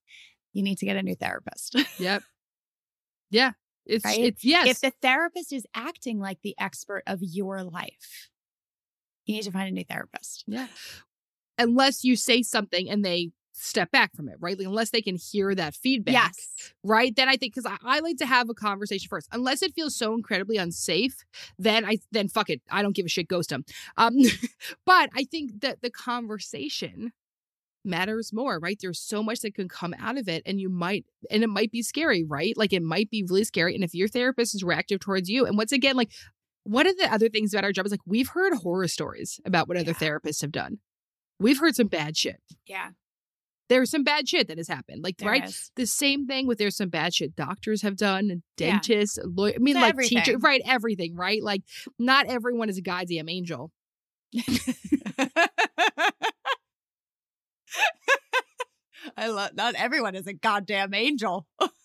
you 0.51 0.63
need 0.63 0.79
to 0.79 0.87
get 0.87 0.97
a 0.97 1.03
new 1.03 1.15
therapist. 1.15 1.75
Yep. 1.99 2.23
Yeah. 3.31 3.51
It's 3.85 4.03
Right? 4.03 4.19
it's 4.21 4.43
yes. 4.43 4.67
If 4.67 4.81
the 4.81 4.91
therapist 5.03 5.53
is 5.53 5.67
acting 5.75 6.17
like 6.17 6.39
the 6.41 6.55
expert 6.57 7.03
of 7.05 7.19
your 7.21 7.61
life, 7.61 8.31
you 9.29 9.35
need 9.35 9.43
to 9.43 9.51
find 9.51 9.69
a 9.69 9.71
new 9.71 9.85
therapist. 9.85 10.43
yeah. 10.47 10.67
Unless 11.57 12.03
you 12.03 12.15
say 12.15 12.41
something 12.41 12.89
and 12.89 13.03
they 13.03 13.31
step 13.53 13.91
back 13.91 14.15
from 14.15 14.29
it, 14.29 14.37
right? 14.39 14.57
Like, 14.57 14.67
unless 14.67 14.89
they 14.89 15.01
can 15.01 15.15
hear 15.15 15.53
that 15.53 15.75
feedback. 15.75 16.13
Yes. 16.13 16.73
right? 16.83 17.15
Then 17.15 17.27
I 17.27 17.35
think 17.35 17.53
because 17.53 17.65
I, 17.65 17.77
I 17.83 17.99
like 17.99 18.17
to 18.17 18.25
have 18.25 18.49
a 18.49 18.53
conversation 18.53 19.07
first, 19.09 19.27
unless 19.31 19.61
it 19.61 19.73
feels 19.73 19.95
so 19.95 20.13
incredibly 20.13 20.57
unsafe. 20.57 21.17
Then 21.57 21.85
I 21.85 21.97
then 22.11 22.27
fuck 22.27 22.49
it, 22.49 22.61
I 22.71 22.81
don't 22.81 22.95
give 22.95 23.05
a 23.05 23.09
shit. 23.09 23.27
Ghost 23.27 23.49
them. 23.49 23.65
Um, 23.97 24.15
but 24.85 25.09
I 25.15 25.25
think 25.25 25.61
that 25.61 25.81
the 25.81 25.91
conversation 25.91 27.11
matters 27.85 28.33
more, 28.33 28.59
right? 28.59 28.77
There's 28.81 28.99
so 28.99 29.21
much 29.21 29.41
that 29.41 29.53
can 29.53 29.67
come 29.67 29.93
out 29.99 30.17
of 30.17 30.27
it, 30.27 30.41
and 30.45 30.59
you 30.59 30.69
might, 30.69 31.05
and 31.29 31.43
it 31.43 31.49
might 31.49 31.71
be 31.71 31.81
scary, 31.83 32.23
right? 32.23 32.57
Like 32.57 32.73
it 32.73 32.83
might 32.83 33.09
be 33.09 33.23
really 33.27 33.43
scary, 33.43 33.75
and 33.75 33.83
if 33.83 33.93
your 33.93 34.07
therapist 34.07 34.55
is 34.55 34.63
reactive 34.63 35.01
towards 35.01 35.29
you, 35.29 35.45
and 35.45 35.57
once 35.57 35.71
again, 35.71 35.95
like. 35.95 36.09
One 36.63 36.87
of 36.87 36.97
the 36.97 37.11
other 37.11 37.29
things 37.29 37.53
about 37.53 37.63
our 37.63 37.71
job 37.71 37.85
is 37.85 37.91
like 37.91 38.01
we've 38.05 38.29
heard 38.29 38.53
horror 38.53 38.87
stories 38.87 39.39
about 39.45 39.67
what 39.67 39.77
other 39.77 39.93
therapists 39.93 40.41
have 40.41 40.51
done. 40.51 40.79
We've 41.39 41.59
heard 41.59 41.75
some 41.75 41.87
bad 41.87 42.17
shit. 42.17 42.41
Yeah. 42.67 42.89
There's 43.69 43.91
some 43.91 44.03
bad 44.03 44.27
shit 44.27 44.47
that 44.47 44.57
has 44.57 44.67
happened. 44.67 45.03
Like, 45.03 45.17
there 45.17 45.29
right? 45.29 45.45
is. 45.45 45.71
the 45.75 45.85
same 45.85 46.25
thing 46.25 46.47
with 46.47 46.57
there's 46.57 46.75
some 46.75 46.89
bad 46.89 47.13
shit 47.13 47.35
doctors 47.35 47.83
have 47.83 47.95
done, 47.97 48.31
and 48.31 48.41
Yeah. 48.57 48.71
dentists, 48.73 49.19
lawyer, 49.23 49.53
I 49.55 49.59
mean, 49.59 49.75
So 49.75 49.81
like 49.81 49.89
everything. 49.91 50.17
teacher, 50.23 50.37
right? 50.39 50.61
Everything, 50.65 51.15
right? 51.15 51.41
Like, 51.43 51.61
not 51.99 52.25
everyone 52.25 52.69
is 52.69 52.77
a 52.77 52.81
goddamn 52.81 53.29
angel. 53.29 53.71
I 59.17 59.27
love 59.27 59.51
not 59.55 59.75
everyone 59.75 60.15
is 60.15 60.27
a 60.27 60.33
goddamn 60.33 60.93
angel. 60.93 61.47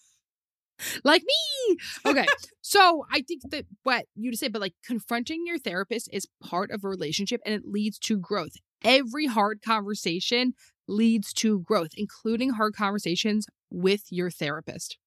Like 1.04 1.22
me. 1.22 1.76
Okay. 2.06 2.26
so 2.60 3.06
I 3.12 3.22
think 3.22 3.42
that 3.50 3.66
what 3.82 4.06
you 4.14 4.30
to 4.30 4.36
say, 4.36 4.48
but 4.48 4.60
like 4.60 4.74
confronting 4.84 5.44
your 5.46 5.58
therapist 5.58 6.08
is 6.12 6.26
part 6.42 6.70
of 6.70 6.84
a 6.84 6.88
relationship 6.88 7.40
and 7.44 7.54
it 7.54 7.62
leads 7.64 7.98
to 8.00 8.18
growth. 8.18 8.52
Every 8.82 9.26
hard 9.26 9.62
conversation 9.62 10.54
leads 10.86 11.32
to 11.34 11.60
growth, 11.60 11.90
including 11.96 12.50
hard 12.50 12.74
conversations 12.74 13.46
with 13.70 14.02
your 14.10 14.30
therapist. 14.30 14.98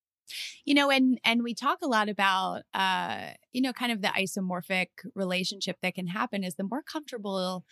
You 0.66 0.74
know, 0.74 0.90
and 0.92 1.20
and 1.24 1.42
we 1.42 1.54
talk 1.54 1.80
a 1.82 1.88
lot 1.88 2.10
about 2.10 2.64
uh, 2.74 3.30
you 3.54 3.62
know, 3.62 3.72
kind 3.72 3.92
of 3.92 4.02
the 4.02 4.10
isomorphic 4.10 4.88
relationship 5.16 5.78
that 5.82 5.96
can 5.96 6.08
happen 6.08 6.44
is 6.44 6.56
the 6.56 6.66
more 6.70 6.84
comfortable 6.84 7.64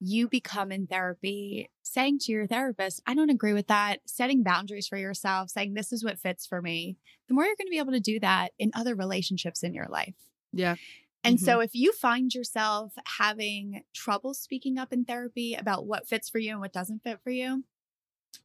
you 0.00 0.28
become 0.28 0.72
in 0.72 0.86
therapy, 0.86 1.70
saying 1.82 2.18
to 2.20 2.32
your 2.32 2.46
therapist, 2.46 3.02
I 3.06 3.14
don't 3.14 3.30
agree 3.30 3.52
with 3.52 3.66
that, 3.66 4.00
setting 4.06 4.42
boundaries 4.42 4.88
for 4.88 4.96
yourself, 4.96 5.50
saying 5.50 5.74
this 5.74 5.92
is 5.92 6.02
what 6.02 6.18
fits 6.18 6.46
for 6.46 6.62
me, 6.62 6.96
the 7.28 7.34
more 7.34 7.44
you're 7.44 7.54
going 7.56 7.66
to 7.66 7.70
be 7.70 7.78
able 7.78 7.92
to 7.92 8.00
do 8.00 8.18
that 8.20 8.52
in 8.58 8.70
other 8.74 8.94
relationships 8.94 9.62
in 9.62 9.74
your 9.74 9.86
life. 9.88 10.14
Yeah. 10.52 10.76
And 11.22 11.36
Mhm. 11.36 11.44
so 11.44 11.60
if 11.60 11.74
you 11.74 11.92
find 11.92 12.34
yourself 12.34 12.94
having 13.18 13.84
trouble 13.92 14.32
speaking 14.32 14.78
up 14.78 14.90
in 14.92 15.04
therapy 15.04 15.52
about 15.54 15.86
what 15.86 16.08
fits 16.08 16.30
for 16.30 16.38
you 16.38 16.52
and 16.52 16.60
what 16.60 16.72
doesn't 16.72 17.02
fit 17.02 17.20
for 17.22 17.30
you, 17.30 17.64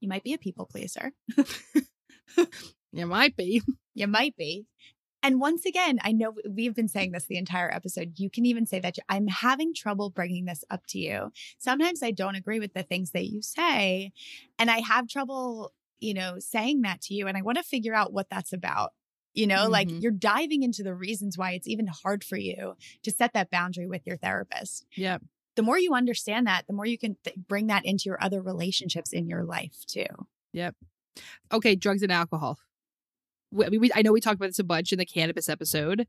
You 0.02 0.10
might 0.10 0.24
be 0.24 0.34
a 0.34 0.38
people 0.38 0.66
pleaser. 0.66 1.14
You 2.92 3.06
might 3.06 3.36
be. 3.36 3.62
You 3.94 4.08
might 4.08 4.36
be. 4.36 4.66
And 5.26 5.40
once 5.40 5.66
again, 5.66 5.98
I 6.04 6.12
know 6.12 6.36
we've 6.48 6.76
been 6.76 6.88
saying 6.88 7.12
this 7.12 7.26
the 7.26 7.38
entire 7.38 7.74
episode. 7.74 8.20
You 8.20 8.30
can 8.30 8.46
even 8.46 8.68
say 8.68 8.80
that 8.82 8.98
I'm 9.10 9.26
having 9.26 9.74
trouble 9.74 10.12
bringing 10.12 10.46
this 10.46 10.64
up 10.70 10.86
to 10.90 11.00
you. 11.00 11.32
Sometimes 11.58 12.04
I 12.04 12.12
don't 12.12 12.36
agree 12.36 12.60
with 12.60 12.76
the 12.76 12.84
things 12.84 13.10
that 13.12 13.26
you 13.26 13.42
say, 13.42 14.12
and 14.60 14.70
I 14.70 14.82
have 14.82 15.08
trouble, 15.08 15.74
you 16.00 16.14
know, 16.14 16.36
saying 16.38 16.84
that 16.84 17.02
to 17.02 17.16
you. 17.16 17.28
And 17.28 17.36
I 17.36 17.42
want 17.42 17.58
to 17.58 17.64
figure 17.64 17.96
out 17.96 18.14
what 18.14 18.30
that's 18.30 18.54
about. 18.54 18.94
You 19.34 19.48
know, 19.48 19.68
like 19.68 19.88
Mhm. 19.88 20.00
you're 20.04 20.12
diving 20.12 20.62
into 20.62 20.84
the 20.84 20.94
reasons 20.94 21.40
why 21.40 21.54
it's 21.54 21.68
even 21.68 21.88
hard 21.88 22.24
for 22.24 22.38
you 22.38 22.76
to 23.02 23.10
set 23.12 23.34
that 23.34 23.50
boundary 23.50 23.88
with 23.88 24.06
your 24.06 24.18
therapist. 24.18 24.86
Yep. 24.96 25.24
The 25.56 25.64
more 25.64 25.80
you 25.80 25.96
understand 25.96 26.46
that, 26.46 26.68
the 26.68 26.74
more 26.74 26.86
you 26.86 27.00
can 27.00 27.18
th- 27.24 27.36
bring 27.36 27.66
that 27.68 27.84
into 27.84 28.04
your 28.06 28.24
other 28.24 28.42
relationships 28.44 29.12
in 29.12 29.28
your 29.28 29.44
life 29.44 29.86
too. 29.88 30.06
Yep. 30.54 30.76
Okay, 31.52 31.76
drugs 31.76 32.04
and 32.04 32.12
alcohol. 32.12 32.60
I 33.64 33.70
mean, 33.70 33.82
we, 33.82 33.92
I 33.96 34.02
know 34.02 34.12
we 34.12 34.22
talked 34.22 34.36
about 34.36 34.48
this 34.48 34.60
a 34.60 34.64
bunch 34.64 34.92
in 34.92 35.00
the 35.00 35.06
cannabis 35.06 35.50
episode. 35.50 36.08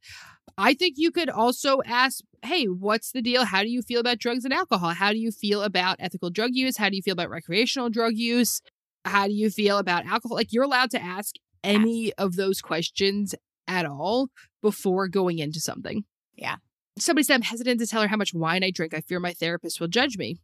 I 0.58 0.74
think 0.74 0.94
you 0.96 1.10
could 1.10 1.28
also 1.30 1.80
ask, 1.86 2.24
hey, 2.42 2.66
what's 2.66 3.12
the 3.12 3.22
deal? 3.22 3.44
How 3.44 3.62
do 3.62 3.68
you 3.68 3.82
feel 3.82 4.00
about 4.00 4.18
drugs 4.18 4.44
and 4.44 4.54
alcohol? 4.54 4.90
How 4.90 5.12
do 5.12 5.18
you 5.18 5.30
feel 5.30 5.62
about 5.62 5.96
ethical 5.98 6.30
drug 6.30 6.50
use? 6.52 6.76
How 6.76 6.88
do 6.88 6.96
you 6.96 7.02
feel 7.02 7.12
about 7.12 7.30
recreational 7.30 7.90
drug 7.90 8.14
use? 8.14 8.60
How 9.04 9.26
do 9.26 9.32
you 9.32 9.50
feel 9.50 9.78
about 9.78 10.06
alcohol? 10.06 10.36
Like, 10.36 10.52
you're 10.52 10.64
allowed 10.64 10.90
to 10.90 11.02
ask 11.02 11.36
any 11.62 12.12
of 12.14 12.36
those 12.36 12.60
questions 12.60 13.34
at 13.68 13.86
all 13.86 14.28
before 14.62 15.08
going 15.08 15.38
into 15.38 15.60
something. 15.60 16.04
Yeah. 16.34 16.56
Somebody 16.98 17.24
said, 17.24 17.34
I'm 17.34 17.42
hesitant 17.42 17.80
to 17.80 17.86
tell 17.86 18.02
her 18.02 18.08
how 18.08 18.16
much 18.16 18.32
wine 18.32 18.64
I 18.64 18.70
drink. 18.70 18.94
I 18.94 19.00
fear 19.00 19.20
my 19.20 19.32
therapist 19.32 19.80
will 19.80 19.88
judge 19.88 20.16
me. 20.16 20.38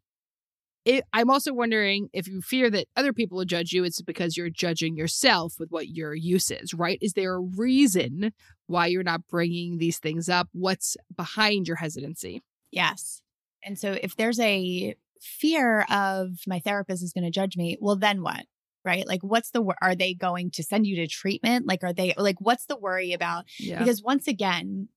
It, 0.85 1.05
I'm 1.13 1.31
also 1.31 1.53
wondering 1.53 2.09
if 2.13 2.27
you 2.27 2.41
fear 2.41 2.69
that 2.71 2.87
other 2.97 3.13
people 3.13 3.39
will 3.39 3.45
judge 3.45 3.73
you, 3.73 3.85
it's 3.85 4.03
because 4.03 4.37
you're 4.37 4.51
judging 4.51 4.97
yourself 4.97 5.55
with 5.59 5.71
what 5.71 5.89
your 5.89 6.13
use 6.15 6.51
is, 6.51 6.75
right? 6.75 6.99
Is 7.01 7.13
there 7.13 7.35
a 7.35 7.41
reason 7.41 8.33
why 8.67 8.87
you're 8.87 9.05
not 9.05 9.29
bringing 9.29 9.79
these 9.79 9.99
things 9.99 10.29
up? 10.29 10.49
What's 10.53 10.97
behind 11.17 11.69
your 11.69 11.77
hesitancy? 11.77 12.43
Yes. 12.73 13.23
And 13.65 13.79
so 13.79 13.97
if 14.03 14.17
there's 14.17 14.41
a 14.41 14.97
fear 15.21 15.87
of 15.89 16.41
my 16.49 16.59
therapist 16.59 17.05
is 17.05 17.13
going 17.13 17.25
to 17.25 17.31
judge 17.31 17.57
me, 17.57 17.77
well, 17.81 17.95
then 17.95 18.23
what? 18.23 18.45
Right? 18.85 19.07
Like, 19.07 19.23
what's 19.23 19.51
the, 19.51 19.63
are 19.81 19.95
they 19.95 20.15
going 20.15 20.51
to 20.53 20.65
send 20.65 20.89
you 20.89 20.97
to 20.97 21.07
treatment? 21.07 21.69
Like, 21.69 21.85
are 21.85 21.93
they, 21.93 22.15
like, 22.17 22.41
what's 22.41 22.67
the 22.67 22.77
worry 22.77 23.13
about? 23.13 23.45
Yeah. 23.61 23.79
Because 23.79 24.03
once 24.03 24.27
again, 24.27 24.89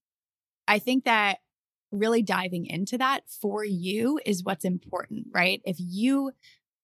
I 0.68 0.80
think 0.80 1.06
that 1.06 1.38
really 1.96 2.22
diving 2.22 2.66
into 2.66 2.98
that 2.98 3.22
for 3.30 3.64
you 3.64 4.20
is 4.26 4.44
what's 4.44 4.66
important, 4.66 5.28
right? 5.34 5.62
If 5.66 5.78
you, 5.80 6.32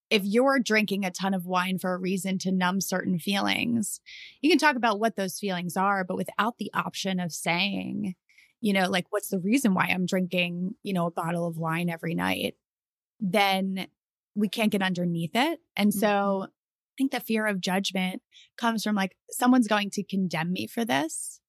if 0.10 0.24
you're 0.26 0.60
drinking 0.60 1.06
a 1.06 1.12
ton 1.12 1.34
of 1.34 1.46
wine 1.46 1.80
for 1.80 1.94
a 1.94 1.98
reason 1.98 2.38
to 2.40 2.52
numb 2.52 2.82
certain 2.82 3.20
feelings, 3.20 4.02
you 4.42 4.50
can 4.50 4.60
talk 4.60 4.76
about 4.76 5.00
what 5.00 5.16
those 5.16 5.40
feelings 5.40 5.78
are, 5.78 6.04
but 6.04 6.18
without 6.18 6.58
the 6.58 6.72
option 6.74 7.20
of 7.20 7.32
saying, 7.32 8.16
you 8.60 8.74
know, 8.74 8.90
like, 8.90 9.06
what's 9.10 9.30
the 9.30 9.40
reason 9.40 9.74
why 9.74 9.86
I'm 9.86 10.06
drinking, 10.06 10.76
you 10.84 10.94
know, 10.94 11.08
a 11.08 11.12
bottle 11.12 11.48
of 11.48 11.58
wine 11.58 11.90
every 11.90 12.14
night, 12.14 12.56
then 13.20 13.88
we 14.36 14.48
can't 14.48 14.72
get 14.72 14.82
underneath 14.84 15.32
it. 15.34 15.60
And 15.76 15.92
mm-hmm. 15.92 16.00
so 16.00 16.46
I 16.46 16.94
think 16.98 17.12
the 17.12 17.20
fear 17.20 17.48
of 17.48 17.62
judgment 17.62 18.22
comes 18.58 18.84
from 18.84 18.96
like, 18.96 19.16
someone's 19.32 19.68
going 19.68 19.90
to 19.92 20.04
condemn 20.04 20.54
me 20.54 20.68
for 20.68 20.86
this. 20.86 21.40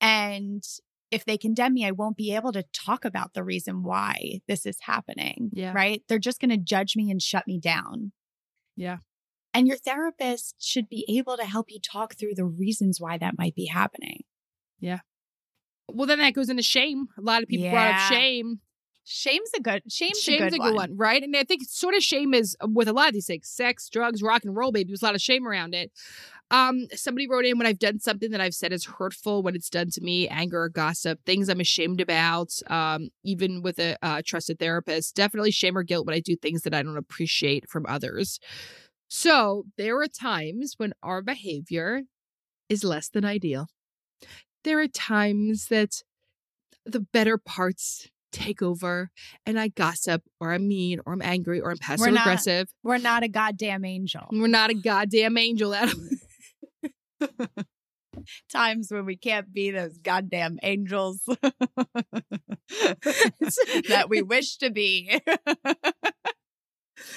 And 0.00 0.62
if 1.10 1.24
they 1.24 1.38
condemn 1.38 1.74
me, 1.74 1.86
I 1.86 1.90
won't 1.90 2.16
be 2.16 2.34
able 2.34 2.52
to 2.52 2.64
talk 2.72 3.04
about 3.04 3.34
the 3.34 3.42
reason 3.44 3.82
why 3.82 4.40
this 4.46 4.66
is 4.66 4.76
happening. 4.82 5.50
Yeah. 5.52 5.72
Right. 5.72 6.02
They're 6.08 6.18
just 6.18 6.40
going 6.40 6.50
to 6.50 6.56
judge 6.56 6.96
me 6.96 7.10
and 7.10 7.22
shut 7.22 7.46
me 7.46 7.58
down. 7.58 8.12
Yeah. 8.76 8.98
And 9.54 9.66
your 9.66 9.78
therapist 9.78 10.56
should 10.58 10.88
be 10.88 11.06
able 11.08 11.36
to 11.36 11.44
help 11.44 11.66
you 11.70 11.80
talk 11.80 12.14
through 12.14 12.34
the 12.34 12.44
reasons 12.44 13.00
why 13.00 13.18
that 13.18 13.38
might 13.38 13.54
be 13.54 13.66
happening. 13.66 14.24
Yeah. 14.78 14.98
Well, 15.90 16.06
then 16.06 16.18
that 16.18 16.34
goes 16.34 16.50
into 16.50 16.62
shame. 16.62 17.08
A 17.16 17.22
lot 17.22 17.42
of 17.42 17.48
people 17.48 17.70
brought 17.70 17.94
up 17.94 18.12
shame. 18.12 18.60
Shame's 19.10 19.50
a 19.56 19.60
good 19.62 19.90
shame's, 19.90 20.20
Shame's 20.20 20.52
a 20.52 20.58
good, 20.58 20.74
one. 20.74 20.94
right? 20.94 21.22
And 21.22 21.34
I 21.34 21.42
think 21.42 21.62
sort 21.66 21.94
of 21.94 22.02
shame 22.02 22.34
is 22.34 22.54
with 22.62 22.88
a 22.88 22.92
lot 22.92 23.08
of 23.08 23.14
these 23.14 23.26
things 23.26 23.48
sex, 23.48 23.88
drugs, 23.88 24.22
rock 24.22 24.44
and 24.44 24.54
roll, 24.54 24.70
baby. 24.70 24.88
There's 24.88 25.00
a 25.00 25.06
lot 25.06 25.14
of 25.14 25.22
shame 25.22 25.48
around 25.48 25.74
it. 25.74 25.90
Um, 26.50 26.86
somebody 26.94 27.28
wrote 27.28 27.44
in 27.44 27.58
when 27.58 27.66
I've 27.66 27.78
done 27.78 27.98
something 28.00 28.30
that 28.30 28.40
I've 28.40 28.54
said 28.54 28.72
is 28.72 28.86
hurtful 28.86 29.42
when 29.42 29.54
it's 29.54 29.68
done 29.68 29.90
to 29.90 30.00
me, 30.00 30.28
anger 30.28 30.62
or 30.62 30.68
gossip, 30.70 31.20
things 31.26 31.48
I'm 31.48 31.60
ashamed 31.60 32.00
about, 32.00 32.50
um, 32.68 33.10
even 33.22 33.60
with 33.60 33.78
a 33.78 33.96
uh, 34.02 34.22
trusted 34.24 34.58
therapist, 34.58 35.14
definitely 35.14 35.50
shame 35.50 35.76
or 35.76 35.82
guilt 35.82 36.06
when 36.06 36.14
I 36.14 36.20
do 36.20 36.36
things 36.36 36.62
that 36.62 36.74
I 36.74 36.82
don't 36.82 36.96
appreciate 36.96 37.68
from 37.68 37.84
others. 37.86 38.38
So 39.08 39.64
there 39.76 40.00
are 40.00 40.06
times 40.06 40.74
when 40.78 40.92
our 41.02 41.20
behavior 41.22 42.02
is 42.68 42.84
less 42.84 43.08
than 43.08 43.24
ideal. 43.24 43.68
There 44.64 44.80
are 44.80 44.88
times 44.88 45.66
that 45.66 46.02
the 46.84 47.00
better 47.00 47.38
parts 47.38 48.08
take 48.32 48.60
over 48.62 49.10
and 49.46 49.58
I 49.58 49.68
gossip 49.68 50.22
or 50.40 50.52
I'm 50.52 50.68
mean 50.68 51.00
or 51.06 51.14
I'm 51.14 51.22
angry 51.22 51.60
or 51.60 51.70
I'm 51.70 51.78
passive 51.78 52.12
not- 52.12 52.22
aggressive. 52.22 52.68
We're 52.82 52.98
not 52.98 53.22
a 53.22 53.28
goddamn 53.28 53.84
angel. 53.84 54.26
We're 54.30 54.46
not 54.48 54.70
a 54.70 54.74
goddamn 54.74 55.36
angel, 55.36 55.74
Adam. 55.74 56.08
Times 58.52 58.90
when 58.90 59.04
we 59.04 59.16
can't 59.16 59.52
be 59.52 59.70
those 59.70 59.98
goddamn 59.98 60.58
angels 60.62 61.22
that 63.88 64.06
we 64.08 64.22
wish 64.28 64.56
to 64.58 64.70
be. 64.70 65.20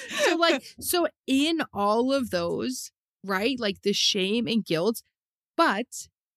so 0.08 0.36
like 0.36 0.62
so 0.80 1.08
in 1.26 1.62
all 1.72 2.12
of 2.12 2.30
those 2.30 2.92
right 3.24 3.58
like 3.58 3.82
the 3.82 3.92
shame 3.92 4.46
and 4.46 4.64
guilt 4.64 5.02
but 5.56 5.86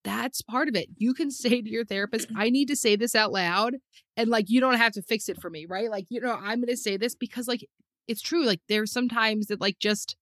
that's 0.04 0.42
part 0.42 0.68
of 0.68 0.76
it 0.76 0.88
you 0.98 1.14
can 1.14 1.30
say 1.30 1.62
to 1.62 1.70
your 1.70 1.86
therapist 1.86 2.28
i 2.36 2.50
need 2.50 2.68
to 2.68 2.76
say 2.76 2.96
this 2.96 3.14
out 3.16 3.32
loud 3.32 3.76
and 4.18 4.30
like 4.30 4.50
you 4.50 4.60
don't 4.60 4.78
have 4.78 4.94
to 4.94 5.02
fix 5.02 5.30
it 5.30 5.40
for 5.40 5.50
me 5.50 5.66
right 5.68 5.90
like 5.92 6.06
you 6.10 6.20
know 6.20 6.40
i'm 6.42 6.60
gonna 6.60 6.76
say 6.76 6.98
this 6.98 7.16
because 7.16 7.48
like 7.48 7.66
it's 8.08 8.22
true 8.22 8.46
like 8.46 8.62
there's 8.68 8.92
sometimes 8.92 9.48
that 9.48 9.62
like 9.62 9.78
just 9.80 10.16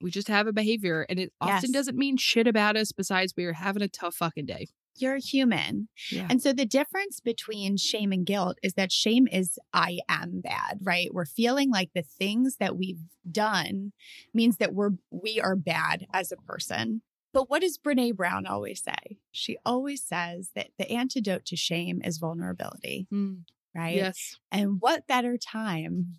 we 0.00 0.10
just 0.10 0.28
have 0.28 0.46
a 0.46 0.52
behavior 0.52 1.06
and 1.08 1.18
it 1.18 1.32
often 1.40 1.70
Yes. 1.70 1.78
doesn't 1.78 1.96
mean 1.98 2.16
shit 2.16 2.46
about 2.46 2.76
us 2.76 2.92
besides 2.92 3.34
we're 3.36 3.52
having 3.54 3.82
a 3.82 3.88
tough 3.88 4.14
fucking 4.16 4.46
day 4.46 4.66
You're 4.96 5.18
human. 5.18 5.88
Yeah. 6.10 6.26
And 6.30 6.42
so 6.42 6.52
the 6.52 6.66
difference 6.66 7.20
between 7.20 7.76
shame 7.76 8.12
and 8.12 8.26
guilt 8.26 8.58
is 8.62 8.74
that 8.74 8.90
shame 8.92 9.26
is 9.28 9.58
I 9.72 10.00
am 10.08 10.40
bad, 10.40 10.78
right? 10.82 11.08
We're 11.14 11.24
feeling 11.26 11.70
like 11.70 11.90
the 11.94 12.02
things 12.02 12.56
that 12.60 12.76
we've 12.76 13.00
done 13.30 13.92
means 14.34 14.56
that 14.58 14.74
we're 14.74 14.90
we 15.10 15.40
are 15.40 15.56
bad 15.56 16.06
as 16.12 16.32
a 16.32 16.36
person. 16.36 17.02
But 17.32 17.48
what 17.48 17.62
does 17.62 17.78
Brene 17.78 18.16
Brown 18.16 18.44
always 18.46 18.82
say? 18.82 19.18
She 19.30 19.56
always 19.64 20.02
says 20.02 20.50
that 20.56 20.70
the 20.78 20.90
antidote 20.90 21.44
to 21.46 21.56
shame 21.56 22.02
is 22.04 22.18
vulnerability, 22.18 23.06
Mm, 23.12 23.42
right? 23.74 23.94
yes 23.94 24.38
And 24.50 24.80
what 24.80 25.06
better 25.06 25.36
time 25.38 26.16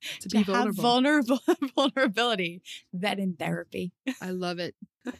to 0.20 0.28
to 0.28 0.36
be 0.36 0.42
have 0.42 0.46
vulnerable 0.74 0.82
vulnerable 0.82 1.40
vulnerability 1.76 2.62
than 2.92 3.18
in 3.18 3.34
therapy? 3.34 3.92
I 4.20 4.30
love 4.30 4.58
it. 4.58 4.74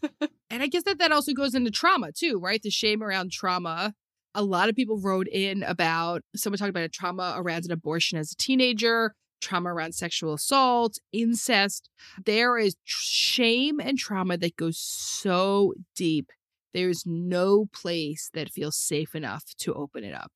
and 0.50 0.62
I 0.62 0.66
guess 0.66 0.84
that 0.84 0.98
that 0.98 1.12
also 1.12 1.32
goes 1.32 1.54
into 1.54 1.70
trauma 1.70 2.12
too, 2.12 2.38
right? 2.38 2.62
The 2.62 2.70
shame 2.70 3.02
around 3.02 3.32
trauma. 3.32 3.94
A 4.34 4.42
lot 4.42 4.68
of 4.68 4.76
people 4.76 5.00
wrote 5.00 5.26
in 5.26 5.62
about 5.62 6.22
someone 6.36 6.58
talked 6.58 6.70
about 6.70 6.84
a 6.84 6.88
trauma 6.88 7.34
around 7.36 7.64
an 7.64 7.72
abortion 7.72 8.18
as 8.18 8.32
a 8.32 8.36
teenager, 8.36 9.14
trauma 9.40 9.72
around 9.72 9.94
sexual 9.94 10.34
assault, 10.34 10.98
incest. 11.12 11.88
There 12.24 12.58
is 12.58 12.76
shame 12.84 13.80
and 13.80 13.98
trauma 13.98 14.36
that 14.36 14.56
goes 14.56 14.78
so 14.78 15.74
deep. 15.96 16.30
There's 16.74 17.04
no 17.06 17.66
place 17.72 18.30
that 18.34 18.50
feels 18.50 18.76
safe 18.76 19.14
enough 19.14 19.44
to 19.60 19.74
open 19.74 20.04
it 20.04 20.14
up. 20.14 20.30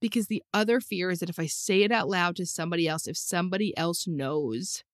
Because 0.00 0.26
the 0.26 0.42
other 0.52 0.80
fear 0.80 1.10
is 1.10 1.20
that 1.20 1.30
if 1.30 1.38
I 1.38 1.46
say 1.46 1.82
it 1.82 1.92
out 1.92 2.08
loud 2.08 2.36
to 2.36 2.46
somebody 2.46 2.88
else, 2.88 3.06
if 3.06 3.16
somebody 3.16 3.76
else 3.76 4.06
knows, 4.06 4.84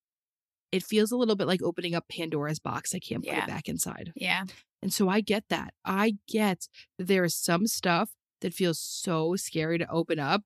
it 0.72 0.82
feels 0.82 1.12
a 1.12 1.16
little 1.16 1.36
bit 1.36 1.46
like 1.46 1.62
opening 1.62 1.94
up 1.94 2.06
Pandora's 2.08 2.58
box. 2.58 2.94
I 2.94 2.98
can't 2.98 3.24
put 3.24 3.38
it 3.38 3.46
back 3.46 3.68
inside. 3.68 4.12
Yeah. 4.16 4.44
And 4.82 4.92
so 4.92 5.08
I 5.08 5.20
get 5.20 5.44
that. 5.48 5.72
I 5.84 6.16
get 6.28 6.68
that 6.98 7.06
there 7.06 7.24
is 7.24 7.34
some 7.34 7.66
stuff 7.66 8.10
that 8.40 8.54
feels 8.54 8.78
so 8.78 9.36
scary 9.36 9.78
to 9.78 9.88
open 9.90 10.18
up. 10.18 10.42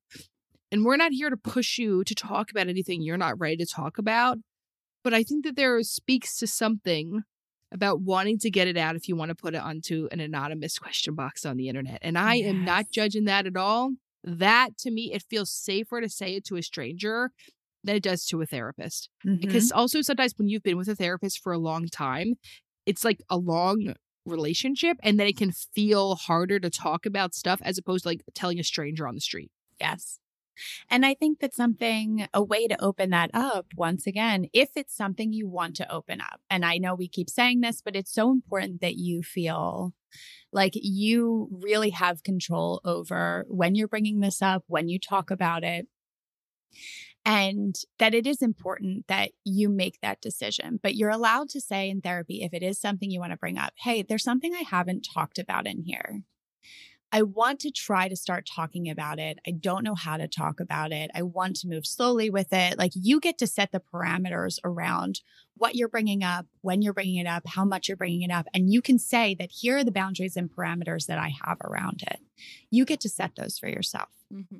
And 0.71 0.85
we're 0.85 0.97
not 0.97 1.13
here 1.13 1.31
to 1.31 1.37
push 1.37 1.79
you 1.79 2.05
to 2.05 2.15
talk 2.15 2.51
about 2.51 2.69
anything 2.69 3.03
you're 3.03 3.17
not 3.17 3.41
ready 3.41 3.57
to 3.57 3.67
talk 3.67 3.99
about. 3.99 4.39
But 5.03 5.15
I 5.15 5.23
think 5.23 5.45
that 5.45 5.57
there 5.57 5.83
speaks 5.83 6.37
to 6.39 6.47
something 6.47 7.23
about 7.73 8.01
wanting 8.01 8.39
to 8.39 8.51
get 8.51 8.69
it 8.69 8.77
out 8.77 8.97
if 8.97 9.09
you 9.09 9.17
want 9.17 9.31
to 9.31 9.35
put 9.35 9.55
it 9.55 9.63
onto 9.63 10.09
an 10.13 10.21
anonymous 10.21 10.79
question 10.79 11.15
box 11.15 11.45
on 11.45 11.57
the 11.57 11.69
internet. 11.69 11.99
And 12.03 12.19
I 12.19 12.37
am 12.37 12.65
not 12.65 12.91
judging 12.91 13.25
that 13.25 13.47
at 13.47 13.57
all. 13.57 13.93
That 14.29 14.77
to 14.79 14.91
me, 14.91 15.13
it 15.13 15.23
feels 15.23 15.51
safer 15.51 16.01
to 16.01 16.09
say 16.09 16.37
it 16.37 16.45
to 16.47 16.57
a 16.57 16.63
stranger 16.63 17.33
than 17.85 17.97
it 17.97 18.03
does 18.03 18.27
to 18.27 18.43
a 18.43 18.47
therapist 18.47 19.09
Mhm. 19.25 19.41
because 19.41 19.73
also 19.73 20.03
sometimes 20.03 20.35
when 20.37 20.49
you've 20.49 20.63
been 20.65 20.77
with 20.77 20.89
a 20.89 20.97
therapist 20.97 21.41
for 21.43 21.53
a 21.53 21.59
long 21.59 21.87
time 21.89 22.35
it's 22.87 23.05
like 23.05 23.23
a 23.31 23.39
long 23.39 23.95
relationship 24.27 24.97
and 25.03 25.19
then 25.19 25.27
it 25.27 25.37
can 25.37 25.53
feel 25.53 26.17
harder 26.17 26.59
to 26.61 26.71
talk 26.71 27.07
about 27.07 27.35
stuff 27.35 27.61
as 27.63 27.79
opposed 27.79 28.03
to 28.03 28.09
like 28.09 28.23
telling 28.35 28.59
a 28.59 28.65
stranger 28.65 29.07
on 29.09 29.15
the 29.15 29.21
street 29.21 29.51
yes. 29.81 30.19
And 30.91 31.07
I 31.07 31.15
think 31.15 31.41
that 31.41 31.55
something, 31.55 32.27
a 32.35 32.43
way 32.43 32.67
to 32.67 32.83
open 32.83 33.11
that 33.11 33.31
up, 33.35 33.67
once 33.77 34.07
again, 34.07 34.49
if 34.53 34.71
it's 34.77 34.95
something 34.97 35.33
you 35.33 35.49
want 35.49 35.77
to 35.77 35.93
open 35.93 36.21
up, 36.21 36.41
and 36.51 36.65
I 36.65 36.79
know 36.79 36.95
we 36.95 37.09
keep 37.09 37.31
saying 37.31 37.61
this, 37.61 37.81
but 37.81 37.95
it's 37.97 38.13
so 38.13 38.31
important 38.31 38.81
that 38.81 38.97
you 38.97 39.23
feel 39.23 39.95
like 40.53 40.73
you 40.75 41.49
really 41.51 41.91
have 41.91 42.23
control 42.23 42.81
over 42.85 43.45
when 43.49 43.75
you're 43.75 43.89
bringing 43.89 44.21
this 44.21 44.43
up, 44.43 44.65
when 44.67 44.89
you 44.89 44.99
talk 44.99 45.31
about 45.31 45.65
it. 45.65 45.87
And 47.25 47.75
that 47.99 48.15
it 48.15 48.27
is 48.27 48.41
important 48.41 49.07
that 49.09 49.33
you 49.45 49.69
make 49.69 49.99
that 50.01 50.21
decision. 50.21 50.81
But 50.83 50.95
you're 50.95 51.11
allowed 51.11 51.51
to 51.51 51.61
say 51.61 51.91
in 51.91 52.01
therapy, 52.01 52.43
if 52.43 52.55
it 52.55 52.63
is 52.63 52.81
something 52.81 53.11
you 53.11 53.21
want 53.21 53.33
to 53.33 53.39
bring 53.39 53.59
up, 53.59 53.75
hey, 53.79 54.03
there's 54.03 54.25
something 54.25 54.55
I 54.55 54.65
haven't 54.69 55.07
talked 55.15 55.39
about 55.39 55.67
in 55.67 55.83
here. 55.83 56.23
I 57.11 57.23
want 57.23 57.61
to 57.61 57.71
try 57.71 58.09
to 58.09 58.17
start 58.17 58.47
talking 58.47 58.91
about 58.91 59.19
it. 59.19 59.39
I 59.47 59.53
don't 59.53 59.85
know 59.85 59.95
how 59.95 60.19
to 60.19 60.29
talk 60.29 60.61
about 60.61 60.93
it. 60.93 61.11
I 61.15 61.23
want 61.23 61.57
to 61.57 61.69
move 61.69 61.87
slowly 61.87 62.29
with 62.29 62.53
it. 62.53 62.79
Like 62.79 62.93
you 62.95 63.19
get 63.19 63.39
to 63.39 63.47
set 63.47 63.73
the 63.73 63.81
parameters 63.81 64.59
around 64.63 65.23
what 65.57 65.75
you're 65.75 65.89
bringing 65.89 66.23
up, 66.23 66.47
when 66.61 66.83
you're 66.83 66.93
bringing 66.93 67.17
it 67.17 67.27
up, 67.27 67.45
how 67.47 67.65
much 67.65 67.89
you're 67.89 67.97
bringing 67.97 68.23
it 68.23 68.31
up. 68.31 68.47
And 68.53 68.71
you 68.71 68.83
can 68.83 68.99
say 68.99 69.35
that 69.37 69.51
here 69.51 69.79
are 69.79 69.85
the 69.85 69.91
boundaries 69.91 70.37
and 70.37 70.51
parameters 70.51 71.07
that 71.07 71.19
I 71.19 71.33
have 71.45 71.59
around 71.65 72.03
it. 72.03 72.21
You 72.71 72.85
get 72.85 73.01
to 73.01 73.09
set 73.09 73.37
those 73.37 73.59
for 73.59 73.69
yourself. 73.69 74.09
Mm-hmm. 74.33 74.59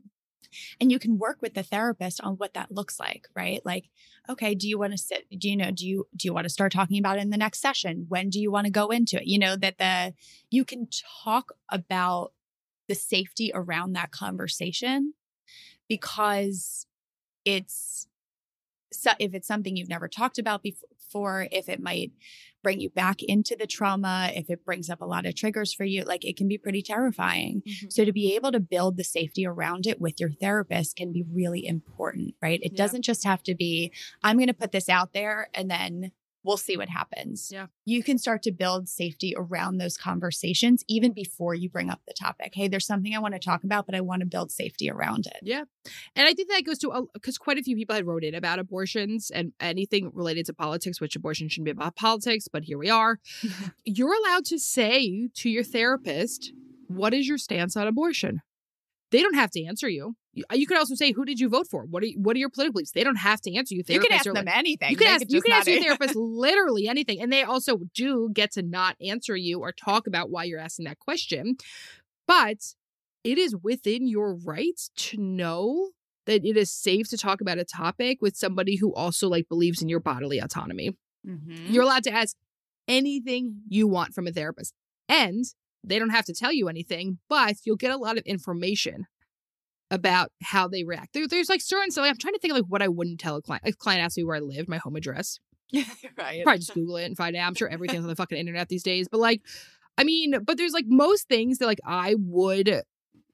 And 0.81 0.91
you 0.91 0.99
can 0.99 1.19
work 1.19 1.43
with 1.43 1.53
the 1.53 1.63
therapist 1.63 2.23
on 2.23 2.35
what 2.35 2.55
that 2.55 2.73
looks 2.73 2.99
like, 2.99 3.29
right? 3.37 3.61
Like, 3.67 3.91
okay, 4.31 4.55
do 4.55 4.67
you 4.67 4.79
want 4.79 4.93
to 4.93 4.99
sit? 4.99 5.27
Do 5.37 5.49
you 5.49 5.57
know, 5.57 5.71
do 5.71 5.87
you, 5.87 6.07
do 6.17 6.27
you 6.27 6.33
want 6.33 6.45
to 6.45 6.53
start 6.53 6.73
talking 6.73 6.99
about 6.99 7.19
it 7.19 7.23
in 7.23 7.31
the 7.31 7.37
next 7.37 7.61
session? 7.61 8.07
When 8.09 8.31
do 8.31 8.41
you 8.41 8.51
want 8.51 8.65
to 8.65 8.73
go 8.73 8.89
into 8.89 9.19
it? 9.21 9.27
You 9.27 9.39
know, 9.39 9.57
that 9.57 9.77
the, 9.77 10.15
you 10.51 10.65
can 10.65 10.89
talk 11.23 11.53
about 11.69 12.33
the 12.89 12.95
safety 12.95 13.51
around 13.55 13.93
that 13.93 14.11
conversation 14.11 15.15
because 15.89 16.87
it's 17.45 18.07
so 18.93 19.11
if 19.19 19.35
it's 19.35 19.47
something 19.47 19.77
you've 19.77 19.89
never 19.89 20.09
talked 20.09 20.39
about 20.39 20.63
before 20.63 21.47
if 21.51 21.69
it 21.69 21.81
might 21.81 22.13
bring 22.63 22.81
you 22.81 22.91
back 22.91 23.23
into 23.23 23.55
the 23.57 23.67
trauma 23.67 24.31
if 24.35 24.51
it 24.51 24.65
brings 24.65 24.91
up 24.91 25.01
a 25.01 25.07
lot 25.07 25.27
of 25.27 25.35
triggers 25.35 25.73
for 25.73 25.85
you 25.85 26.03
like 26.05 26.25
it 26.25 26.37
can 26.37 26.49
be 26.49 26.59
pretty 26.59 26.83
terrifying 26.83 27.63
mm-hmm. 27.67 27.89
so 27.89 28.05
to 28.05 28.13
be 28.13 28.35
able 28.35 28.53
to 28.53 28.61
build 28.61 28.97
the 28.97 29.05
safety 29.05 29.47
around 29.47 29.87
it 29.87 30.01
with 30.01 30.19
your 30.21 30.31
therapist 30.31 30.97
can 30.97 31.13
be 31.13 31.25
really 31.33 31.67
important 31.67 32.35
right 32.43 32.61
it 32.63 32.73
yeah. 32.73 32.79
doesn't 32.79 33.03
just 33.03 33.25
have 33.25 33.43
to 33.43 33.55
be 33.55 33.93
i'm 34.23 34.37
going 34.37 34.49
to 34.49 34.55
put 34.55 34.73
this 34.73 34.89
out 34.89 35.13
there 35.13 35.49
and 35.55 35.71
then 35.71 36.13
we'll 36.49 36.57
see 36.57 36.79
what 36.79 36.89
happens. 36.89 37.51
Yeah. 37.53 37.67
You 37.85 38.03
can 38.03 38.17
start 38.17 38.43
to 38.45 38.53
build 38.53 38.89
safety 38.89 39.35
around 39.37 39.77
those 39.77 39.99
conversations 39.99 40.83
even 40.89 41.13
before 41.13 41.55
you 41.55 41.69
bring 41.69 41.91
up 41.91 42.01
the 42.09 42.15
topic. 42.15 42.53
Hey, 42.55 42.69
there's 42.69 42.87
something 42.87 43.15
I 43.15 43.19
want 43.19 43.35
to 43.35 43.39
talk 43.39 43.65
about, 43.65 43.85
but 43.85 43.95
I 43.95 44.01
want 44.01 44.21
to 44.21 44.27
build 44.27 44.51
safety 44.51 44.91
around 44.91 45.27
it. 45.27 45.41
Yeah. 45.43 45.65
And 46.17 46.27
I 46.27 46.33
think 46.33 46.49
that 46.49 46.65
goes 46.65 46.79
to 46.79 47.11
because 47.13 47.37
quite 47.37 47.59
a 47.59 47.63
few 47.63 47.77
people 47.77 47.95
had 47.95 48.07
wrote 48.07 48.25
in 48.25 48.35
about 48.35 48.59
abortions 48.59 49.31
and 49.31 49.53
anything 49.61 50.11
related 50.15 50.47
to 50.47 50.55
politics, 50.55 51.03
which 51.03 51.15
abortion 51.15 51.51
shouldn't 51.51 51.67
be 51.67 51.71
about 51.71 51.97
politics, 51.97 52.49
but 52.51 52.65
here 52.65 52.79
we 52.79 52.89
are. 52.89 53.21
You're 53.85 54.17
allowed 54.25 54.47
to 54.47 54.59
say 54.59 55.29
to 55.35 55.51
your 55.51 55.65
therapist, 55.65 56.55
what 56.87 57.13
is 57.13 57.29
your 57.29 57.37
stance 57.37 57.77
on 57.77 57.87
abortion? 57.87 58.41
They 59.11 59.21
don't 59.21 59.35
have 59.35 59.51
to 59.51 59.65
answer 59.65 59.89
you. 59.91 60.17
Uh, 60.51 60.55
you 60.55 60.67
could 60.67 60.79
also 60.79 60.95
say, 60.95 61.13
"Who 61.13 61.25
did 61.25 61.41
you 61.41 61.49
vote 61.49 61.67
for? 61.71 61.85
What 61.85 62.03
are 62.03 62.07
you, 62.07 62.19
what 62.19 62.37
are 62.37 62.39
your 62.39 62.51
political 62.51 62.75
beliefs?" 62.75 62.93
They 62.93 63.05
don't 63.05 63.17
have 63.17 63.41
to 63.43 63.55
answer 63.55 63.75
you. 63.75 63.85
Therapists 63.85 63.95
you 63.95 64.01
can 64.01 64.13
ask 64.13 64.25
them 64.25 64.35
like, 64.35 64.57
anything. 64.57 64.91
You 64.91 64.97
can 64.97 65.07
ask 65.09 65.25
you 65.29 65.43
can 65.43 65.53
ask 65.53 65.67
your 65.67 65.83
therapist 65.83 66.17
literally 66.17 66.89
anything, 66.89 67.21
and 67.21 67.33
they 67.33 67.43
also 67.43 67.81
do 67.95 68.31
get 68.33 68.53
to 68.53 68.63
not 68.63 68.97
answer 69.01 69.37
you 69.37 69.61
or 69.61 69.73
talk 69.73 70.07
about 70.07 70.31
why 70.31 70.45
you're 70.45 70.61
asking 70.61 70.87
that 70.87 70.99
question. 70.99 71.57
But 72.27 72.75
it 73.25 73.39
is 73.39 73.57
within 73.63 74.07
your 74.07 74.35
rights 74.35 74.91
to 74.97 75.19
know 75.19 75.91
that 76.27 76.45
it 76.45 76.57
is 76.57 76.71
safe 76.71 77.09
to 77.09 77.17
talk 77.17 77.41
about 77.41 77.59
a 77.59 77.65
topic 77.65 78.19
with 78.21 78.37
somebody 78.37 78.77
who 78.77 78.95
also 78.95 79.29
like 79.29 79.49
believes 79.49 79.81
in 79.81 79.89
your 79.89 80.01
bodily 80.01 80.39
autonomy. 80.39 80.97
Mm-hmm. 81.27 81.73
You're 81.73 81.85
allowed 81.85 82.05
to 82.05 82.13
ask 82.13 82.37
anything 82.87 83.63
you 83.69 83.87
want 83.87 84.15
from 84.15 84.27
a 84.27 84.33
therapist, 84.33 84.75
and 85.09 85.45
they 85.85 85.99
don't 85.99 86.11
have 86.11 86.27
to 86.27 86.35
tell 86.35 86.53
you 86.53 86.69
anything, 86.69 87.19
but 87.29 87.57
you'll 87.65 87.77
get 87.77 87.93
a 87.93 87.97
lot 87.97 88.19
of 88.19 88.25
information 88.25 89.07
about 89.91 90.31
how 90.43 90.69
they 90.69 90.85
react. 90.85 91.15
There, 91.15 91.27
there's 91.27 91.49
like 91.49 91.61
certain, 91.61 91.91
so 91.91 92.03
I'm 92.03 92.17
trying 92.17 92.35
to 92.35 92.41
think 92.41 92.53
of 92.53 92.59
like 92.59 92.67
what 92.69 92.83
I 92.83 92.89
wouldn't 92.89 93.21
tell 93.21 93.37
a 93.37 93.43
client. 93.43 93.65
A 93.67 93.73
client 93.73 94.03
asks 94.03 94.17
me 94.17 94.25
where 94.25 94.37
I 94.37 94.41
live, 94.41 94.69
my 94.69 94.79
home 94.79 94.97
address. 94.97 95.39
right. 95.75 96.43
Probably 96.43 96.59
just 96.59 96.75
Google 96.75 96.97
it 96.97 97.05
and 97.05 97.17
find 97.17 97.37
out. 97.37 97.47
I'm 97.47 97.55
sure 97.55 97.69
everything's 97.69 98.03
on 98.03 98.09
the 98.09 98.17
fucking 98.17 98.39
internet 98.39 98.69
these 98.69 98.83
days. 98.83 99.09
But 99.11 99.21
like, 99.21 99.43
I 99.97 100.05
mean, 100.05 100.35
but 100.45 100.57
there's 100.57 100.73
like 100.73 100.87
most 100.87 101.29
things 101.29 101.59
that 101.59 101.67
like 101.67 101.81
I 101.85 102.15
would 102.19 102.83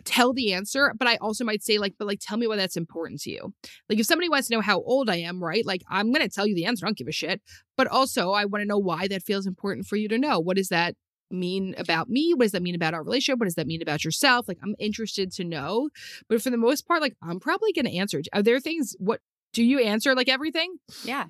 tell 0.04 0.32
the 0.32 0.52
answer, 0.52 0.92
but 0.98 1.08
I 1.08 1.16
also 1.16 1.44
might 1.44 1.62
say 1.62 1.78
like, 1.78 1.94
but 1.98 2.06
like, 2.06 2.20
tell 2.20 2.36
me 2.36 2.46
why 2.46 2.56
that's 2.56 2.76
important 2.76 3.20
to 3.22 3.30
you. 3.30 3.54
Like, 3.88 3.98
if 3.98 4.06
somebody 4.06 4.28
wants 4.28 4.48
to 4.48 4.54
know 4.54 4.60
how 4.60 4.80
old 4.82 5.08
I 5.08 5.16
am, 5.16 5.42
right? 5.42 5.64
Like, 5.64 5.82
I'm 5.88 6.12
gonna 6.12 6.28
tell 6.28 6.46
you 6.46 6.54
the 6.54 6.66
answer. 6.66 6.84
I 6.84 6.88
don't 6.88 6.98
give 6.98 7.08
a 7.08 7.12
shit. 7.12 7.40
But 7.76 7.86
also, 7.88 8.32
I 8.32 8.44
want 8.44 8.62
to 8.62 8.66
know 8.68 8.78
why 8.78 9.08
that 9.08 9.22
feels 9.22 9.46
important 9.46 9.86
for 9.86 9.96
you 9.96 10.08
to 10.08 10.18
know. 10.18 10.38
What 10.38 10.58
is 10.58 10.68
that 10.68 10.94
mean 11.34 11.74
about 11.78 12.08
me? 12.08 12.32
What 12.34 12.44
does 12.44 12.52
that 12.52 12.62
mean 12.62 12.74
about 12.74 12.94
our 12.94 13.02
relationship? 13.02 13.38
What 13.38 13.46
does 13.46 13.56
that 13.56 13.66
mean 13.66 13.82
about 13.82 14.04
yourself? 14.04 14.48
Like, 14.48 14.58
I'm 14.62 14.74
interested 14.78 15.32
to 15.32 15.44
know. 15.44 15.90
But 16.28 16.42
for 16.42 16.50
the 16.50 16.56
most 16.56 16.86
part, 16.86 17.02
like, 17.02 17.16
I'm 17.22 17.40
probably 17.40 17.72
going 17.72 17.86
to 17.86 17.96
answer. 17.96 18.22
Are 18.32 18.42
there 18.42 18.60
things, 18.60 18.94
what 18.98 19.20
do 19.52 19.62
you 19.62 19.80
answer 19.80 20.14
like 20.14 20.28
everything? 20.28 20.76
Yeah. 21.04 21.26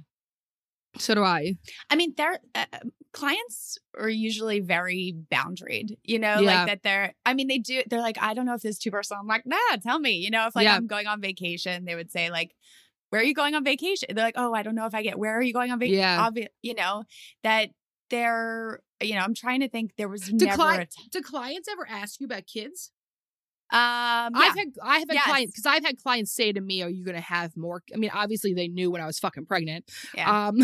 So 0.96 1.14
do 1.14 1.24
I. 1.24 1.54
I 1.90 1.96
mean, 1.96 2.14
they're 2.16 2.38
uh, 2.54 2.66
clients 3.12 3.78
are 3.98 4.08
usually 4.08 4.60
very 4.60 5.14
boundaried, 5.32 5.96
you 6.04 6.18
know, 6.18 6.38
yeah. 6.38 6.58
like 6.58 6.66
that 6.68 6.82
they're, 6.84 7.14
I 7.26 7.34
mean, 7.34 7.48
they 7.48 7.58
do, 7.58 7.82
they're 7.88 8.00
like, 8.00 8.16
I 8.20 8.32
don't 8.32 8.46
know 8.46 8.54
if 8.54 8.62
this 8.62 8.76
is 8.76 8.78
too 8.78 8.92
personal. 8.92 9.20
I'm 9.20 9.26
like, 9.26 9.44
nah, 9.44 9.56
tell 9.82 9.98
me, 9.98 10.12
you 10.12 10.30
know, 10.30 10.46
if 10.46 10.54
like 10.54 10.64
yeah. 10.64 10.76
I'm 10.76 10.86
going 10.86 11.06
on 11.06 11.20
vacation, 11.20 11.84
they 11.84 11.96
would 11.96 12.12
say, 12.12 12.30
like, 12.30 12.54
where 13.10 13.20
are 13.20 13.24
you 13.24 13.34
going 13.34 13.54
on 13.54 13.64
vacation? 13.64 14.08
They're 14.14 14.24
like, 14.24 14.34
oh, 14.36 14.54
I 14.54 14.62
don't 14.62 14.74
know 14.74 14.86
if 14.86 14.94
I 14.94 15.02
get, 15.02 15.18
where 15.18 15.36
are 15.36 15.42
you 15.42 15.52
going 15.52 15.70
on 15.70 15.78
vacation? 15.78 15.98
Yeah. 15.98 16.28
Obvi- 16.28 16.48
you 16.62 16.74
know, 16.74 17.04
that 17.42 17.70
they're 18.10 18.80
you 19.06 19.14
know, 19.14 19.20
I'm 19.20 19.34
trying 19.34 19.60
to 19.60 19.68
think. 19.68 19.92
There 19.96 20.08
was 20.08 20.22
do 20.22 20.46
never. 20.46 20.56
Cli- 20.56 20.86
t- 20.86 21.08
do 21.10 21.20
clients 21.20 21.68
ever 21.70 21.86
ask 21.88 22.20
you 22.20 22.26
about 22.26 22.46
kids? 22.46 22.90
Um, 23.70 23.78
yeah. 23.80 24.30
I've 24.34 24.56
had 24.56 24.68
I 24.82 24.98
have 24.98 25.08
had 25.08 25.14
yes. 25.14 25.24
clients 25.24 25.52
because 25.52 25.66
I've 25.66 25.84
had 25.84 26.00
clients 26.00 26.32
say 26.32 26.52
to 26.52 26.60
me, 26.60 26.82
"Are 26.82 26.88
you 26.88 27.04
going 27.04 27.16
to 27.16 27.20
have 27.20 27.56
more?" 27.56 27.82
I 27.92 27.96
mean, 27.96 28.10
obviously 28.12 28.54
they 28.54 28.68
knew 28.68 28.90
when 28.90 29.00
I 29.00 29.06
was 29.06 29.18
fucking 29.18 29.46
pregnant. 29.46 29.90
Yeah. 30.14 30.48
Um, 30.48 30.58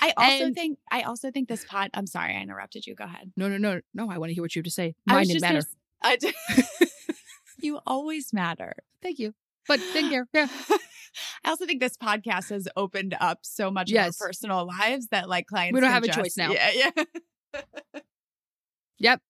I 0.00 0.12
also 0.16 0.44
and, 0.46 0.54
think 0.54 0.78
I 0.90 1.02
also 1.02 1.30
think 1.30 1.48
this 1.48 1.64
pod. 1.64 1.90
I'm 1.92 2.06
sorry, 2.06 2.34
I 2.34 2.40
interrupted 2.40 2.86
you. 2.86 2.94
Go 2.94 3.04
ahead. 3.04 3.32
No, 3.36 3.48
no, 3.48 3.58
no, 3.58 3.80
no. 3.92 4.10
I 4.10 4.18
want 4.18 4.30
to 4.30 4.34
hear 4.34 4.42
what 4.42 4.54
you 4.54 4.60
have 4.60 4.64
to 4.64 4.70
say. 4.70 4.94
Mine 5.06 5.26
didn't 5.26 5.42
matter. 5.42 5.62
I 6.02 6.16
just, 6.16 6.34
you 7.58 7.80
always 7.86 8.32
matter. 8.32 8.74
Thank 9.02 9.18
you, 9.18 9.34
but 9.66 9.80
didn't 9.92 10.10
care. 10.10 10.28
Yeah. 10.32 10.48
I 11.44 11.50
also 11.50 11.66
think 11.66 11.80
this 11.80 11.96
podcast 11.96 12.50
has 12.50 12.68
opened 12.76 13.14
up 13.20 13.40
so 13.42 13.70
much 13.70 13.90
yes. 13.90 14.16
of 14.16 14.22
our 14.22 14.28
personal 14.28 14.66
lives 14.66 15.08
that 15.08 15.28
like 15.28 15.46
clients 15.46 15.74
we 15.74 15.80
don't 15.80 15.90
have 15.90 16.04
just, 16.04 16.18
a 16.18 16.22
choice 16.22 16.36
now. 16.36 16.52
Yeah, 16.52 16.70
yeah. 16.74 17.04
Yep. 18.98 19.20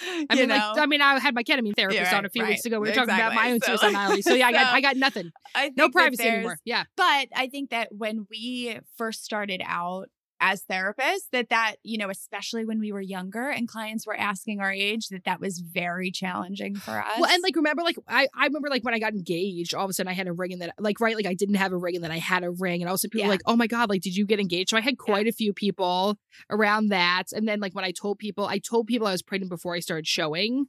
I 0.30 0.34
mean, 0.34 0.48
like, 0.48 0.62
I 0.78 0.86
mean, 0.86 1.00
I 1.00 1.18
had 1.18 1.34
my 1.34 1.42
ketamine 1.42 1.74
therapist 1.76 2.12
right, 2.12 2.14
on 2.14 2.24
a 2.24 2.28
few 2.28 2.42
right. 2.42 2.50
weeks 2.50 2.64
ago. 2.64 2.76
We 2.76 2.88
were 2.88 2.88
exactly. 2.88 3.14
talking 3.14 3.26
about 3.26 3.34
my 3.34 3.50
own 3.50 3.60
so, 3.60 3.76
suicidality. 3.76 4.22
So 4.22 4.34
yeah, 4.34 4.46
I 4.46 4.52
got, 4.52 4.74
I 4.74 4.80
got 4.80 4.96
nothing. 4.96 5.30
I 5.54 5.70
no 5.76 5.88
privacy 5.90 6.24
anymore. 6.24 6.58
Yeah. 6.64 6.84
But 6.96 7.28
I 7.34 7.48
think 7.50 7.70
that 7.70 7.88
when 7.92 8.26
we 8.30 8.78
first 8.96 9.24
started 9.24 9.62
out 9.64 10.08
as 10.42 10.64
therapists 10.64 11.30
that 11.30 11.48
that 11.50 11.76
you 11.84 11.96
know 11.96 12.10
especially 12.10 12.64
when 12.64 12.80
we 12.80 12.90
were 12.92 13.00
younger 13.00 13.48
and 13.48 13.68
clients 13.68 14.06
were 14.06 14.16
asking 14.16 14.60
our 14.60 14.72
age 14.72 15.06
that 15.08 15.24
that 15.24 15.40
was 15.40 15.60
very 15.60 16.10
challenging 16.10 16.74
for 16.74 16.98
us 16.98 17.18
well 17.20 17.30
and 17.30 17.42
like 17.44 17.54
remember 17.54 17.82
like 17.82 17.96
i 18.08 18.26
i 18.36 18.44
remember 18.44 18.68
like 18.68 18.82
when 18.82 18.92
i 18.92 18.98
got 18.98 19.12
engaged 19.12 19.72
all 19.72 19.84
of 19.84 19.90
a 19.90 19.92
sudden 19.92 20.10
i 20.10 20.14
had 20.14 20.26
a 20.26 20.32
ring 20.32 20.52
and 20.52 20.60
then 20.60 20.72
like 20.80 21.00
right 21.00 21.14
like 21.14 21.26
i 21.26 21.32
didn't 21.32 21.54
have 21.54 21.72
a 21.72 21.76
ring 21.76 21.94
and 21.94 22.02
then 22.02 22.10
i 22.10 22.18
had 22.18 22.42
a 22.42 22.50
ring 22.50 22.82
and 22.82 22.88
all 22.88 22.94
also 22.94 23.06
people 23.06 23.20
yeah. 23.20 23.26
were 23.26 23.34
like 23.34 23.42
oh 23.46 23.56
my 23.56 23.68
god 23.68 23.88
like 23.88 24.02
did 24.02 24.16
you 24.16 24.26
get 24.26 24.40
engaged 24.40 24.70
so 24.70 24.76
i 24.76 24.80
had 24.80 24.98
quite 24.98 25.26
yeah. 25.26 25.30
a 25.30 25.32
few 25.32 25.52
people 25.52 26.18
around 26.50 26.88
that 26.88 27.24
and 27.32 27.46
then 27.46 27.60
like 27.60 27.74
when 27.74 27.84
i 27.84 27.92
told 27.92 28.18
people 28.18 28.44
i 28.44 28.58
told 28.58 28.88
people 28.88 29.06
i 29.06 29.12
was 29.12 29.22
pregnant 29.22 29.48
before 29.48 29.74
i 29.74 29.80
started 29.80 30.08
showing 30.08 30.66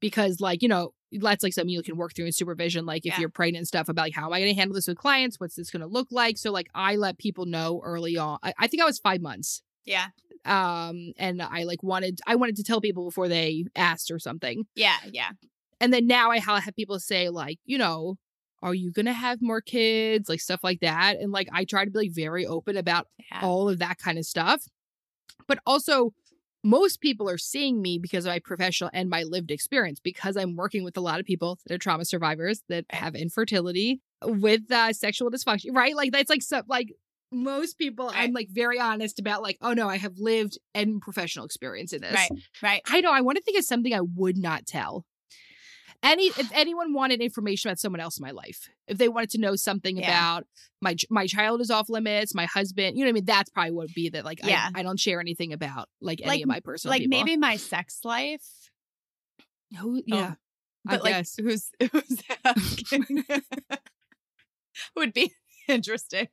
because 0.00 0.40
like 0.40 0.60
you 0.60 0.68
know 0.68 0.92
that's 1.12 1.42
like 1.42 1.52
something 1.52 1.70
you 1.70 1.82
can 1.82 1.96
work 1.96 2.14
through 2.14 2.26
in 2.26 2.32
supervision 2.32 2.84
like 2.84 3.06
if 3.06 3.14
yeah. 3.14 3.20
you're 3.20 3.28
pregnant 3.28 3.58
and 3.58 3.68
stuff 3.68 3.88
about 3.88 4.02
like 4.02 4.14
how 4.14 4.26
am 4.26 4.32
i 4.32 4.40
going 4.40 4.52
to 4.52 4.58
handle 4.58 4.74
this 4.74 4.88
with 4.88 4.98
clients? 4.98 5.40
What's 5.40 5.54
this 5.54 5.70
going 5.70 5.80
to 5.80 5.86
look 5.86 6.08
like? 6.10 6.38
So 6.38 6.52
like 6.52 6.68
i 6.74 6.96
let 6.96 7.18
people 7.18 7.46
know 7.46 7.80
early 7.84 8.16
on 8.16 8.38
I, 8.42 8.52
I, 8.58 8.66
think 8.66 8.82
i 8.82 8.86
was 8.86 8.98
five 8.98 9.20
months. 9.20 9.62
Yeah. 9.84 10.08
Um 10.44 11.12
and 11.16 11.42
i 11.42 11.64
like 11.64 11.82
wanted 11.82 12.20
i 12.26 12.34
wanted 12.36 12.56
to 12.56 12.62
tell 12.62 12.80
people 12.80 13.04
before 13.04 13.28
they 13.28 13.64
asked 13.74 14.10
or 14.10 14.18
something. 14.18 14.64
Yeah 14.74 14.96
yeah. 15.10 15.30
And 15.80 15.92
then 15.92 16.06
now 16.06 16.30
i 16.30 16.38
have 16.38 16.76
people 16.76 16.98
say 16.98 17.28
like 17.28 17.58
you 17.64 17.78
know 17.78 18.16
are 18.60 18.74
you 18.74 18.90
gonna 18.90 19.12
have 19.12 19.38
more 19.40 19.60
kids? 19.60 20.28
Like 20.28 20.40
stuff 20.40 20.60
like 20.62 20.80
that. 20.80 21.16
And 21.18 21.32
like 21.32 21.48
i 21.52 21.64
try 21.64 21.84
to 21.84 21.90
be 21.90 21.98
like 21.98 22.12
very 22.12 22.44
open 22.46 22.76
about 22.76 23.06
yeah. 23.30 23.40
all 23.42 23.68
of 23.68 23.78
that 23.78 23.98
kind 23.98 24.18
of 24.18 24.26
stuff. 24.26 24.62
But 25.46 25.60
also 25.64 26.12
most 26.68 27.00
people 27.00 27.30
are 27.30 27.38
seeing 27.38 27.80
me 27.80 27.98
because 27.98 28.26
of 28.26 28.30
my 28.30 28.38
professional 28.38 28.90
and 28.92 29.08
my 29.08 29.22
lived 29.22 29.50
experience 29.50 30.00
because 30.00 30.36
I'm 30.36 30.54
working 30.54 30.84
with 30.84 30.98
a 30.98 31.00
lot 31.00 31.18
of 31.18 31.24
people 31.24 31.58
that 31.66 31.74
are 31.74 31.78
trauma 31.78 32.04
survivors 32.04 32.62
that 32.68 32.84
have 32.90 33.14
infertility 33.14 34.02
with 34.22 34.70
uh, 34.70 34.92
sexual 34.92 35.30
dysfunction, 35.30 35.74
right? 35.74 35.96
Like 35.96 36.12
that's 36.12 36.28
like 36.28 36.42
so, 36.42 36.62
like 36.68 36.92
most 37.32 37.78
people 37.78 38.08
right. 38.08 38.18
I'm 38.18 38.32
like 38.32 38.48
very 38.50 38.78
honest 38.78 39.18
about 39.18 39.42
like, 39.42 39.56
oh 39.62 39.72
no, 39.72 39.88
I 39.88 39.96
have 39.96 40.18
lived 40.18 40.58
and 40.74 41.00
professional 41.00 41.46
experience 41.46 41.94
in 41.94 42.02
this. 42.02 42.12
Right. 42.12 42.30
Right. 42.62 42.82
I 42.86 43.00
know 43.00 43.12
I 43.12 43.22
want 43.22 43.36
to 43.36 43.42
think 43.42 43.58
of 43.58 43.64
something 43.64 43.94
I 43.94 44.02
would 44.02 44.36
not 44.36 44.66
tell. 44.66 45.06
Any 46.02 46.26
if 46.26 46.50
anyone 46.54 46.92
wanted 46.94 47.20
information 47.20 47.68
about 47.70 47.78
someone 47.80 48.00
else 48.00 48.18
in 48.18 48.22
my 48.22 48.30
life, 48.30 48.68
if 48.86 48.98
they 48.98 49.08
wanted 49.08 49.30
to 49.30 49.38
know 49.38 49.56
something 49.56 49.96
Yeah. 49.96 50.06
about 50.08 50.46
my 50.80 50.94
my 51.10 51.26
child 51.26 51.60
is 51.60 51.70
off 51.72 51.88
limits, 51.88 52.34
my 52.34 52.46
husband, 52.46 52.96
you 52.96 53.04
know 53.04 53.08
what 53.08 53.14
I 53.14 53.14
mean? 53.14 53.24
That's 53.24 53.50
probably 53.50 53.72
what 53.72 53.86
would 53.88 53.94
be 53.94 54.08
that 54.10 54.24
like 54.24 54.38
Yeah. 54.44 54.70
I, 54.74 54.80
I 54.80 54.82
don't 54.84 54.98
share 55.00 55.20
anything 55.20 55.52
about 55.52 55.88
like 56.00 56.20
any 56.20 56.28
Like- 56.30 56.42
of 56.42 56.48
my 56.48 56.60
personal 56.60 56.92
like 56.92 57.00
people. 57.02 57.18
maybe 57.18 57.36
my 57.36 57.56
sex 57.56 58.00
life. 58.04 58.44
Who, 59.78 59.98
oh, 59.98 60.02
yeah. 60.06 60.34
I 60.86 60.92
But 60.96 61.02
like 61.04 61.14
guess. 61.14 61.34
who's 61.36 61.70
who's 61.92 62.22
asking 62.44 63.24
would 64.96 65.12
be 65.12 65.32
interesting. 65.68 66.28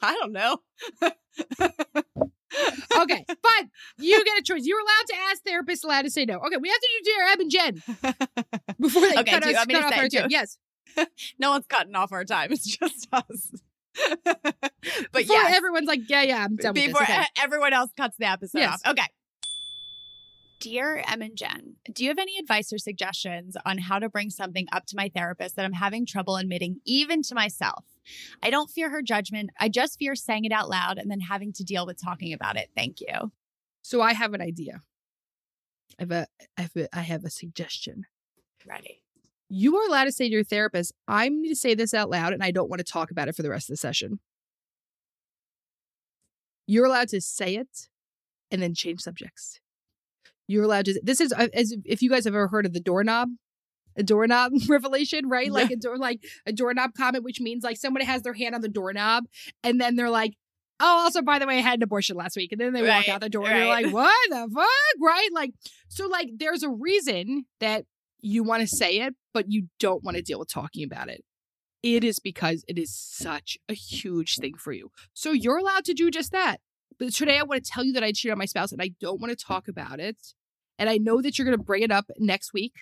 I 0.00 0.14
don't 0.14 0.32
know. 0.32 0.58
Okay, 3.00 3.24
fine. 3.42 3.70
You 3.98 4.24
get 4.24 4.38
a 4.38 4.42
choice. 4.42 4.62
You're 4.64 4.80
allowed 4.80 5.06
to 5.08 5.14
ask 5.30 5.42
therapists, 5.44 5.84
allowed 5.84 6.02
to 6.02 6.10
say 6.10 6.24
no. 6.24 6.36
Okay, 6.38 6.56
we 6.56 6.68
have 6.68 6.78
to 6.78 6.88
do 6.98 7.04
Dear 7.04 7.22
Em 7.28 7.40
and 7.40 7.50
Jen 7.50 7.74
before 8.80 9.02
they 9.02 9.18
Okay, 9.18 9.30
cut, 9.32 9.44
us, 9.44 9.66
cut 9.66 9.84
off 9.84 9.96
our 9.98 10.08
time. 10.08 10.26
Yes. 10.30 10.58
no 11.38 11.50
one's 11.50 11.66
cutting 11.66 11.94
off 11.94 12.12
our 12.12 12.24
time. 12.24 12.52
It's 12.52 12.64
just 12.76 13.08
us. 13.12 13.52
but 14.24 14.36
Before 15.12 15.36
yeah, 15.36 15.52
everyone's 15.54 15.88
like, 15.88 16.08
yeah, 16.08 16.22
yeah, 16.22 16.44
I'm 16.44 16.56
done 16.56 16.74
with 16.74 16.86
before 16.86 17.00
this. 17.00 17.10
Okay. 17.10 17.24
everyone 17.42 17.72
else 17.72 17.90
cuts 17.96 18.16
the 18.18 18.26
episode 18.26 18.58
Yes. 18.58 18.80
off. 18.84 18.92
Okay. 18.92 19.06
Dear 20.60 21.04
Em 21.06 21.22
and 21.22 21.36
Jen, 21.36 21.76
do 21.92 22.02
you 22.02 22.10
have 22.10 22.18
any 22.18 22.36
advice 22.36 22.72
or 22.72 22.78
suggestions 22.78 23.56
on 23.64 23.78
how 23.78 24.00
to 24.00 24.08
bring 24.08 24.28
something 24.28 24.66
up 24.72 24.86
to 24.86 24.96
my 24.96 25.08
therapist 25.08 25.54
that 25.54 25.64
I'm 25.64 25.72
having 25.72 26.04
trouble 26.04 26.36
admitting, 26.36 26.80
even 26.84 27.22
to 27.22 27.34
myself? 27.36 27.84
I 28.42 28.50
don't 28.50 28.68
fear 28.68 28.90
her 28.90 29.00
judgment. 29.00 29.50
I 29.60 29.68
just 29.68 30.00
fear 30.00 30.16
saying 30.16 30.46
it 30.46 30.52
out 30.52 30.68
loud 30.68 30.98
and 30.98 31.08
then 31.08 31.20
having 31.20 31.52
to 31.54 31.64
deal 31.64 31.86
with 31.86 32.02
talking 32.02 32.32
about 32.32 32.56
it. 32.56 32.70
Thank 32.74 33.00
you. 33.00 33.30
So 33.82 34.02
I 34.02 34.14
have 34.14 34.34
an 34.34 34.40
idea. 34.40 34.82
I 35.96 36.02
have 36.02 36.10
a, 36.10 36.26
I 36.56 36.62
have 36.62 36.76
a, 36.76 36.96
I 36.96 37.00
have 37.02 37.24
a 37.24 37.30
suggestion. 37.30 38.06
Ready. 38.66 39.02
You 39.48 39.76
are 39.76 39.86
allowed 39.86 40.04
to 40.04 40.12
say 40.12 40.28
to 40.28 40.34
your 40.34 40.44
therapist, 40.44 40.92
I 41.06 41.28
need 41.28 41.50
to 41.50 41.56
say 41.56 41.76
this 41.76 41.94
out 41.94 42.10
loud 42.10 42.32
and 42.32 42.42
I 42.42 42.50
don't 42.50 42.68
want 42.68 42.80
to 42.80 42.92
talk 42.92 43.12
about 43.12 43.28
it 43.28 43.36
for 43.36 43.42
the 43.42 43.50
rest 43.50 43.70
of 43.70 43.74
the 43.74 43.78
session. 43.78 44.18
You're 46.66 46.86
allowed 46.86 47.08
to 47.10 47.20
say 47.20 47.54
it 47.54 47.88
and 48.50 48.60
then 48.60 48.74
change 48.74 49.02
subjects. 49.02 49.60
You're 50.48 50.64
allowed 50.64 50.86
to, 50.86 51.00
this 51.02 51.20
is 51.20 51.32
uh, 51.32 51.46
as 51.54 51.76
if 51.84 52.02
you 52.02 52.10
guys 52.10 52.24
have 52.24 52.34
ever 52.34 52.48
heard 52.48 52.66
of 52.66 52.72
the 52.72 52.80
doorknob, 52.80 53.28
a 53.96 54.02
doorknob 54.02 54.52
revelation, 54.68 55.28
right? 55.28 55.52
Like 55.52 55.70
a 55.70 55.76
door, 55.76 55.96
like 55.96 56.24
a 56.46 56.52
doorknob 56.52 56.94
comment, 56.96 57.22
which 57.22 57.40
means 57.40 57.62
like 57.62 57.76
somebody 57.76 58.04
has 58.04 58.22
their 58.22 58.32
hand 58.32 58.54
on 58.54 58.60
the 58.60 58.68
doorknob 58.68 59.24
and 59.62 59.80
then 59.80 59.94
they're 59.94 60.10
like, 60.10 60.34
oh, 60.80 61.02
also, 61.04 61.22
by 61.22 61.38
the 61.38 61.46
way, 61.46 61.58
I 61.58 61.62
had 61.62 61.80
an 61.80 61.82
abortion 61.82 62.16
last 62.16 62.36
week. 62.36 62.52
And 62.52 62.60
then 62.60 62.72
they 62.72 62.82
walk 62.82 63.08
out 63.08 63.20
the 63.20 63.28
door 63.28 63.46
and 63.46 63.58
you're 63.58 63.66
like, 63.66 63.92
what 63.92 64.30
the 64.30 64.48
fuck? 64.54 64.68
Right? 65.00 65.28
Like, 65.32 65.52
so 65.88 66.06
like 66.06 66.30
there's 66.36 66.62
a 66.62 66.70
reason 66.70 67.46
that 67.60 67.84
you 68.20 68.42
want 68.42 68.62
to 68.62 68.68
say 68.68 69.00
it, 69.00 69.14
but 69.34 69.46
you 69.48 69.66
don't 69.78 70.02
want 70.02 70.16
to 70.16 70.22
deal 70.22 70.38
with 70.38 70.48
talking 70.48 70.84
about 70.84 71.08
it. 71.08 71.24
It 71.82 72.02
is 72.04 72.18
because 72.18 72.64
it 72.68 72.78
is 72.78 72.94
such 72.94 73.56
a 73.68 73.74
huge 73.74 74.36
thing 74.36 74.54
for 74.56 74.72
you. 74.72 74.90
So 75.14 75.32
you're 75.32 75.58
allowed 75.58 75.84
to 75.84 75.94
do 75.94 76.10
just 76.10 76.32
that. 76.32 76.58
But 76.98 77.12
today 77.12 77.38
I 77.38 77.44
want 77.44 77.64
to 77.64 77.70
tell 77.70 77.84
you 77.84 77.92
that 77.92 78.02
I 78.02 78.10
cheated 78.10 78.32
on 78.32 78.38
my 78.38 78.46
spouse 78.46 78.72
and 78.72 78.82
I 78.82 78.90
don't 79.00 79.20
want 79.20 79.36
to 79.36 79.44
talk 79.44 79.68
about 79.68 80.00
it. 80.00 80.16
And 80.78 80.88
I 80.88 80.98
know 80.98 81.20
that 81.20 81.38
you're 81.38 81.44
going 81.46 81.58
to 81.58 81.64
bring 81.64 81.82
it 81.82 81.90
up 81.90 82.10
next 82.18 82.52
week. 82.52 82.74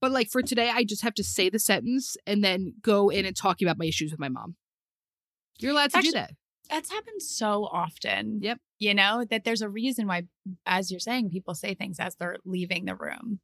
But 0.00 0.12
like 0.12 0.30
for 0.30 0.42
today, 0.42 0.70
I 0.72 0.84
just 0.84 1.02
have 1.02 1.14
to 1.14 1.24
say 1.24 1.48
the 1.48 1.58
sentence 1.58 2.16
and 2.26 2.44
then 2.44 2.74
go 2.82 3.08
in 3.08 3.24
and 3.24 3.34
talk 3.34 3.60
about 3.62 3.78
my 3.78 3.86
issues 3.86 4.10
with 4.10 4.20
my 4.20 4.28
mom. 4.28 4.56
You're 5.58 5.72
allowed 5.72 5.90
to 5.90 5.98
Actually- 5.98 6.12
do 6.12 6.18
that. 6.18 6.32
That's 6.70 6.90
happened 6.90 7.22
so 7.22 7.64
often. 7.64 8.40
Yep. 8.42 8.58
You 8.78 8.92
know, 8.92 9.24
that 9.30 9.44
there's 9.44 9.62
a 9.62 9.70
reason 9.70 10.06
why, 10.06 10.24
as 10.66 10.90
you're 10.90 11.00
saying, 11.00 11.30
people 11.30 11.54
say 11.54 11.74
things 11.74 11.98
as 11.98 12.16
they're 12.16 12.36
leaving 12.44 12.84
the 12.84 12.94
room. 12.94 13.40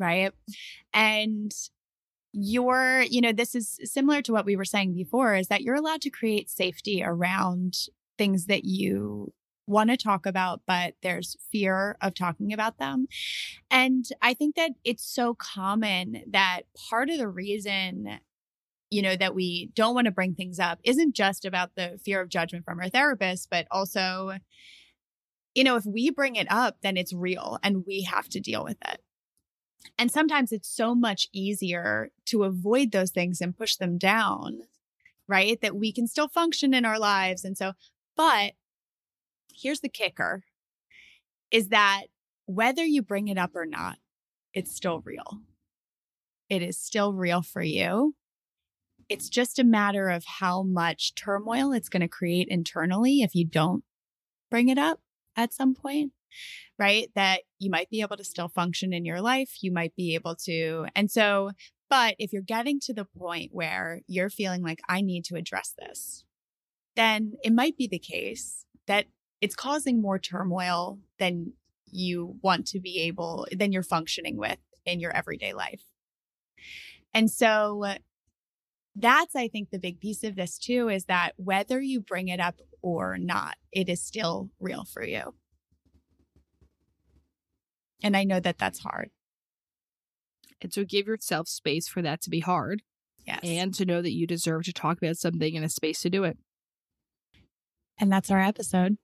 Right. 0.00 0.32
And 0.92 1.52
you're, 2.32 3.02
you 3.02 3.20
know, 3.20 3.30
this 3.30 3.54
is 3.54 3.78
similar 3.84 4.20
to 4.22 4.32
what 4.32 4.44
we 4.44 4.56
were 4.56 4.64
saying 4.64 4.94
before 4.94 5.36
is 5.36 5.46
that 5.46 5.62
you're 5.62 5.76
allowed 5.76 6.00
to 6.00 6.10
create 6.10 6.50
safety 6.50 7.04
around 7.04 7.76
things 8.18 8.46
that 8.46 8.64
you 8.64 9.32
want 9.66 9.90
to 9.90 9.96
talk 9.96 10.26
about, 10.26 10.62
but 10.66 10.94
there's 11.02 11.36
fear 11.50 11.96
of 12.00 12.14
talking 12.14 12.52
about 12.52 12.78
them. 12.78 13.06
And 13.70 14.04
I 14.20 14.34
think 14.34 14.56
that 14.56 14.72
it's 14.84 15.04
so 15.04 15.34
common 15.34 16.22
that 16.30 16.62
part 16.88 17.10
of 17.10 17.18
the 17.18 17.28
reason 17.28 18.20
you 18.94 19.02
know, 19.02 19.16
that 19.16 19.34
we 19.34 19.72
don't 19.74 19.94
want 19.94 20.04
to 20.04 20.12
bring 20.12 20.34
things 20.34 20.60
up 20.60 20.78
isn't 20.84 21.16
just 21.16 21.44
about 21.44 21.74
the 21.74 21.98
fear 22.04 22.20
of 22.20 22.28
judgment 22.28 22.64
from 22.64 22.78
our 22.78 22.88
therapist, 22.88 23.48
but 23.50 23.66
also, 23.68 24.34
you 25.52 25.64
know, 25.64 25.74
if 25.74 25.84
we 25.84 26.10
bring 26.10 26.36
it 26.36 26.46
up, 26.48 26.76
then 26.80 26.96
it's 26.96 27.12
real 27.12 27.58
and 27.64 27.84
we 27.88 28.02
have 28.02 28.28
to 28.28 28.38
deal 28.38 28.62
with 28.62 28.76
it. 28.86 29.00
And 29.98 30.12
sometimes 30.12 30.52
it's 30.52 30.68
so 30.68 30.94
much 30.94 31.28
easier 31.32 32.10
to 32.26 32.44
avoid 32.44 32.92
those 32.92 33.10
things 33.10 33.40
and 33.40 33.56
push 33.56 33.74
them 33.74 33.98
down, 33.98 34.60
right? 35.26 35.60
That 35.60 35.74
we 35.74 35.92
can 35.92 36.06
still 36.06 36.28
function 36.28 36.72
in 36.72 36.84
our 36.84 36.98
lives. 36.98 37.44
And 37.44 37.58
so, 37.58 37.72
but 38.16 38.52
here's 39.56 39.80
the 39.80 39.88
kicker 39.88 40.44
is 41.50 41.68
that 41.68 42.04
whether 42.46 42.84
you 42.84 43.02
bring 43.02 43.28
it 43.28 43.38
up 43.38 43.50
or 43.54 43.66
not, 43.66 43.98
it's 44.52 44.74
still 44.74 45.00
real. 45.00 45.40
It 46.48 46.62
is 46.62 46.78
still 46.78 47.12
real 47.12 47.42
for 47.42 47.62
you 47.62 48.14
it's 49.08 49.28
just 49.28 49.58
a 49.58 49.64
matter 49.64 50.08
of 50.08 50.24
how 50.24 50.62
much 50.62 51.14
turmoil 51.14 51.72
it's 51.72 51.88
going 51.88 52.00
to 52.00 52.08
create 52.08 52.48
internally 52.48 53.20
if 53.20 53.34
you 53.34 53.46
don't 53.46 53.84
bring 54.50 54.68
it 54.68 54.78
up 54.78 55.00
at 55.36 55.52
some 55.52 55.74
point, 55.74 56.12
right? 56.78 57.08
That 57.14 57.42
you 57.58 57.70
might 57.70 57.90
be 57.90 58.00
able 58.00 58.16
to 58.16 58.24
still 58.24 58.48
function 58.48 58.92
in 58.92 59.04
your 59.04 59.20
life. 59.20 59.58
You 59.60 59.72
might 59.72 59.94
be 59.96 60.14
able 60.14 60.36
to. 60.44 60.86
And 60.94 61.10
so, 61.10 61.50
but 61.90 62.14
if 62.18 62.32
you're 62.32 62.42
getting 62.42 62.80
to 62.80 62.94
the 62.94 63.04
point 63.04 63.50
where 63.52 64.00
you're 64.06 64.30
feeling 64.30 64.62
like, 64.62 64.80
I 64.88 65.00
need 65.00 65.24
to 65.26 65.36
address 65.36 65.74
this, 65.78 66.24
then 66.96 67.34
it 67.42 67.52
might 67.52 67.76
be 67.76 67.88
the 67.88 67.98
case 67.98 68.64
that 68.86 69.06
it's 69.44 69.54
causing 69.54 70.00
more 70.00 70.18
turmoil 70.18 70.98
than 71.18 71.52
you 71.90 72.38
want 72.42 72.66
to 72.68 72.80
be 72.80 73.02
able, 73.02 73.46
than 73.52 73.72
you're 73.72 73.82
functioning 73.82 74.38
with 74.38 74.56
in 74.86 75.00
your 75.00 75.14
everyday 75.14 75.52
life. 75.52 75.82
And 77.12 77.30
so 77.30 77.84
that's 78.96 79.34
i 79.34 79.48
think 79.48 79.70
the 79.70 79.78
big 79.78 79.98
piece 79.98 80.22
of 80.22 80.36
this 80.36 80.56
too 80.56 80.88
is 80.88 81.06
that 81.06 81.32
whether 81.36 81.80
you 81.80 82.00
bring 82.00 82.28
it 82.28 82.38
up 82.38 82.54
or 82.80 83.18
not 83.18 83.56
it 83.72 83.88
is 83.88 84.00
still 84.00 84.50
real 84.60 84.84
for 84.84 85.04
you 85.04 85.34
and 88.04 88.16
i 88.16 88.22
know 88.22 88.38
that 88.38 88.56
that's 88.56 88.78
hard 88.78 89.10
And 90.60 90.72
so 90.72 90.84
give 90.84 91.08
yourself 91.08 91.48
space 91.48 91.88
for 91.88 92.02
that 92.02 92.22
to 92.22 92.30
be 92.30 92.38
hard 92.38 92.82
yes 93.26 93.40
and 93.42 93.74
to 93.74 93.84
know 93.84 94.00
that 94.00 94.14
you 94.14 94.28
deserve 94.28 94.62
to 94.66 94.72
talk 94.72 94.98
about 94.98 95.16
something 95.16 95.54
in 95.54 95.64
a 95.64 95.68
space 95.68 96.00
to 96.02 96.10
do 96.10 96.22
it. 96.22 96.38
and 97.98 98.12
that's 98.12 98.30
our 98.30 98.40
episode 98.40 98.96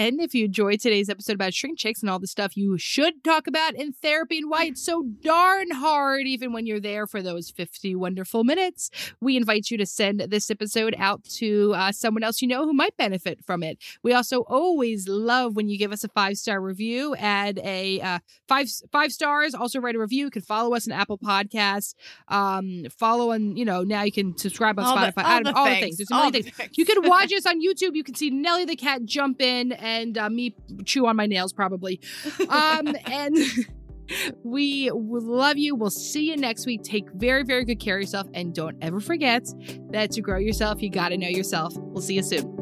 And 0.00 0.18
if 0.18 0.34
you 0.34 0.46
enjoyed 0.46 0.80
today's 0.80 1.10
episode 1.10 1.34
about 1.34 1.52
ShrinkChicks 1.52 2.00
and 2.00 2.08
all 2.08 2.18
the 2.18 2.26
stuff 2.26 2.56
you 2.56 2.78
should 2.78 3.22
talk 3.22 3.46
about 3.46 3.74
in 3.74 3.92
therapy 3.92 4.38
and 4.38 4.48
why 4.48 4.64
it's 4.64 4.82
so 4.82 5.02
darn 5.22 5.70
hard, 5.70 6.26
even 6.26 6.54
when 6.54 6.64
you're 6.64 6.80
there 6.80 7.06
for 7.06 7.20
those 7.20 7.50
50 7.50 7.94
wonderful 7.96 8.42
minutes, 8.42 8.88
we 9.20 9.36
invite 9.36 9.70
you 9.70 9.76
to 9.76 9.84
send 9.84 10.20
this 10.20 10.50
episode 10.50 10.94
out 10.96 11.24
to 11.24 11.74
uh, 11.74 11.92
someone 11.92 12.22
else 12.22 12.40
you 12.40 12.48
know 12.48 12.64
who 12.64 12.72
might 12.72 12.96
benefit 12.96 13.44
from 13.44 13.62
it. 13.62 13.76
We 14.02 14.14
also 14.14 14.40
always 14.48 15.06
love 15.06 15.54
when 15.54 15.68
you 15.68 15.76
give 15.76 15.92
us 15.92 16.02
a 16.02 16.08
five 16.08 16.38
star 16.38 16.62
review, 16.62 17.14
add 17.16 17.60
a 17.62 18.00
uh, 18.00 18.18
five 18.48 18.70
five 18.90 19.12
stars, 19.12 19.54
also 19.54 19.80
write 19.80 19.96
a 19.96 20.00
review. 20.00 20.24
You 20.24 20.30
can 20.30 20.40
follow 20.40 20.74
us 20.74 20.88
on 20.88 20.92
Apple 20.92 21.18
Podcasts, 21.18 21.92
um, 22.28 22.86
follow 22.88 23.32
on, 23.32 23.54
you 23.54 23.66
know, 23.66 23.82
now 23.82 24.04
you 24.04 24.12
can 24.12 24.34
subscribe 24.38 24.78
on 24.78 24.86
All 24.86 24.94
the- 24.94 25.12
Spotify, 25.12 25.24
all 25.24 25.30
I 25.30 25.42
don't 25.42 25.52
the 25.52 25.58
all 25.58 25.64
the 25.66 25.74
things. 25.74 25.98
There's 25.98 26.10
a 26.10 26.14
all 26.14 26.20
million 26.30 26.32
the 26.32 26.42
things. 26.44 26.56
things. 26.56 26.78
You 26.78 26.86
can 26.86 27.06
watch 27.06 27.34
us 27.34 27.44
on 27.44 27.62
YouTube. 27.62 27.94
You 27.94 28.02
can 28.02 28.14
see 28.14 28.30
Nelly 28.30 28.64
the 28.64 28.76
cat 28.76 29.04
jump 29.04 29.42
in 29.42 29.72
and 29.72 29.89
uh, 30.18 30.30
me 30.30 30.54
chew 30.84 31.06
on 31.06 31.16
my 31.16 31.26
nails, 31.26 31.52
probably. 31.52 32.00
Um, 32.48 32.94
and 33.06 33.36
we 34.44 34.90
love 34.92 35.58
you. 35.58 35.74
We'll 35.74 35.90
see 35.90 36.30
you 36.30 36.36
next 36.36 36.66
week. 36.66 36.82
Take 36.82 37.10
very, 37.12 37.44
very 37.44 37.64
good 37.64 37.80
care 37.80 37.96
of 37.96 38.02
yourself. 38.02 38.28
And 38.34 38.54
don't 38.54 38.76
ever 38.82 39.00
forget 39.00 39.46
that 39.90 40.10
to 40.12 40.20
grow 40.20 40.38
yourself, 40.38 40.82
you 40.82 40.90
got 40.90 41.10
to 41.10 41.16
know 41.16 41.28
yourself. 41.28 41.74
We'll 41.76 42.02
see 42.02 42.14
you 42.14 42.22
soon. 42.22 42.56